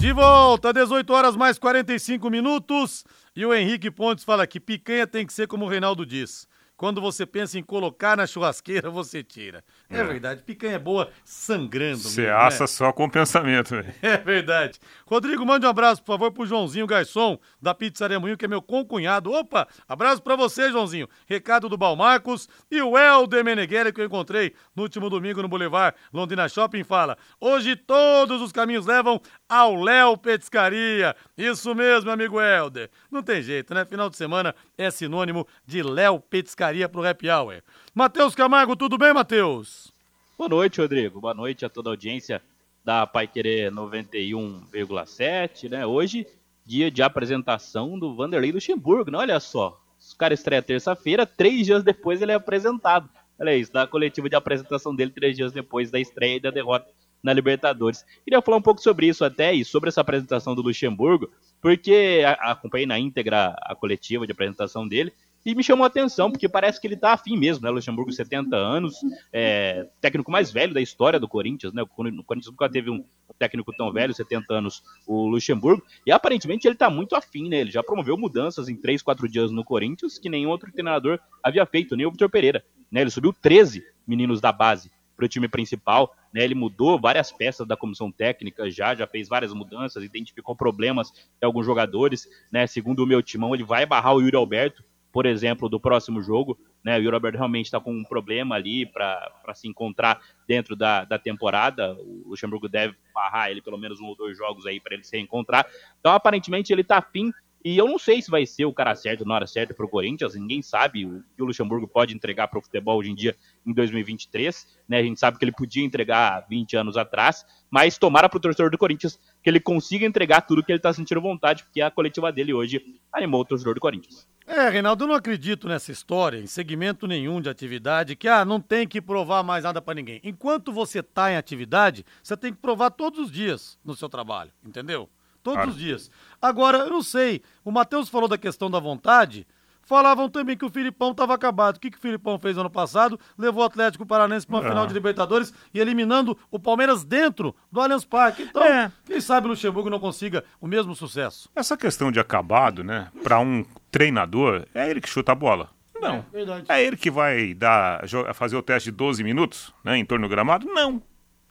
De 0.00 0.12
volta, 0.12 0.72
18 0.72 1.12
horas 1.12 1.36
mais 1.36 1.56
45 1.56 2.28
minutos. 2.28 3.04
E 3.36 3.46
o 3.46 3.54
Henrique 3.54 3.92
Pontes 3.92 4.24
fala 4.24 4.44
que 4.44 4.58
picanha 4.58 5.06
tem 5.06 5.24
que 5.24 5.32
ser 5.32 5.46
como 5.46 5.64
o 5.64 5.68
Reinaldo 5.68 6.04
diz. 6.04 6.48
Quando 6.76 7.00
você 7.00 7.24
pensa 7.24 7.56
em 7.58 7.62
colocar 7.62 8.16
na 8.16 8.26
churrasqueira, 8.26 8.90
você 8.90 9.22
tira. 9.22 9.64
É, 9.88 9.98
É. 9.98 10.04
verdade, 10.04 10.42
picanha 10.42 10.74
é 10.74 10.78
boa 10.78 11.10
sangrando. 11.24 11.98
Você 11.98 12.22
mesmo, 12.22 12.36
assa 12.36 12.64
né? 12.64 12.66
só 12.66 12.92
com 12.92 13.08
pensamento, 13.08 13.70
velho. 13.70 13.94
É 14.02 14.16
verdade. 14.16 14.78
Rodrigo, 15.06 15.44
mande 15.46 15.64
um 15.66 15.68
abraço, 15.68 16.02
por 16.02 16.12
favor, 16.12 16.32
pro 16.32 16.46
Joãozinho 16.46 16.86
Garçom, 16.86 17.38
da 17.62 17.74
Pizzaria 17.74 18.18
Moinho, 18.18 18.36
que 18.36 18.44
é 18.44 18.48
meu 18.48 18.60
concunhado. 18.60 19.30
Opa, 19.32 19.68
abraço 19.88 20.22
pra 20.22 20.34
você, 20.36 20.70
Joãozinho. 20.70 21.08
Recado 21.26 21.68
do 21.68 21.76
Balmarcos 21.76 22.48
e 22.70 22.80
o 22.82 22.98
Helder 22.98 23.44
Meneghelli, 23.44 23.92
que 23.92 24.00
eu 24.00 24.04
encontrei 24.06 24.54
no 24.74 24.82
último 24.82 25.08
domingo 25.08 25.42
no 25.42 25.48
Boulevard 25.48 25.96
Londrina 26.12 26.48
Shopping, 26.48 26.82
fala, 26.84 27.16
hoje 27.40 27.76
todos 27.76 28.40
os 28.42 28.52
caminhos 28.52 28.86
levam 28.86 29.20
ao 29.48 29.74
Léo 29.76 30.16
Petiscaria. 30.16 31.14
Isso 31.36 31.74
mesmo, 31.74 32.10
amigo 32.10 32.40
Helder. 32.40 32.90
Não 33.10 33.22
tem 33.22 33.40
jeito, 33.42 33.72
né? 33.74 33.84
Final 33.84 34.10
de 34.10 34.16
semana 34.16 34.54
é 34.76 34.90
sinônimo 34.90 35.46
de 35.66 35.82
Léo 35.82 36.18
Petiscaria 36.20 36.88
pro 36.88 37.06
Happy 37.06 37.30
Hour. 37.30 37.62
Matheus 37.96 38.34
Camargo, 38.34 38.76
tudo 38.76 38.98
bem, 38.98 39.14
Matheus? 39.14 39.90
Boa 40.36 40.50
noite, 40.50 40.82
Rodrigo. 40.82 41.18
Boa 41.18 41.32
noite 41.32 41.64
a 41.64 41.68
toda 41.70 41.88
a 41.88 41.92
audiência 41.92 42.42
da 42.84 43.06
Pai 43.06 43.26
Querer 43.26 43.72
91,7, 43.72 45.70
né? 45.70 45.86
Hoje, 45.86 46.26
dia 46.62 46.90
de 46.90 47.02
apresentação 47.02 47.98
do 47.98 48.14
Vanderlei 48.14 48.52
Luxemburgo, 48.52 49.10
né? 49.10 49.16
Olha 49.16 49.40
só, 49.40 49.80
os 49.98 50.12
caras 50.12 50.40
estreia 50.40 50.60
terça-feira, 50.60 51.24
três 51.24 51.64
dias 51.64 51.82
depois 51.82 52.20
ele 52.20 52.32
é 52.32 52.34
apresentado. 52.34 53.08
Olha 53.40 53.56
isso, 53.56 53.72
da 53.72 53.86
coletiva 53.86 54.28
de 54.28 54.36
apresentação 54.36 54.94
dele, 54.94 55.10
três 55.10 55.34
dias 55.34 55.50
depois 55.50 55.90
da 55.90 55.98
estreia 55.98 56.36
e 56.36 56.40
da 56.40 56.50
derrota 56.50 56.90
na 57.22 57.32
Libertadores. 57.32 58.04
Queria 58.22 58.42
falar 58.42 58.58
um 58.58 58.62
pouco 58.62 58.82
sobre 58.82 59.06
isso 59.06 59.24
até 59.24 59.54
e 59.54 59.64
sobre 59.64 59.88
essa 59.88 60.02
apresentação 60.02 60.54
do 60.54 60.60
Luxemburgo, 60.60 61.30
porque 61.62 62.22
acompanhei 62.40 62.84
na 62.86 62.98
íntegra 62.98 63.56
a 63.58 63.74
coletiva 63.74 64.26
de 64.26 64.32
apresentação 64.32 64.86
dele 64.86 65.14
e 65.46 65.54
me 65.54 65.62
chamou 65.62 65.84
a 65.84 65.86
atenção, 65.86 66.28
porque 66.30 66.48
parece 66.48 66.80
que 66.80 66.88
ele 66.88 66.96
tá 66.96 67.12
afim 67.12 67.36
mesmo, 67.36 67.64
né? 67.64 67.70
Luxemburgo, 67.70 68.10
70 68.12 68.56
anos, 68.56 68.96
é, 69.32 69.86
técnico 70.00 70.28
mais 70.28 70.50
velho 70.50 70.74
da 70.74 70.80
história 70.80 71.20
do 71.20 71.28
Corinthians, 71.28 71.72
né? 71.72 71.82
O 71.82 71.86
Cor- 71.86 72.08
o 72.08 72.24
Corinthians 72.24 72.50
nunca 72.50 72.68
teve 72.68 72.90
um 72.90 73.04
técnico 73.38 73.72
tão 73.76 73.92
velho, 73.92 74.12
70 74.12 74.52
anos, 74.52 74.82
o 75.06 75.28
Luxemburgo, 75.28 75.82
e 76.04 76.10
aparentemente 76.10 76.66
ele 76.66 76.74
tá 76.74 76.90
muito 76.90 77.14
afim, 77.14 77.48
né? 77.48 77.58
Ele 77.60 77.70
já 77.70 77.80
promoveu 77.80 78.16
mudanças 78.18 78.68
em 78.68 78.74
3, 78.74 79.02
4 79.02 79.28
dias 79.28 79.52
no 79.52 79.62
Corinthians, 79.64 80.18
que 80.18 80.28
nenhum 80.28 80.50
outro 80.50 80.72
treinador 80.72 81.20
havia 81.42 81.64
feito, 81.64 81.94
nem 81.94 82.06
o 82.06 82.10
Vitor 82.10 82.28
Pereira, 82.28 82.64
né? 82.90 83.02
Ele 83.02 83.10
subiu 83.10 83.32
13 83.32 83.84
meninos 84.04 84.40
da 84.40 84.50
base 84.50 84.90
para 85.16 85.26
o 85.26 85.28
time 85.28 85.46
principal, 85.48 86.12
né? 86.34 86.42
Ele 86.42 86.56
mudou 86.56 87.00
várias 87.00 87.30
peças 87.30 87.66
da 87.68 87.76
comissão 87.76 88.10
técnica 88.10 88.68
já, 88.68 88.96
já 88.96 89.06
fez 89.06 89.28
várias 89.28 89.52
mudanças, 89.52 90.02
identificou 90.02 90.56
problemas 90.56 91.12
em 91.40 91.46
alguns 91.46 91.64
jogadores, 91.64 92.28
né? 92.50 92.66
Segundo 92.66 93.04
o 93.04 93.06
meu 93.06 93.22
timão, 93.22 93.54
ele 93.54 93.62
vai 93.64 93.86
barrar 93.86 94.14
o 94.14 94.20
Yuri 94.20 94.34
Alberto 94.36 94.82
por 95.16 95.24
exemplo, 95.24 95.66
do 95.66 95.80
próximo 95.80 96.20
jogo. 96.20 96.58
Né? 96.84 97.00
O 97.00 97.14
Alberto 97.14 97.38
realmente 97.38 97.64
está 97.64 97.80
com 97.80 97.90
um 97.90 98.04
problema 98.04 98.54
ali 98.54 98.84
para 98.84 99.32
se 99.54 99.66
encontrar 99.66 100.20
dentro 100.46 100.76
da, 100.76 101.06
da 101.06 101.18
temporada. 101.18 101.94
O 101.94 102.24
Luxemburgo 102.26 102.68
deve 102.68 102.94
barrar 103.14 103.50
ele 103.50 103.62
pelo 103.62 103.78
menos 103.78 103.98
um 103.98 104.04
ou 104.04 104.14
dois 104.14 104.36
jogos 104.36 104.66
aí 104.66 104.78
para 104.78 104.92
ele 104.92 105.04
se 105.04 105.16
reencontrar. 105.16 105.66
Então, 105.98 106.12
aparentemente, 106.12 106.70
ele 106.70 106.82
está 106.82 106.98
afim 106.98 107.32
e 107.68 107.76
eu 107.76 107.88
não 107.88 107.98
sei 107.98 108.22
se 108.22 108.30
vai 108.30 108.46
ser 108.46 108.64
o 108.64 108.72
cara 108.72 108.94
certo 108.94 109.24
na 109.24 109.34
hora 109.34 109.44
certa 109.44 109.74
para 109.74 109.84
o 109.84 109.88
Corinthians, 109.88 110.36
ninguém 110.36 110.62
sabe 110.62 111.04
o 111.04 111.24
que 111.34 111.42
o 111.42 111.46
Luxemburgo 111.46 111.88
pode 111.88 112.14
entregar 112.14 112.46
para 112.46 112.60
o 112.60 112.62
futebol 112.62 112.96
hoje 112.96 113.10
em 113.10 113.14
dia, 113.16 113.34
em 113.66 113.72
2023. 113.72 114.78
Né? 114.88 114.98
A 114.98 115.02
gente 115.02 115.18
sabe 115.18 115.36
que 115.36 115.44
ele 115.44 115.50
podia 115.50 115.84
entregar 115.84 116.46
20 116.48 116.76
anos 116.76 116.96
atrás, 116.96 117.44
mas 117.68 117.98
tomara 117.98 118.28
para 118.28 118.36
o 118.36 118.40
torcedor 118.40 118.70
do 118.70 118.78
Corinthians 118.78 119.18
que 119.42 119.50
ele 119.50 119.58
consiga 119.58 120.06
entregar 120.06 120.42
tudo 120.42 120.62
que 120.62 120.70
ele 120.70 120.78
está 120.78 120.92
sentindo 120.92 121.20
vontade, 121.20 121.64
porque 121.64 121.80
a 121.80 121.90
coletiva 121.90 122.30
dele 122.30 122.54
hoje 122.54 122.80
animou 123.12 123.40
o 123.40 123.44
torcedor 123.44 123.74
do 123.74 123.80
Corinthians. 123.80 124.28
É, 124.46 124.68
Reinaldo, 124.68 125.02
eu 125.02 125.08
não 125.08 125.16
acredito 125.16 125.66
nessa 125.66 125.90
história, 125.90 126.38
em 126.38 126.46
segmento 126.46 127.08
nenhum 127.08 127.40
de 127.40 127.48
atividade, 127.48 128.14
que 128.14 128.28
ah, 128.28 128.44
não 128.44 128.60
tem 128.60 128.86
que 128.86 129.02
provar 129.02 129.42
mais 129.42 129.64
nada 129.64 129.82
para 129.82 129.96
ninguém. 129.96 130.20
Enquanto 130.22 130.72
você 130.72 131.00
está 131.00 131.32
em 131.32 131.36
atividade, 131.36 132.06
você 132.22 132.36
tem 132.36 132.52
que 132.52 132.60
provar 132.60 132.90
todos 132.90 133.18
os 133.18 133.32
dias 133.32 133.76
no 133.84 133.96
seu 133.96 134.08
trabalho, 134.08 134.52
entendeu? 134.64 135.10
Todos 135.46 135.58
claro. 135.58 135.70
os 135.70 135.76
dias. 135.76 136.10
Agora, 136.42 136.78
eu 136.78 136.90
não 136.90 137.02
sei, 137.02 137.40
o 137.64 137.70
Matheus 137.70 138.08
falou 138.08 138.28
da 138.28 138.36
questão 138.36 138.68
da 138.68 138.80
vontade. 138.80 139.46
Falavam 139.84 140.28
também 140.28 140.56
que 140.56 140.64
o 140.64 140.68
Filipão 140.68 141.12
estava 141.12 141.34
acabado. 141.34 141.76
O 141.76 141.80
que, 141.80 141.88
que 141.88 141.96
o 141.96 142.00
Filipão 142.00 142.36
fez 142.36 142.58
ano 142.58 142.68
passado? 142.68 143.16
Levou 143.38 143.62
o 143.62 143.66
Atlético 143.66 144.04
Paranense 144.04 144.44
para 144.44 144.56
uma 144.56 144.66
é. 144.66 144.68
final 144.68 144.84
de 144.88 144.92
Libertadores 144.92 145.54
e 145.72 145.78
eliminando 145.78 146.36
o 146.50 146.58
Palmeiras 146.58 147.04
dentro 147.04 147.54
do 147.70 147.80
Allianz 147.80 148.04
Parque. 148.04 148.42
Então, 148.42 148.64
é. 148.64 148.90
quem 149.04 149.20
sabe 149.20 149.46
o 149.46 149.50
Luxemburgo 149.50 149.88
não 149.88 150.00
consiga 150.00 150.42
o 150.60 150.66
mesmo 150.66 150.96
sucesso. 150.96 151.48
Essa 151.54 151.76
questão 151.76 152.10
de 152.10 152.18
acabado, 152.18 152.82
né, 152.82 153.06
para 153.22 153.38
um 153.38 153.64
treinador, 153.92 154.66
é 154.74 154.90
ele 154.90 155.00
que 155.00 155.08
chuta 155.08 155.30
a 155.30 155.36
bola. 155.36 155.70
Não. 156.00 156.24
É, 156.68 156.80
é 156.80 156.84
ele 156.84 156.96
que 156.96 157.08
vai 157.08 157.54
dar, 157.54 158.02
fazer 158.34 158.56
o 158.56 158.62
teste 158.62 158.90
de 158.90 158.96
12 158.96 159.22
minutos 159.22 159.72
né, 159.84 159.96
em 159.96 160.04
torno 160.04 160.26
do 160.26 160.30
gramado? 160.30 160.66
Não. 160.66 161.00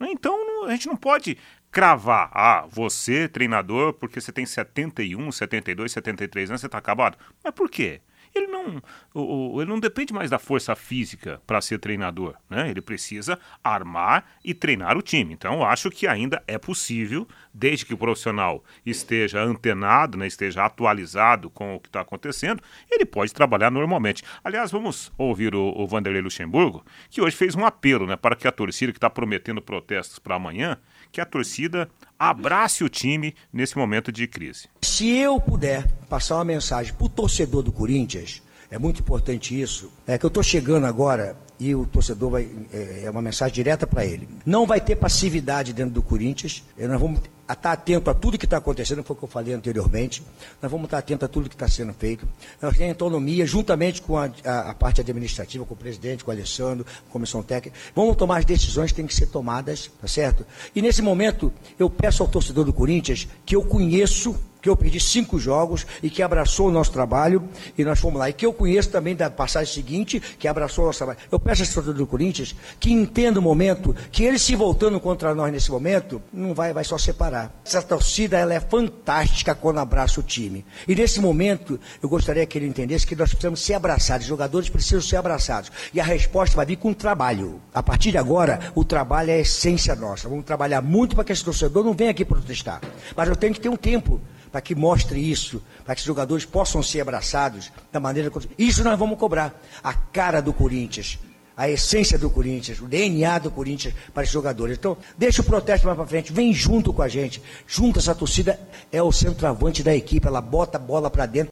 Então 0.01 0.65
a 0.65 0.71
gente 0.71 0.87
não 0.87 0.97
pode 0.97 1.37
cravar, 1.75 2.29
ah, 2.31 2.65
você, 2.69 3.27
treinador, 3.27 3.91
porque 3.91 4.21
você 4.21 4.31
tem 4.31 4.45
71, 4.45 5.29
72, 5.29 5.91
73 5.91 6.49
anos, 6.49 6.61
você 6.61 6.67
está 6.67 6.77
acabado. 6.77 7.17
Mas 7.43 7.53
por 7.53 7.69
quê? 7.69 7.99
ele 8.37 8.47
não, 8.47 8.81
ele 9.61 9.69
não 9.69 9.79
depende 9.79 10.13
mais 10.13 10.29
da 10.29 10.37
força 10.37 10.75
física 10.75 11.41
para 11.47 11.61
ser 11.61 11.79
treinador, 11.79 12.35
né? 12.49 12.69
Ele 12.69 12.81
precisa 12.81 13.39
armar 13.63 14.25
e 14.43 14.53
treinar 14.53 14.97
o 14.97 15.01
time. 15.01 15.33
Então, 15.33 15.63
acho 15.63 15.89
que 15.89 16.05
ainda 16.05 16.43
é 16.47 16.57
possível, 16.57 17.27
desde 17.53 17.85
que 17.85 17.93
o 17.93 17.97
profissional 17.97 18.63
esteja 18.85 19.41
antenado, 19.41 20.17
né, 20.17 20.27
esteja 20.27 20.65
atualizado 20.65 21.49
com 21.49 21.75
o 21.75 21.79
que 21.79 21.87
está 21.87 22.01
acontecendo, 22.01 22.61
ele 22.91 23.05
pode 23.05 23.33
trabalhar 23.33 23.71
normalmente. 23.71 24.23
Aliás, 24.43 24.71
vamos 24.71 25.11
ouvir 25.17 25.55
o, 25.55 25.73
o 25.75 25.87
Vanderlei 25.87 26.21
Luxemburgo, 26.21 26.85
que 27.09 27.21
hoje 27.21 27.35
fez 27.35 27.55
um 27.55 27.65
apelo, 27.65 28.05
né, 28.05 28.15
para 28.15 28.35
que 28.35 28.47
a 28.47 28.51
torcida 28.51 28.91
que 28.91 28.97
está 28.97 29.09
prometendo 29.09 29.61
protestos 29.61 30.19
para 30.19 30.35
amanhã, 30.35 30.77
que 31.15 31.21
a 31.21 31.25
torcida 31.25 31.87
abrace 32.19 32.83
o 32.83 32.89
time 32.89 33.33
nesse 33.51 33.77
momento 33.77 34.11
de 34.11 34.27
crise. 34.27 34.67
Se 34.81 35.07
eu 35.07 35.39
puder 35.39 35.87
passar 36.09 36.35
uma 36.35 36.43
mensagem 36.43 36.93
para 36.93 37.05
o 37.05 37.09
torcedor 37.09 37.63
do 37.63 37.71
Corinthians, 37.71 38.43
é 38.69 38.77
muito 38.77 38.99
importante 38.99 39.59
isso, 39.59 39.89
é 40.05 40.17
que 40.17 40.25
eu 40.25 40.27
estou 40.27 40.43
chegando 40.43 40.85
agora 40.85 41.37
e 41.57 41.73
o 41.73 41.85
torcedor 41.85 42.31
vai. 42.31 42.49
É, 42.73 43.03
é 43.05 43.09
uma 43.09 43.21
mensagem 43.21 43.55
direta 43.55 43.87
para 43.87 44.05
ele. 44.05 44.27
Não 44.45 44.65
vai 44.65 44.81
ter 44.81 44.97
passividade 44.97 45.71
dentro 45.71 45.93
do 45.93 46.03
Corinthians. 46.03 46.65
Nós 46.77 46.99
vamos 46.99 47.21
estar 47.53 47.69
tá 47.69 47.71
atento 47.73 48.09
a 48.09 48.13
tudo 48.13 48.37
que 48.37 48.45
está 48.45 48.57
acontecendo, 48.57 49.03
foi 49.03 49.15
o 49.15 49.19
que 49.19 49.25
eu 49.25 49.29
falei 49.29 49.53
anteriormente. 49.53 50.23
Nós 50.61 50.71
vamos 50.71 50.85
estar 50.85 50.97
tá 50.97 50.99
atento 50.99 51.25
a 51.25 51.27
tudo 51.27 51.49
que 51.49 51.55
está 51.55 51.67
sendo 51.67 51.93
feito. 51.93 52.27
Nós 52.61 52.75
temos 52.75 52.91
autonomia, 52.91 53.45
juntamente 53.45 54.01
com 54.01 54.17
a, 54.17 54.29
a, 54.43 54.71
a, 54.71 54.73
parte 54.73 55.01
administrativa, 55.01 55.65
com 55.65 55.73
o 55.73 55.77
presidente, 55.77 56.23
com 56.23 56.31
o 56.31 56.33
Alessandro, 56.33 56.85
com 56.85 57.09
a 57.09 57.11
comissão 57.11 57.43
técnica. 57.43 57.77
Vamos 57.95 58.15
tomar 58.15 58.39
as 58.39 58.45
decisões 58.45 58.91
que 58.91 58.97
têm 58.97 59.07
que 59.07 59.13
ser 59.13 59.27
tomadas, 59.27 59.91
tá 60.01 60.07
certo? 60.07 60.45
E 60.75 60.81
nesse 60.81 61.01
momento, 61.01 61.53
eu 61.77 61.89
peço 61.89 62.23
ao 62.23 62.29
torcedor 62.29 62.65
do 62.65 62.73
Corinthians 62.73 63.27
que 63.45 63.55
eu 63.55 63.63
conheço 63.63 64.35
que 64.65 64.69
eu 64.69 64.75
perdi 64.75 64.99
cinco 64.99 65.37
jogos 65.37 65.85
e 66.01 66.09
que 66.09 66.23
abraçou 66.23 66.69
o 66.69 66.71
nosso 66.71 66.91
trabalho 66.91 67.47
e 67.77 67.85
nós 67.85 67.99
fomos 67.99 68.17
lá. 68.17 68.31
E 68.31 68.33
que 68.33 68.43
eu 68.43 68.51
conheço 68.51 68.89
também 68.89 69.15
da 69.15 69.29
passagem 69.29 69.71
seguinte, 69.71 70.19
que 70.19 70.47
abraçou 70.47 70.85
o 70.85 70.87
nosso 70.87 70.97
trabalho. 70.97 71.19
Eu 71.31 71.39
peço 71.39 71.61
a 71.61 71.65
torcedor 71.67 71.93
do 71.93 72.07
Corinthians 72.07 72.55
que 72.79 72.91
entenda 72.91 73.39
o 73.39 73.43
momento, 73.43 73.95
que 74.11 74.23
ele 74.23 74.39
se 74.39 74.55
voltando 74.55 74.99
contra 74.99 75.35
nós 75.35 75.53
nesse 75.53 75.69
momento, 75.69 76.19
não 76.33 76.55
vai, 76.55 76.73
vai 76.73 76.83
só 76.83 76.97
separar. 76.97 77.53
Essa 77.63 77.79
torcida 77.79 78.39
ela 78.39 78.55
é 78.55 78.59
fantástica 78.59 79.53
quando 79.53 79.77
abraça 79.77 80.19
o 80.19 80.23
time. 80.23 80.65
E 80.87 80.95
nesse 80.95 81.19
momento, 81.19 81.79
eu 82.01 82.09
gostaria 82.09 82.43
que 82.47 82.57
ele 82.57 82.65
entendesse 82.65 83.05
que 83.05 83.15
nós 83.15 83.29
precisamos 83.29 83.63
ser 83.63 83.75
abraçados, 83.75 84.25
os 84.25 84.29
jogadores 84.29 84.67
precisam 84.67 85.01
ser 85.01 85.17
abraçados. 85.17 85.71
E 85.93 85.99
a 85.99 86.03
resposta 86.03 86.55
vai 86.55 86.65
vir 86.65 86.77
com 86.77 86.89
o 86.89 86.95
trabalho. 86.95 87.61
A 87.71 87.83
partir 87.83 88.09
de 88.09 88.17
agora, 88.17 88.71
o 88.73 88.83
trabalho 88.83 89.29
é 89.29 89.35
a 89.35 89.41
essência 89.41 89.95
nossa. 89.95 90.27
Vamos 90.27 90.43
trabalhar 90.43 90.81
muito 90.81 91.13
para 91.13 91.23
que 91.23 91.31
esse 91.31 91.45
torcedor 91.45 91.83
não 91.83 91.93
venha 91.93 92.09
aqui 92.09 92.25
protestar. 92.25 92.81
Mas 93.15 93.29
eu 93.29 93.35
tenho 93.35 93.53
que 93.53 93.59
ter 93.59 93.69
um 93.69 93.77
tempo 93.77 94.19
para 94.55 94.61
que 94.61 94.73
mostre 94.73 95.19
isso, 95.19 95.61
para 95.83 95.93
que 95.93 95.99
os 95.99 96.07
jogadores 96.07 96.45
possam 96.45 96.81
ser 96.81 97.01
abraçados 97.01 97.73
da 97.91 97.99
maneira 97.99 98.31
que. 98.31 98.39
Isso 98.57 98.85
nós 98.85 98.97
vamos 98.97 99.19
cobrar. 99.19 99.53
A 99.83 99.93
cara 99.93 100.41
do 100.41 100.53
Corinthians, 100.53 101.19
a 101.57 101.67
essência 101.67 102.17
do 102.17 102.29
Corinthians, 102.29 102.79
o 102.79 102.87
DNA 102.87 103.37
do 103.39 103.51
Corinthians 103.51 103.93
para 104.13 104.23
os 104.23 104.29
jogadores. 104.29 104.77
Então, 104.77 104.97
deixa 105.17 105.41
o 105.41 105.45
protesto 105.45 105.85
mais 105.85 105.97
para 105.97 106.07
frente, 106.07 106.31
vem 106.31 106.53
junto 106.53 106.93
com 106.93 107.01
a 107.01 107.09
gente. 107.09 107.41
Junto 107.67 107.99
essa 107.99 108.15
torcida 108.15 108.57
é 108.93 109.03
o 109.03 109.11
centroavante 109.11 109.83
da 109.83 109.93
equipe, 109.93 110.25
ela 110.25 110.39
bota 110.39 110.77
a 110.77 110.79
bola 110.79 111.11
para 111.11 111.25
dentro. 111.25 111.51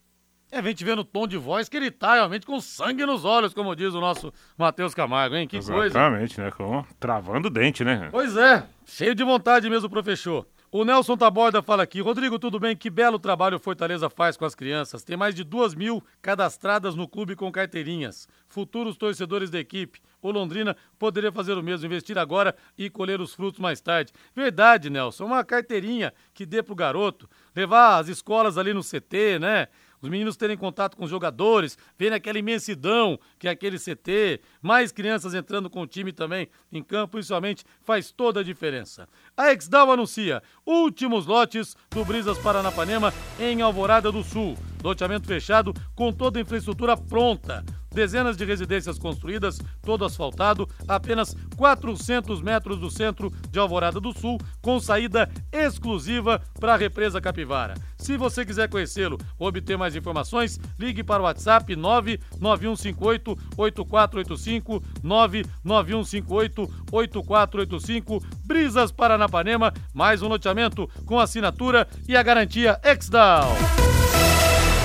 É, 0.49 0.61
vem 0.61 0.73
te 0.73 0.85
ver 0.85 0.95
no 0.95 1.03
tom 1.03 1.27
de 1.27 1.35
voz 1.35 1.67
que 1.67 1.75
ele 1.75 1.91
tá 1.91 2.13
realmente 2.13 2.45
com 2.45 2.61
sangue 2.61 3.05
nos 3.05 3.25
olhos, 3.25 3.53
como 3.53 3.75
diz 3.75 3.93
o 3.93 3.99
nosso 3.99 4.31
Matheus 4.57 4.95
Camargo, 4.95 5.35
hein? 5.35 5.45
Que 5.45 5.57
Exatamente, 5.57 5.91
coisa. 5.91 5.99
Exatamente, 5.99 6.39
né? 6.39 6.51
Com, 6.51 6.85
travando 7.01 7.49
o 7.49 7.51
dente, 7.51 7.83
né? 7.83 8.07
Pois 8.11 8.37
é, 8.37 8.63
cheio 8.85 9.13
de 9.13 9.25
vontade 9.25 9.69
mesmo, 9.69 9.89
professor. 9.89 10.47
O 10.75 10.83
Nelson 10.83 11.15
Taborda 11.15 11.61
fala 11.61 11.83
aqui, 11.83 12.01
Rodrigo, 12.01 12.39
tudo 12.39 12.59
bem? 12.59 12.75
Que 12.75 12.89
belo 12.89 13.19
trabalho 13.19 13.57
o 13.57 13.59
Fortaleza 13.59 14.09
faz 14.09 14.35
com 14.35 14.43
as 14.43 14.55
crianças. 14.55 15.03
Tem 15.03 15.15
mais 15.15 15.35
de 15.35 15.43
duas 15.43 15.75
mil 15.75 16.03
cadastradas 16.19 16.95
no 16.95 17.07
clube 17.07 17.35
com 17.35 17.51
carteirinhas. 17.51 18.27
Futuros 18.47 18.97
torcedores 18.97 19.51
da 19.51 19.59
equipe. 19.59 20.01
O 20.19 20.31
Londrina 20.31 20.75
poderia 20.97 21.31
fazer 21.31 21.53
o 21.53 21.61
mesmo, 21.61 21.85
investir 21.85 22.17
agora 22.17 22.55
e 22.75 22.89
colher 22.89 23.21
os 23.21 23.35
frutos 23.35 23.59
mais 23.59 23.81
tarde. 23.81 24.11
Verdade, 24.35 24.89
Nelson, 24.89 25.25
uma 25.25 25.43
carteirinha 25.43 26.11
que 26.33 26.43
dê 26.43 26.63
pro 26.63 26.73
garoto, 26.73 27.29
levar 27.55 27.99
as 27.99 28.07
escolas 28.07 28.57
ali 28.57 28.73
no 28.73 28.81
CT, 28.81 29.37
né? 29.39 29.67
Os 30.03 30.09
meninos 30.09 30.35
terem 30.35 30.57
contato 30.57 30.97
com 30.97 31.05
os 31.05 31.09
jogadores, 31.09 31.77
verem 31.97 32.17
aquela 32.17 32.37
imensidão 32.37 33.17
que 33.39 33.47
é 33.47 33.51
aquele 33.51 33.79
CT, 33.79 34.41
mais 34.61 34.91
crianças 34.91 35.33
entrando 35.33 35.69
com 35.69 35.81
o 35.81 35.87
time 35.87 36.11
também 36.11 36.49
em 36.69 36.83
campo, 36.83 37.17
isso 37.17 37.29
somente 37.29 37.63
faz 37.81 38.11
toda 38.11 38.41
a 38.41 38.43
diferença. 38.43 39.07
A 39.37 39.53
Exdal 39.53 39.89
anuncia 39.89 40.43
últimos 40.65 41.25
lotes 41.25 41.77
do 41.89 42.03
Brisas 42.03 42.37
Paranapanema 42.37 43.13
em 43.39 43.61
Alvorada 43.61 44.11
do 44.11 44.23
Sul. 44.23 44.57
Loteamento 44.83 45.27
fechado 45.27 45.73
com 45.95 46.11
toda 46.11 46.39
a 46.39 46.41
infraestrutura 46.41 46.97
pronta 46.97 47.63
dezenas 47.93 48.35
de 48.35 48.43
residências 48.43 48.97
construídas, 48.97 49.61
todo 49.81 50.03
asfaltado, 50.03 50.67
apenas 50.87 51.35
400 51.55 52.41
metros 52.41 52.79
do 52.79 52.89
centro 52.89 53.31
de 53.49 53.59
Alvorada 53.59 53.99
do 53.99 54.11
Sul, 54.11 54.39
com 54.61 54.79
saída 54.79 55.29
exclusiva 55.51 56.41
para 56.59 56.73
a 56.73 56.77
represa 56.77 57.21
Capivara. 57.21 57.75
Se 57.97 58.17
você 58.17 58.45
quiser 58.45 58.67
conhecê-lo 58.67 59.17
ou 59.37 59.47
obter 59.47 59.77
mais 59.77 59.95
informações, 59.95 60.59
ligue 60.77 61.03
para 61.03 61.21
o 61.21 61.25
WhatsApp 61.25 61.75
99158 61.75 63.37
8485 63.55 64.83
99158 65.01 66.61
8485 66.91 68.23
Brisas 68.43 68.91
Paranapanema, 68.91 69.71
mais 69.93 70.21
um 70.21 70.27
loteamento 70.27 70.89
com 71.05 71.19
assinatura 71.19 71.87
e 72.07 72.17
a 72.17 72.23
garantia 72.23 72.79
Exdal. 72.83 73.53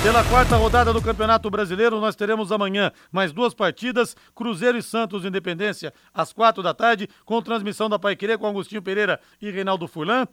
Pela 0.01 0.23
quarta 0.23 0.55
rodada 0.55 0.93
do 0.93 1.01
Campeonato 1.01 1.49
Brasileiro, 1.49 1.99
nós 1.99 2.15
teremos 2.15 2.53
amanhã 2.53 2.89
mais 3.11 3.33
duas 3.33 3.53
partidas: 3.53 4.15
Cruzeiro 4.33 4.77
e 4.77 4.81
Santos 4.81 5.25
Independência, 5.25 5.93
às 6.13 6.31
quatro 6.31 6.63
da 6.63 6.73
tarde, 6.73 7.09
com 7.25 7.41
transmissão 7.41 7.89
da 7.89 7.99
Paiquerê 7.99 8.37
com 8.37 8.47
Agostinho 8.47 8.81
Pereira 8.81 9.19
e 9.41 9.51
Reinaldo 9.51 9.89
Furlan. 9.89 10.25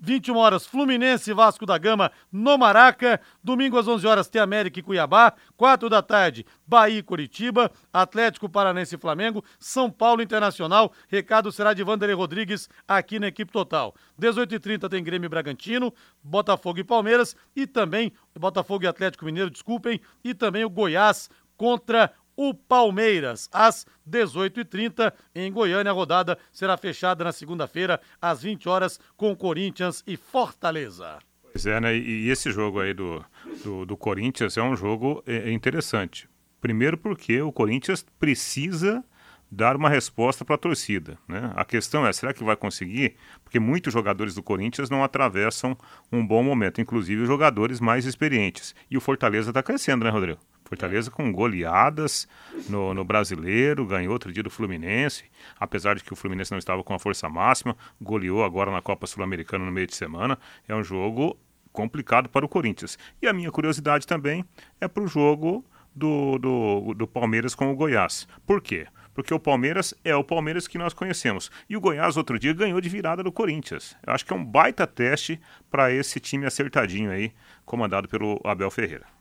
21 0.00 0.36
horas, 0.36 0.66
Fluminense 0.66 1.30
e 1.30 1.34
Vasco 1.34 1.66
da 1.66 1.76
Gama 1.76 2.10
no 2.32 2.56
Maraca. 2.56 3.20
Domingo 3.44 3.78
às 3.78 3.86
11 3.86 4.06
horas 4.06 4.28
tem 4.28 4.40
América 4.40 4.80
e 4.80 4.82
Cuiabá. 4.82 5.34
4 5.56 5.88
da 5.88 6.00
tarde, 6.00 6.46
Bahia 6.66 6.98
e 6.98 7.02
Curitiba. 7.02 7.70
Atlético 7.92 8.48
Paranense 8.48 8.94
e 8.94 8.98
Flamengo. 8.98 9.44
São 9.58 9.90
Paulo 9.90 10.22
Internacional. 10.22 10.92
Recado 11.08 11.52
será 11.52 11.74
de 11.74 11.84
Vanderlei 11.84 12.16
Rodrigues 12.16 12.68
aqui 12.88 13.18
na 13.18 13.28
equipe 13.28 13.52
total. 13.52 13.94
18h30 14.20 14.88
tem 14.88 15.04
Grêmio 15.04 15.26
e 15.26 15.28
Bragantino, 15.28 15.92
Botafogo 16.22 16.78
e 16.78 16.84
Palmeiras. 16.84 17.36
E 17.54 17.66
também 17.66 18.12
Botafogo 18.38 18.84
e 18.84 18.86
Atlético 18.86 19.26
Mineiro, 19.26 19.50
desculpem. 19.50 20.00
E 20.24 20.32
também 20.32 20.64
o 20.64 20.70
Goiás 20.70 21.28
contra 21.60 22.10
o 22.42 22.54
Palmeiras, 22.54 23.50
às 23.52 23.86
18h30 24.08 25.12
em 25.34 25.52
Goiânia. 25.52 25.92
A 25.92 25.94
rodada 25.94 26.38
será 26.50 26.74
fechada 26.78 27.22
na 27.22 27.32
segunda-feira, 27.32 28.00
às 28.18 28.40
20 28.40 28.66
horas, 28.66 28.98
com 29.14 29.36
Corinthians 29.36 30.02
e 30.06 30.16
Fortaleza. 30.16 31.18
Pois 31.52 31.66
é, 31.66 31.78
né? 31.78 31.94
E 31.94 32.30
esse 32.30 32.50
jogo 32.50 32.80
aí 32.80 32.94
do, 32.94 33.22
do, 33.62 33.84
do 33.84 33.94
Corinthians 33.94 34.56
é 34.56 34.62
um 34.62 34.74
jogo 34.74 35.22
é, 35.26 35.50
é 35.50 35.52
interessante. 35.52 36.30
Primeiro 36.62 36.96
porque 36.96 37.42
o 37.42 37.52
Corinthians 37.52 38.06
precisa 38.18 39.04
dar 39.50 39.76
uma 39.76 39.90
resposta 39.90 40.42
para 40.42 40.54
a 40.54 40.58
torcida. 40.58 41.18
Né? 41.28 41.52
A 41.54 41.64
questão 41.66 42.06
é, 42.06 42.12
será 42.14 42.32
que 42.32 42.42
vai 42.42 42.56
conseguir? 42.56 43.16
Porque 43.44 43.60
muitos 43.60 43.92
jogadores 43.92 44.34
do 44.34 44.42
Corinthians 44.42 44.88
não 44.88 45.04
atravessam 45.04 45.76
um 46.10 46.26
bom 46.26 46.42
momento, 46.42 46.80
inclusive 46.80 47.20
os 47.20 47.28
jogadores 47.28 47.80
mais 47.80 48.06
experientes. 48.06 48.74
E 48.90 48.96
o 48.96 49.00
Fortaleza 49.00 49.50
está 49.50 49.62
crescendo, 49.62 50.06
né, 50.06 50.10
Rodrigo? 50.10 50.40
Fortaleza 50.70 51.10
com 51.10 51.32
goleadas 51.32 52.28
no, 52.68 52.94
no, 52.94 53.04
brasileiro, 53.04 53.84
ganhou 53.84 54.12
outro 54.12 54.32
dia 54.32 54.40
do 54.40 54.48
Fluminense, 54.48 55.24
apesar 55.58 55.96
de 55.96 56.04
que 56.04 56.12
o 56.12 56.16
Fluminense 56.16 56.52
não 56.52 56.58
estava 56.58 56.84
com 56.84 56.94
a 56.94 56.98
força 56.98 57.28
máxima, 57.28 57.76
goleou 58.00 58.44
agora 58.44 58.70
na 58.70 58.80
Copa 58.80 59.04
Sul-Americana 59.04 59.64
no 59.64 59.72
meio 59.72 59.88
de 59.88 59.96
semana. 59.96 60.38
É 60.68 60.74
um 60.74 60.84
jogo 60.84 61.36
complicado 61.72 62.28
para 62.28 62.46
o 62.46 62.48
Corinthians. 62.48 62.96
E 63.20 63.26
a 63.26 63.32
minha 63.32 63.50
curiosidade 63.50 64.06
também 64.06 64.44
é 64.80 64.86
para 64.86 65.02
o 65.02 65.08
jogo 65.08 65.64
do, 65.92 66.38
do, 66.38 66.94
do 66.94 67.06
Palmeiras 67.08 67.52
com 67.52 67.72
o 67.72 67.74
Goiás. 67.74 68.28
Por 68.46 68.62
quê? 68.62 68.86
porque 69.12 69.34
o 69.34 69.40
Palmeiras 69.40 69.92
é 70.04 70.14
o 70.14 70.24
Palmeiras 70.24 70.68
que 70.68 70.78
nós 70.78 70.94
conhecemos. 70.94 71.50
E 71.68 71.76
o 71.76 71.80
Goiás, 71.80 72.16
outro 72.16 72.38
dia, 72.38 72.54
ganhou 72.54 72.80
de 72.80 72.88
virada 72.88 73.22
do 73.24 73.32
Corinthians. 73.32 73.96
Eu 74.06 74.14
acho 74.14 74.24
que 74.24 74.32
é 74.32 74.36
um 74.36 74.44
baita 74.44 74.86
teste 74.86 75.38
para 75.68 75.92
esse 75.92 76.20
time 76.20 76.46
acertadinho 76.46 77.10
aí, 77.10 77.32
comandado 77.66 78.08
pelo 78.08 78.40
Abel 78.44 78.70
Ferreira. 78.70 79.19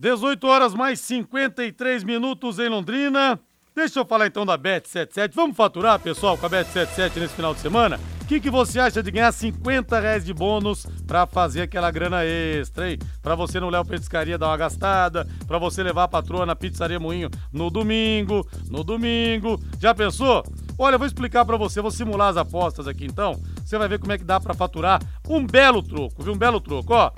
18 0.00 0.46
horas 0.46 0.72
mais 0.72 0.98
53 1.00 2.04
minutos 2.04 2.58
em 2.58 2.70
Londrina. 2.70 3.38
Deixa 3.76 4.00
eu 4.00 4.06
falar 4.06 4.28
então 4.28 4.46
da 4.46 4.58
Bet77. 4.58 5.32
Vamos 5.34 5.54
faturar, 5.54 6.00
pessoal, 6.00 6.38
com 6.38 6.46
a 6.46 6.50
Bet77 6.50 7.16
nesse 7.16 7.34
final 7.34 7.52
de 7.52 7.60
semana? 7.60 8.00
que, 8.30 8.38
que 8.38 8.50
você 8.50 8.78
acha 8.78 9.02
de 9.02 9.10
ganhar 9.10 9.32
50 9.32 9.98
reais 9.98 10.24
de 10.24 10.32
bônus 10.32 10.86
para 11.04 11.26
fazer 11.26 11.62
aquela 11.62 11.90
grana 11.90 12.24
extra, 12.24 12.88
hein? 12.88 12.96
Pra 13.20 13.34
você 13.34 13.58
no 13.58 13.68
Léo 13.68 13.84
Petiscaria 13.84 14.38
dar 14.38 14.46
uma 14.46 14.56
gastada, 14.56 15.26
para 15.48 15.58
você 15.58 15.82
levar 15.82 16.04
a 16.04 16.08
patroa 16.08 16.46
na 16.46 16.54
Pizzaria 16.54 17.00
Moinho 17.00 17.28
no 17.52 17.68
domingo, 17.70 18.46
no 18.70 18.84
domingo. 18.84 19.60
Já 19.80 19.92
pensou? 19.92 20.44
Olha, 20.78 20.94
eu 20.94 20.98
vou 21.00 21.08
explicar 21.08 21.44
para 21.44 21.56
você, 21.56 21.80
vou 21.80 21.90
simular 21.90 22.28
as 22.28 22.36
apostas 22.36 22.86
aqui 22.86 23.04
então. 23.04 23.36
Você 23.64 23.76
vai 23.76 23.88
ver 23.88 23.98
como 23.98 24.12
é 24.12 24.18
que 24.18 24.22
dá 24.22 24.38
para 24.38 24.54
faturar 24.54 25.02
um 25.28 25.44
belo 25.44 25.82
troco, 25.82 26.22
viu? 26.22 26.32
Um 26.32 26.38
belo 26.38 26.60
troco, 26.60 26.94
ó. 26.94 27.10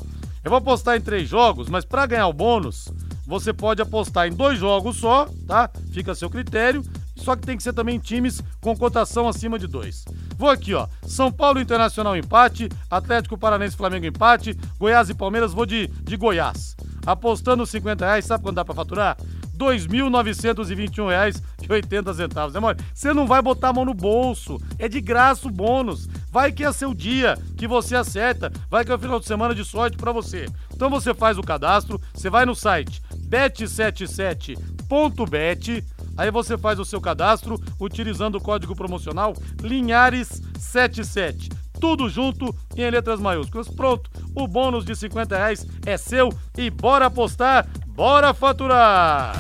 Eu 0.45 0.51
vou 0.51 0.59
apostar 0.59 0.97
em 0.97 1.01
três 1.01 1.29
jogos, 1.29 1.69
mas 1.69 1.85
para 1.85 2.07
ganhar 2.07 2.27
o 2.27 2.33
bônus, 2.33 2.89
você 3.27 3.53
pode 3.53 3.81
apostar 3.81 4.27
em 4.27 4.33
dois 4.33 4.59
jogos 4.59 4.97
só, 4.97 5.29
tá? 5.47 5.71
Fica 5.93 6.13
a 6.13 6.15
seu 6.15 6.29
critério 6.29 6.83
só 7.23 7.37
que 7.37 7.47
tem 7.47 7.57
que 7.57 7.63
ser 7.63 7.73
também 7.73 7.99
times 7.99 8.43
com 8.61 8.77
cotação 8.77 9.29
acima 9.29 9.59
de 9.59 9.67
dois. 9.67 10.05
Vou 10.37 10.51
aqui, 10.51 10.75
ó. 10.75 10.89
São 11.07 11.31
Paulo 11.31 11.61
Internacional 11.61 12.17
empate, 12.17 12.69
Atlético 12.91 13.39
Paranense 13.39 13.77
Flamengo 13.77 14.07
empate, 14.07 14.57
Goiás 14.79 15.09
e 15.09 15.15
Palmeiras 15.15 15.53
vou 15.53 15.65
de, 15.65 15.87
de 15.87 16.17
Goiás. 16.17 16.77
Apostando 17.07 17.65
50 17.65 18.05
reais, 18.05 18.25
sabe 18.25 18.43
quando 18.43 18.57
dá 18.57 18.65
pra 18.65 18.75
faturar? 18.75 19.17
R$ 19.53 19.59
2.921,80, 19.59 22.53
né, 22.53 22.61
mano? 22.61 22.81
Você 22.95 23.13
não 23.13 23.27
vai 23.27 23.43
botar 23.43 23.69
a 23.69 23.73
mão 23.73 23.85
no 23.85 23.95
bolso, 23.95 24.61
é 24.79 24.89
de 24.89 25.01
graça 25.01 25.49
o 25.49 25.51
bônus. 25.51 26.09
Vai 26.31 26.53
que 26.53 26.65
é 26.65 26.73
seu 26.73 26.95
dia, 26.95 27.39
que 27.57 27.69
você 27.69 27.95
acerta, 27.95 28.51
vai 28.71 28.85
que 28.85 28.93
é 28.93 28.95
o 28.95 28.99
final 28.99 29.21
de 29.21 29.27
semana 29.27 29.55
de 29.55 29.63
sorte 29.65 29.97
para 29.97 30.13
você. 30.13 30.47
Então 30.75 30.89
você 30.89 31.13
faz 31.13 31.37
o 31.39 31.43
cadastro, 31.43 32.01
você 32.15 32.31
vai 32.31 32.47
no 32.47 32.55
site 32.55 33.03
bet77.bet 33.29 35.85
Aí 36.17 36.31
você 36.31 36.57
faz 36.59 36.79
o 36.79 36.85
seu 36.85 37.01
cadastro 37.01 37.59
utilizando 37.81 38.37
o 38.37 38.41
código 38.41 38.77
promocional 38.77 39.33
Linhares77. 39.59 41.51
Tudo 41.83 42.09
junto 42.09 42.55
em 42.77 42.89
letras 42.89 43.19
maiúsculas. 43.19 43.69
Pronto, 43.69 44.09
o 44.37 44.47
bônus 44.47 44.85
de 44.85 44.95
50 44.95 45.37
reais 45.37 45.67
é 45.85 45.97
seu 45.97 46.33
e 46.57 46.71
bora 46.71 47.07
apostar, 47.07 47.67
bora 47.89 48.33
faturar! 48.33 49.33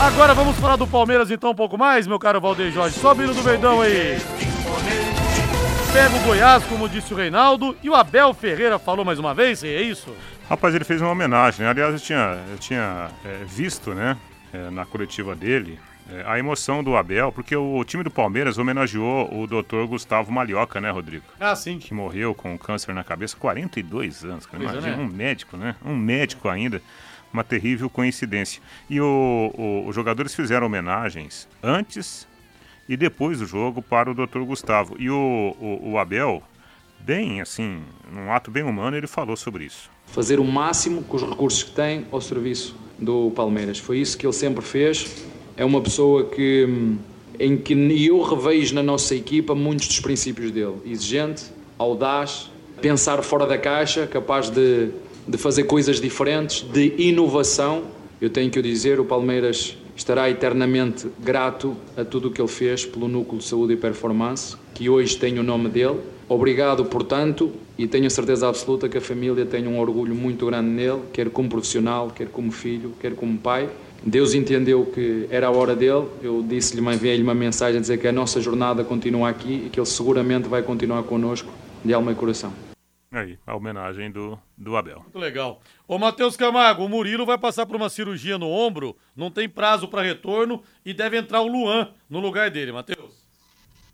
Agora 0.00 0.34
vamos 0.34 0.56
falar 0.56 0.74
do 0.74 0.88
Palmeiras 0.88 1.30
então 1.30 1.52
um 1.52 1.54
pouco 1.54 1.78
mais, 1.78 2.08
meu 2.08 2.18
caro 2.18 2.40
Valdeir 2.40 2.72
Jorge. 2.72 2.98
Sobe 2.98 3.26
do 3.26 3.32
Verdão 3.34 3.80
aí. 3.80 4.18
Pega 5.92 6.16
o 6.16 6.20
Goiás, 6.24 6.64
como 6.64 6.88
disse 6.88 7.14
o 7.14 7.16
Reinaldo, 7.16 7.76
e 7.80 7.88
o 7.88 7.94
Abel 7.94 8.34
Ferreira 8.34 8.76
falou 8.76 9.04
mais 9.04 9.20
uma 9.20 9.32
vez, 9.32 9.62
é 9.62 9.80
isso? 9.80 10.12
Rapaz, 10.50 10.74
ele 10.74 10.82
fez 10.82 11.00
uma 11.00 11.12
homenagem, 11.12 11.64
né? 11.64 11.70
Aliás, 11.70 11.94
eu 11.94 12.00
tinha, 12.00 12.44
eu 12.50 12.58
tinha 12.58 13.08
é, 13.24 13.44
visto, 13.44 13.94
né? 13.94 14.16
é, 14.54 14.70
na 14.70 14.86
coletiva 14.86 15.34
dele 15.34 15.78
a 16.26 16.38
emoção 16.38 16.84
do 16.84 16.96
Abel, 16.96 17.32
porque 17.32 17.56
o, 17.56 17.76
o, 17.76 17.84
time 17.84 18.02
do 18.02 18.10
Palmeiras 18.10 18.58
homenageou 18.58 19.32
o 19.34 19.46
doutor 19.46 19.86
Gustavo 19.86 20.30
Malhoca, 20.30 20.80
né, 20.80 20.90
Rodrigo? 20.90 21.24
Ah, 21.40 21.56
sim. 21.56 21.78
Que 21.78 21.94
morreu 21.94 22.34
com 22.34 22.56
câncer 22.58 22.94
na 22.94 23.02
cabeça, 23.02 23.36
42 23.36 24.24
anos. 24.24 24.46
Cara. 24.46 24.62
Imagina, 24.62 24.88
é, 24.88 24.96
né? 24.96 25.02
um 25.02 25.06
médico, 25.06 25.56
né? 25.56 25.76
Um 25.84 25.96
médico 25.96 26.48
ainda. 26.48 26.82
Uma 27.32 27.42
terrível 27.42 27.90
coincidência. 27.90 28.62
E 28.88 29.00
o, 29.00 29.52
o, 29.56 29.88
os 29.88 29.94
jogadores 29.94 30.34
fizeram 30.34 30.66
homenagens 30.66 31.48
antes 31.62 32.28
e 32.88 32.96
depois 32.96 33.38
do 33.38 33.46
jogo 33.46 33.82
para 33.82 34.10
o 34.10 34.14
doutor 34.14 34.44
Gustavo. 34.44 34.96
E 34.98 35.10
o 35.10 35.96
Abel, 35.98 36.42
bem 37.00 37.40
assim, 37.40 37.82
num 38.12 38.30
ato 38.30 38.50
bem 38.50 38.62
humano, 38.62 38.96
ele 38.96 39.06
falou 39.06 39.36
sobre 39.36 39.64
isso. 39.64 39.90
Fazer 40.06 40.38
o 40.38 40.44
máximo 40.44 41.02
com 41.02 41.16
os 41.16 41.22
recursos 41.22 41.62
que 41.62 41.72
tem 41.72 42.06
ao 42.12 42.20
serviço 42.20 42.76
do 42.98 43.32
Palmeiras. 43.32 43.78
Foi 43.78 43.98
isso 43.98 44.16
que 44.16 44.26
ele 44.26 44.32
sempre 44.32 44.64
fez. 44.64 45.26
É 45.56 45.64
uma 45.64 45.80
pessoa 45.80 46.24
que 46.24 46.96
em 47.38 47.56
que 47.56 47.74
eu 48.06 48.22
revejo 48.22 48.74
na 48.74 48.82
nossa 48.82 49.14
equipa 49.14 49.54
muitos 49.54 49.88
dos 49.88 50.00
princípios 50.00 50.50
dele. 50.50 50.76
Exigente, 50.86 51.44
audaz, 51.78 52.50
pensar 52.80 53.22
fora 53.22 53.46
da 53.46 53.58
caixa, 53.58 54.06
capaz 54.06 54.50
de, 54.50 54.90
de 55.26 55.38
fazer 55.38 55.64
coisas 55.64 56.00
diferentes, 56.00 56.62
de 56.72 56.94
inovação. 56.98 57.84
Eu 58.20 58.30
tenho 58.30 58.50
que 58.50 58.58
o 58.58 58.62
dizer, 58.62 59.00
o 59.00 59.04
Palmeiras 59.04 59.76
estará 59.96 60.28
eternamente 60.28 61.08
grato 61.20 61.76
a 61.96 62.04
tudo 62.04 62.28
o 62.28 62.30
que 62.30 62.40
ele 62.40 62.48
fez 62.48 62.84
pelo 62.84 63.08
Núcleo 63.08 63.38
de 63.38 63.44
Saúde 63.44 63.74
e 63.74 63.76
Performance, 63.76 64.56
que 64.74 64.88
hoje 64.88 65.16
tem 65.16 65.38
o 65.38 65.42
nome 65.42 65.68
dele. 65.68 65.98
Obrigado, 66.28 66.84
portanto, 66.86 67.52
e 67.76 67.86
tenho 67.86 68.10
certeza 68.10 68.48
absoluta 68.48 68.88
que 68.88 68.96
a 68.96 69.00
família 69.00 69.44
tem 69.44 69.66
um 69.66 69.78
orgulho 69.78 70.14
muito 70.14 70.46
grande 70.46 70.70
nele, 70.70 71.00
quer 71.12 71.28
como 71.28 71.48
profissional, 71.48 72.10
quer 72.10 72.28
como 72.28 72.50
filho, 72.50 72.92
quer 73.00 73.14
como 73.14 73.36
pai. 73.38 73.68
Deus 74.06 74.34
entendeu 74.34 74.84
que 74.84 75.26
era 75.30 75.46
a 75.46 75.50
hora 75.50 75.74
dele. 75.74 76.08
Eu 76.22 76.44
disse-lhe, 76.46 76.82
enviei-lhe 76.94 77.22
uma 77.22 77.34
mensagem 77.34 77.78
a 77.78 77.80
dizer 77.80 77.98
que 77.98 78.06
a 78.06 78.12
nossa 78.12 78.40
jornada 78.40 78.84
continua 78.84 79.30
aqui 79.30 79.64
e 79.66 79.70
que 79.70 79.80
ele 79.80 79.86
seguramente 79.86 80.46
vai 80.46 80.62
continuar 80.62 81.02
connosco 81.04 81.50
de 81.82 81.94
alma 81.94 82.12
e 82.12 82.14
coração. 82.14 82.52
Aí, 83.10 83.38
a 83.46 83.56
homenagem 83.56 84.10
do, 84.10 84.38
do 84.58 84.76
Abel. 84.76 85.00
Muito 85.00 85.18
legal. 85.18 85.62
Ô, 85.86 85.98
Matheus 85.98 86.36
Camargo, 86.36 86.84
o 86.84 86.88
Murilo 86.88 87.24
vai 87.24 87.38
passar 87.38 87.64
por 87.64 87.76
uma 87.76 87.88
cirurgia 87.88 88.36
no 88.36 88.50
ombro, 88.50 88.96
não 89.16 89.30
tem 89.30 89.48
prazo 89.48 89.88
para 89.88 90.02
retorno 90.02 90.62
e 90.84 90.92
deve 90.92 91.16
entrar 91.16 91.40
o 91.40 91.46
Luan 91.46 91.90
no 92.10 92.18
lugar 92.18 92.50
dele, 92.50 92.72
Matheus. 92.72 93.24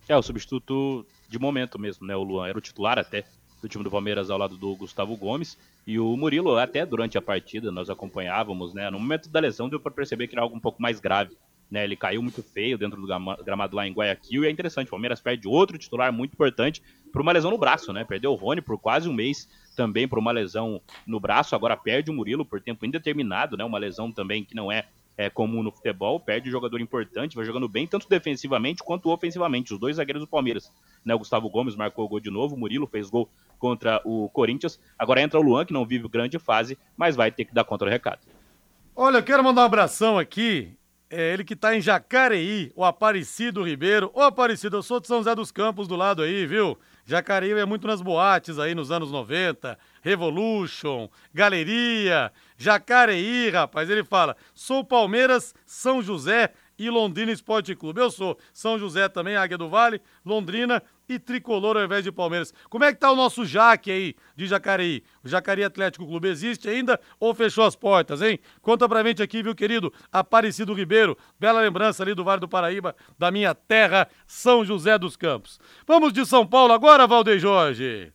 É, 0.08 0.16
o 0.16 0.22
substituto 0.22 1.06
de 1.28 1.38
momento 1.38 1.78
mesmo, 1.78 2.04
né? 2.04 2.16
O 2.16 2.24
Luan 2.24 2.48
era 2.48 2.58
o 2.58 2.60
titular 2.60 2.98
até 2.98 3.24
do 3.60 3.68
time 3.68 3.84
do 3.84 3.90
Palmeiras 3.90 4.30
ao 4.30 4.38
lado 4.38 4.56
do 4.56 4.74
Gustavo 4.74 5.16
Gomes. 5.16 5.58
E 5.86 5.98
o 5.98 6.16
Murilo, 6.16 6.56
até 6.56 6.84
durante 6.84 7.18
a 7.18 7.22
partida, 7.22 7.70
nós 7.70 7.90
acompanhávamos, 7.90 8.74
né? 8.74 8.90
No 8.90 8.98
momento 8.98 9.28
da 9.28 9.40
lesão, 9.40 9.68
deu 9.68 9.80
para 9.80 9.92
perceber 9.92 10.28
que 10.28 10.34
era 10.34 10.42
algo 10.42 10.56
um 10.56 10.60
pouco 10.60 10.80
mais 10.80 11.00
grave. 11.00 11.36
Né, 11.70 11.84
ele 11.84 11.94
caiu 11.94 12.20
muito 12.20 12.42
feio 12.42 12.76
dentro 12.76 13.00
do 13.00 13.06
gramado 13.44 13.76
lá 13.76 13.86
em 13.86 13.92
Guayaquil 13.92 14.42
e 14.42 14.48
é 14.48 14.50
interessante, 14.50 14.88
o 14.88 14.90
Palmeiras 14.90 15.20
perde 15.20 15.46
outro 15.46 15.78
titular 15.78 16.12
muito 16.12 16.32
importante 16.32 16.82
por 17.12 17.22
uma 17.22 17.30
lesão 17.30 17.48
no 17.48 17.56
braço, 17.56 17.92
né? 17.92 18.02
Perdeu 18.02 18.32
o 18.32 18.34
Rony 18.34 18.60
por 18.60 18.76
quase 18.76 19.08
um 19.08 19.12
mês 19.12 19.48
também 19.76 20.08
por 20.08 20.18
uma 20.18 20.32
lesão 20.32 20.82
no 21.06 21.20
braço, 21.20 21.54
agora 21.54 21.76
perde 21.76 22.10
o 22.10 22.14
Murilo 22.14 22.44
por 22.44 22.60
tempo 22.60 22.84
indeterminado, 22.84 23.56
né? 23.56 23.62
Uma 23.62 23.78
lesão 23.78 24.10
também 24.10 24.44
que 24.44 24.52
não 24.52 24.72
é 24.72 24.86
é, 25.16 25.28
comum 25.28 25.62
no 25.62 25.70
futebol, 25.70 26.18
perde 26.18 26.48
um 26.48 26.52
jogador 26.52 26.80
importante, 26.80 27.36
vai 27.36 27.44
jogando 27.44 27.68
bem, 27.68 27.86
tanto 27.86 28.08
defensivamente 28.08 28.82
quanto 28.82 29.10
ofensivamente. 29.10 29.72
Os 29.72 29.78
dois 29.78 29.96
zagueiros 29.96 30.22
do 30.22 30.26
Palmeiras. 30.26 30.72
Né, 31.04 31.14
o 31.14 31.18
Gustavo 31.18 31.48
Gomes 31.50 31.76
marcou 31.76 32.04
o 32.04 32.08
gol 32.08 32.20
de 32.20 32.30
novo, 32.30 32.54
o 32.54 32.58
Murilo 32.58 32.86
fez 32.86 33.10
gol 33.10 33.28
contra 33.58 34.00
o 34.04 34.28
Corinthians. 34.30 34.80
Agora 34.98 35.20
entra 35.20 35.38
o 35.38 35.42
Luan, 35.42 35.64
que 35.64 35.72
não 35.72 35.84
vive 35.84 36.08
grande 36.08 36.38
fase, 36.38 36.78
mas 36.96 37.16
vai 37.16 37.30
ter 37.30 37.44
que 37.44 37.54
dar 37.54 37.64
conta 37.64 37.84
do 37.84 37.90
recado. 37.90 38.20
Olha, 38.96 39.18
eu 39.18 39.22
quero 39.22 39.44
mandar 39.44 39.62
um 39.62 39.66
abração 39.66 40.18
aqui. 40.18 40.76
É 41.08 41.32
ele 41.32 41.42
que 41.42 41.56
tá 41.56 41.74
em 41.74 41.80
Jacareí, 41.80 42.70
o 42.76 42.84
Aparecido 42.84 43.64
Ribeiro. 43.64 44.10
Ô 44.14 44.22
Aparecido, 44.22 44.76
eu 44.76 44.82
sou 44.82 45.00
de 45.00 45.08
São 45.08 45.18
José 45.18 45.34
dos 45.34 45.50
Campos 45.50 45.88
do 45.88 45.96
lado 45.96 46.22
aí, 46.22 46.46
viu? 46.46 46.78
Jacareí 47.10 47.50
é 47.50 47.66
muito 47.66 47.88
nas 47.88 48.00
boates 48.00 48.56
aí 48.56 48.72
nos 48.72 48.92
anos 48.92 49.10
90, 49.10 49.76
Revolution, 50.00 51.08
Galeria, 51.34 52.30
Jacareí, 52.56 53.50
rapaz. 53.50 53.90
Ele 53.90 54.04
fala: 54.04 54.36
sou 54.54 54.84
Palmeiras, 54.84 55.52
São 55.66 56.00
José 56.00 56.52
e 56.78 56.88
Londrina 56.88 57.32
Esporte 57.32 57.74
Clube. 57.74 58.00
Eu 58.00 58.12
sou 58.12 58.38
São 58.52 58.78
José 58.78 59.08
também, 59.08 59.34
Águia 59.34 59.58
do 59.58 59.68
Vale, 59.68 60.00
Londrina 60.24 60.80
e 61.10 61.18
Tricolor 61.18 61.76
ao 61.76 61.84
invés 61.84 62.04
de 62.04 62.12
Palmeiras. 62.12 62.54
Como 62.68 62.84
é 62.84 62.92
que 62.92 63.00
tá 63.00 63.10
o 63.10 63.16
nosso 63.16 63.44
Jaque 63.44 63.90
aí 63.90 64.14
de 64.36 64.46
Jacareí? 64.46 65.02
O 65.24 65.28
Jacareí 65.28 65.64
Atlético 65.64 66.06
Clube 66.06 66.28
existe 66.28 66.68
ainda 66.68 67.00
ou 67.18 67.34
fechou 67.34 67.64
as 67.64 67.74
portas, 67.74 68.22
hein? 68.22 68.38
Conta 68.62 68.88
pra 68.88 69.02
gente 69.02 69.22
aqui, 69.22 69.42
viu, 69.42 69.54
querido? 69.54 69.92
Aparecido 70.12 70.72
Ribeiro, 70.72 71.18
bela 71.38 71.60
lembrança 71.60 72.02
ali 72.02 72.14
do 72.14 72.22
Vale 72.22 72.40
do 72.40 72.48
Paraíba, 72.48 72.94
da 73.18 73.30
minha 73.30 73.54
terra, 73.54 74.08
São 74.24 74.64
José 74.64 74.96
dos 74.96 75.16
Campos. 75.16 75.58
Vamos 75.84 76.12
de 76.12 76.24
São 76.24 76.46
Paulo 76.46 76.72
agora, 76.72 77.06
Valdeir 77.08 77.40
Jorge. 77.40 78.12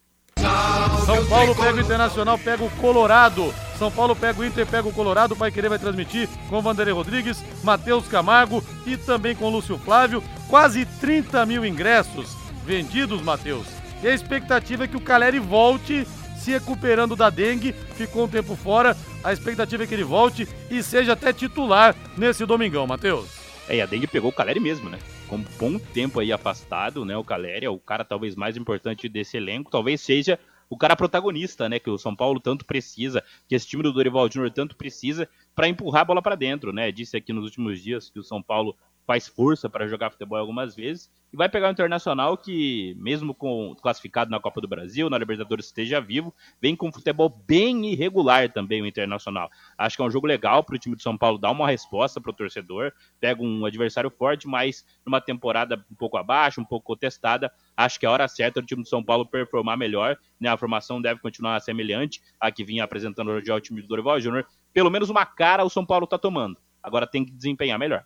São 1.05 1.25
Paulo 1.27 1.55
pega 1.55 1.77
o 1.77 1.81
Internacional, 1.81 2.37
pega 2.37 2.63
o 2.63 2.69
Colorado 2.77 3.53
São 3.77 3.91
Paulo 3.91 4.15
pega 4.15 4.39
o 4.39 4.45
Inter, 4.45 4.65
pega 4.65 4.87
o 4.87 4.93
Colorado. 4.93 5.33
O 5.33 5.37
Pai 5.37 5.51
Querer 5.51 5.69
vai 5.69 5.79
transmitir 5.79 6.29
com 6.49 6.61
Vanderlei 6.61 6.93
Rodrigues, 6.93 7.43
Matheus 7.63 8.07
Camargo 8.07 8.63
e 8.85 8.95
também 8.95 9.35
com 9.35 9.49
Lúcio 9.49 9.77
Flávio. 9.77 10.23
Quase 10.47 10.85
30 10.85 11.45
mil 11.45 11.65
ingressos 11.65 12.34
vendidos, 12.65 13.21
Matheus. 13.21 13.67
E 14.03 14.07
a 14.07 14.13
expectativa 14.13 14.83
é 14.83 14.87
que 14.87 14.97
o 14.97 15.01
Caleri 15.01 15.39
volte 15.39 16.05
se 16.45 16.51
recuperando 16.51 17.15
da 17.15 17.29
dengue, 17.29 17.73
ficou 17.73 18.25
um 18.25 18.27
tempo 18.27 18.55
fora. 18.55 18.95
A 19.23 19.33
expectativa 19.33 19.83
é 19.83 19.87
que 19.87 19.93
ele 19.93 20.03
volte 20.03 20.47
e 20.69 20.83
seja 20.83 21.13
até 21.13 21.33
titular 21.33 21.95
nesse 22.15 22.45
domingão, 22.45 22.85
Matheus. 22.85 23.27
É, 23.67 23.77
e 23.77 23.81
a 23.81 23.85
dengue 23.87 24.05
pegou 24.05 24.29
o 24.29 24.33
Caleri 24.33 24.59
mesmo, 24.59 24.87
né? 24.89 24.99
Com 25.27 25.37
um 25.37 25.45
bom 25.57 25.79
tempo 25.79 26.19
aí 26.19 26.31
afastado, 26.31 27.03
né? 27.03 27.17
O 27.17 27.23
Caleri 27.23 27.65
é 27.65 27.69
o 27.69 27.79
cara 27.79 28.05
talvez 28.05 28.35
mais 28.35 28.55
importante 28.55 29.09
desse 29.09 29.37
elenco, 29.37 29.71
talvez 29.71 30.01
seja 30.01 30.37
o 30.69 30.77
cara 30.77 30.95
protagonista, 30.95 31.67
né? 31.67 31.79
Que 31.79 31.89
o 31.89 31.97
São 31.97 32.15
Paulo 32.15 32.39
tanto 32.39 32.63
precisa, 32.63 33.23
que 33.47 33.55
esse 33.55 33.67
time 33.67 33.81
do 33.81 33.91
Dorival 33.91 34.29
Júnior 34.31 34.51
tanto 34.51 34.75
precisa 34.75 35.27
para 35.55 35.67
empurrar 35.67 36.03
a 36.03 36.05
bola 36.05 36.21
para 36.21 36.35
dentro, 36.35 36.71
né? 36.71 36.91
Disse 36.91 37.17
aqui 37.17 37.33
nos 37.33 37.43
últimos 37.43 37.81
dias 37.81 38.07
que 38.07 38.19
o 38.19 38.23
São 38.23 38.41
Paulo 38.41 38.75
faz 39.05 39.27
força 39.27 39.69
para 39.69 39.87
jogar 39.87 40.09
futebol 40.09 40.37
algumas 40.37 40.75
vezes 40.75 41.09
e 41.35 41.37
vai 41.37 41.49
pegar 41.49 41.67
o 41.67 41.71
Internacional 41.71 42.37
que, 42.37 42.95
mesmo 42.97 43.33
com 43.33 43.75
classificado 43.81 44.31
na 44.31 44.39
Copa 44.39 44.61
do 44.61 44.69
Brasil, 44.69 45.09
na 45.09 45.17
Libertadores 45.17 45.65
esteja 45.65 45.99
vivo, 45.99 46.33
vem 46.61 46.77
com 46.77 46.91
futebol 46.91 47.29
bem 47.45 47.91
irregular 47.91 48.49
também 48.51 48.81
o 48.81 48.85
Internacional. 48.85 49.49
Acho 49.77 49.97
que 49.97 50.01
é 50.01 50.05
um 50.05 50.09
jogo 50.09 50.25
legal 50.25 50.63
para 50.63 50.75
o 50.75 50.79
time 50.79 50.95
de 50.95 51.03
São 51.03 51.17
Paulo 51.17 51.37
dar 51.37 51.51
uma 51.51 51.67
resposta 51.67 52.21
para 52.21 52.31
o 52.31 52.33
torcedor. 52.33 52.93
Pega 53.19 53.43
um 53.43 53.65
adversário 53.65 54.09
forte, 54.09 54.47
mas 54.47 54.85
numa 55.05 55.19
temporada 55.19 55.83
um 55.91 55.95
pouco 55.95 56.15
abaixo, 56.15 56.61
um 56.61 56.65
pouco 56.65 56.85
contestada, 56.85 57.51
acho 57.75 57.99
que 57.99 58.05
é 58.05 58.09
a 58.09 58.11
hora 58.13 58.27
certa 58.29 58.61
do 58.61 58.67
time 58.67 58.83
de 58.83 58.89
São 58.89 59.03
Paulo 59.03 59.25
performar 59.25 59.77
melhor. 59.77 60.17
Né? 60.39 60.47
A 60.47 60.55
formação 60.55 61.01
deve 61.01 61.19
continuar 61.19 61.59
semelhante 61.59 62.21
à 62.39 62.49
que 62.49 62.63
vinha 62.63 62.85
apresentando 62.85 63.43
já 63.43 63.55
o 63.55 63.59
time 63.59 63.81
do 63.81 63.87
Dorival 63.89 64.21
Júnior. 64.21 64.47
Pelo 64.73 64.89
menos 64.89 65.09
uma 65.09 65.25
cara 65.25 65.65
o 65.65 65.69
São 65.69 65.85
Paulo 65.85 66.05
está 66.05 66.17
tomando. 66.17 66.57
Agora 66.81 67.05
tem 67.05 67.25
que 67.25 67.31
desempenhar 67.31 67.77
melhor. 67.77 68.05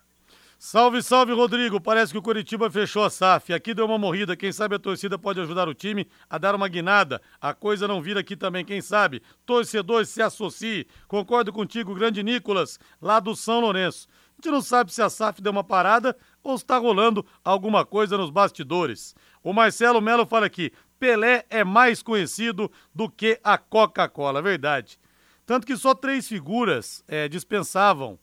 Salve, 0.62 1.02
salve, 1.02 1.32
Rodrigo. 1.32 1.80
Parece 1.80 2.12
que 2.12 2.18
o 2.18 2.22
Curitiba 2.22 2.70
fechou 2.70 3.02
a 3.02 3.08
SAF. 3.08 3.50
Aqui 3.54 3.72
deu 3.72 3.86
uma 3.86 3.96
morrida. 3.96 4.36
Quem 4.36 4.52
sabe 4.52 4.74
a 4.74 4.78
torcida 4.78 5.18
pode 5.18 5.40
ajudar 5.40 5.70
o 5.70 5.74
time 5.74 6.06
a 6.28 6.36
dar 6.36 6.54
uma 6.54 6.68
guinada. 6.68 7.22
A 7.40 7.54
coisa 7.54 7.88
não 7.88 8.02
vira 8.02 8.20
aqui 8.20 8.36
também, 8.36 8.62
quem 8.62 8.82
sabe? 8.82 9.22
Torcedor 9.46 10.04
se 10.04 10.20
associe. 10.20 10.86
Concordo 11.08 11.50
contigo, 11.50 11.94
grande 11.94 12.22
Nicolas, 12.22 12.78
lá 13.00 13.18
do 13.20 13.34
São 13.34 13.60
Lourenço. 13.60 14.06
A 14.34 14.42
gente 14.42 14.52
não 14.52 14.60
sabe 14.60 14.92
se 14.92 15.00
a 15.00 15.08
SAF 15.08 15.40
deu 15.40 15.50
uma 15.50 15.64
parada 15.64 16.14
ou 16.42 16.56
está 16.56 16.76
rolando 16.76 17.24
alguma 17.42 17.86
coisa 17.86 18.18
nos 18.18 18.28
bastidores. 18.28 19.14
O 19.42 19.54
Marcelo 19.54 20.02
Melo 20.02 20.26
fala 20.26 20.44
aqui: 20.44 20.72
Pelé 20.98 21.46
é 21.48 21.64
mais 21.64 22.02
conhecido 22.02 22.70
do 22.94 23.08
que 23.08 23.40
a 23.42 23.56
Coca-Cola. 23.56 24.42
Verdade. 24.42 25.00
Tanto 25.46 25.66
que 25.66 25.74
só 25.74 25.94
três 25.94 26.28
figuras 26.28 27.02
é, 27.08 27.30
dispensavam 27.30 28.18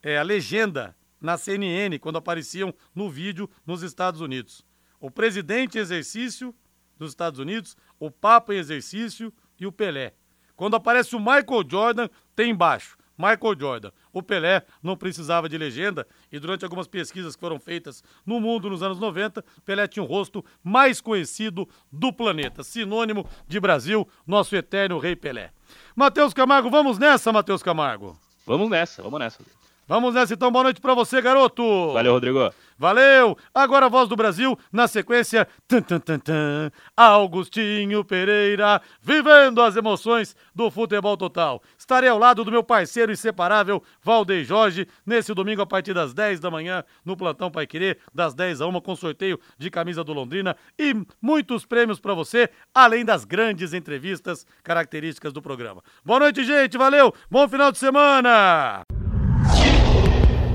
é, 0.00 0.18
a 0.18 0.22
legenda 0.22 0.94
na 1.20 1.36
CNN 1.36 1.98
quando 1.98 2.18
apareciam 2.18 2.74
no 2.94 3.10
vídeo 3.10 3.48
nos 3.66 3.82
Estados 3.82 4.20
Unidos. 4.20 4.64
O 5.00 5.10
presidente 5.10 5.78
em 5.78 5.80
exercício 5.80 6.54
dos 6.98 7.10
Estados 7.10 7.38
Unidos, 7.38 7.76
o 7.98 8.10
Papa 8.10 8.54
em 8.54 8.58
exercício 8.58 9.32
e 9.58 9.66
o 9.66 9.72
Pelé. 9.72 10.14
Quando 10.54 10.76
aparece 10.76 11.16
o 11.16 11.18
Michael 11.18 11.64
Jordan, 11.68 12.08
tem 12.36 12.50
embaixo. 12.50 12.98
Michael 13.20 13.58
Jordan. 13.58 13.90
O 14.12 14.22
Pelé 14.22 14.64
não 14.82 14.96
precisava 14.96 15.46
de 15.46 15.58
legenda 15.58 16.06
e 16.32 16.38
durante 16.38 16.64
algumas 16.64 16.86
pesquisas 16.86 17.34
que 17.34 17.40
foram 17.40 17.60
feitas 17.60 18.02
no 18.24 18.40
mundo 18.40 18.70
nos 18.70 18.82
anos 18.82 18.98
90, 18.98 19.44
Pelé 19.64 19.86
tinha 19.86 20.02
o 20.02 20.06
rosto 20.06 20.42
mais 20.64 21.02
conhecido 21.02 21.68
do 21.92 22.12
planeta, 22.12 22.62
sinônimo 22.62 23.28
de 23.46 23.60
Brasil, 23.60 24.08
nosso 24.26 24.56
eterno 24.56 24.98
rei 24.98 25.14
Pelé. 25.14 25.52
Matheus 25.94 26.32
Camargo, 26.32 26.70
vamos 26.70 26.98
nessa, 26.98 27.30
Matheus 27.30 27.62
Camargo? 27.62 28.18
Vamos 28.46 28.70
nessa, 28.70 29.02
vamos 29.02 29.20
nessa. 29.20 29.59
Vamos 29.90 30.14
nessa 30.14 30.34
então, 30.34 30.52
boa 30.52 30.62
noite 30.62 30.80
pra 30.80 30.94
você, 30.94 31.20
garoto. 31.20 31.92
Valeu, 31.92 32.12
Rodrigo. 32.12 32.54
Valeu! 32.78 33.36
Agora 33.52 33.86
a 33.86 33.88
voz 33.88 34.08
do 34.08 34.14
Brasil, 34.14 34.56
na 34.72 34.86
sequência, 34.86 35.48
tan, 35.66 35.82
tan, 35.82 35.98
tan, 35.98 36.20
tan, 36.20 36.70
Augustinho 36.96 38.04
Pereira, 38.04 38.80
vivendo 39.02 39.60
as 39.60 39.74
emoções 39.74 40.36
do 40.54 40.70
futebol 40.70 41.16
total. 41.16 41.60
Estarei 41.76 42.08
ao 42.08 42.20
lado 42.20 42.44
do 42.44 42.52
meu 42.52 42.62
parceiro 42.62 43.10
inseparável, 43.10 43.82
Valdeir 44.00 44.44
Jorge, 44.44 44.86
nesse 45.04 45.34
domingo 45.34 45.62
a 45.62 45.66
partir 45.66 45.92
das 45.92 46.14
10 46.14 46.38
da 46.38 46.52
manhã, 46.52 46.84
no 47.04 47.16
Plantão 47.16 47.50
Pai 47.50 47.66
Querer, 47.66 47.98
das 48.14 48.32
10 48.32 48.60
a 48.60 48.68
1, 48.68 48.80
com 48.82 48.94
sorteio 48.94 49.40
de 49.58 49.70
camisa 49.70 50.04
do 50.04 50.12
Londrina 50.12 50.56
e 50.78 50.94
muitos 51.20 51.66
prêmios 51.66 51.98
para 51.98 52.14
você, 52.14 52.48
além 52.72 53.04
das 53.04 53.24
grandes 53.24 53.72
entrevistas 53.72 54.46
características 54.62 55.32
do 55.32 55.42
programa. 55.42 55.82
Boa 56.04 56.20
noite, 56.20 56.44
gente, 56.44 56.78
valeu, 56.78 57.12
bom 57.28 57.48
final 57.48 57.72
de 57.72 57.78
semana! 57.78 58.84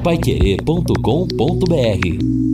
paiquerê.com.br 0.06 2.45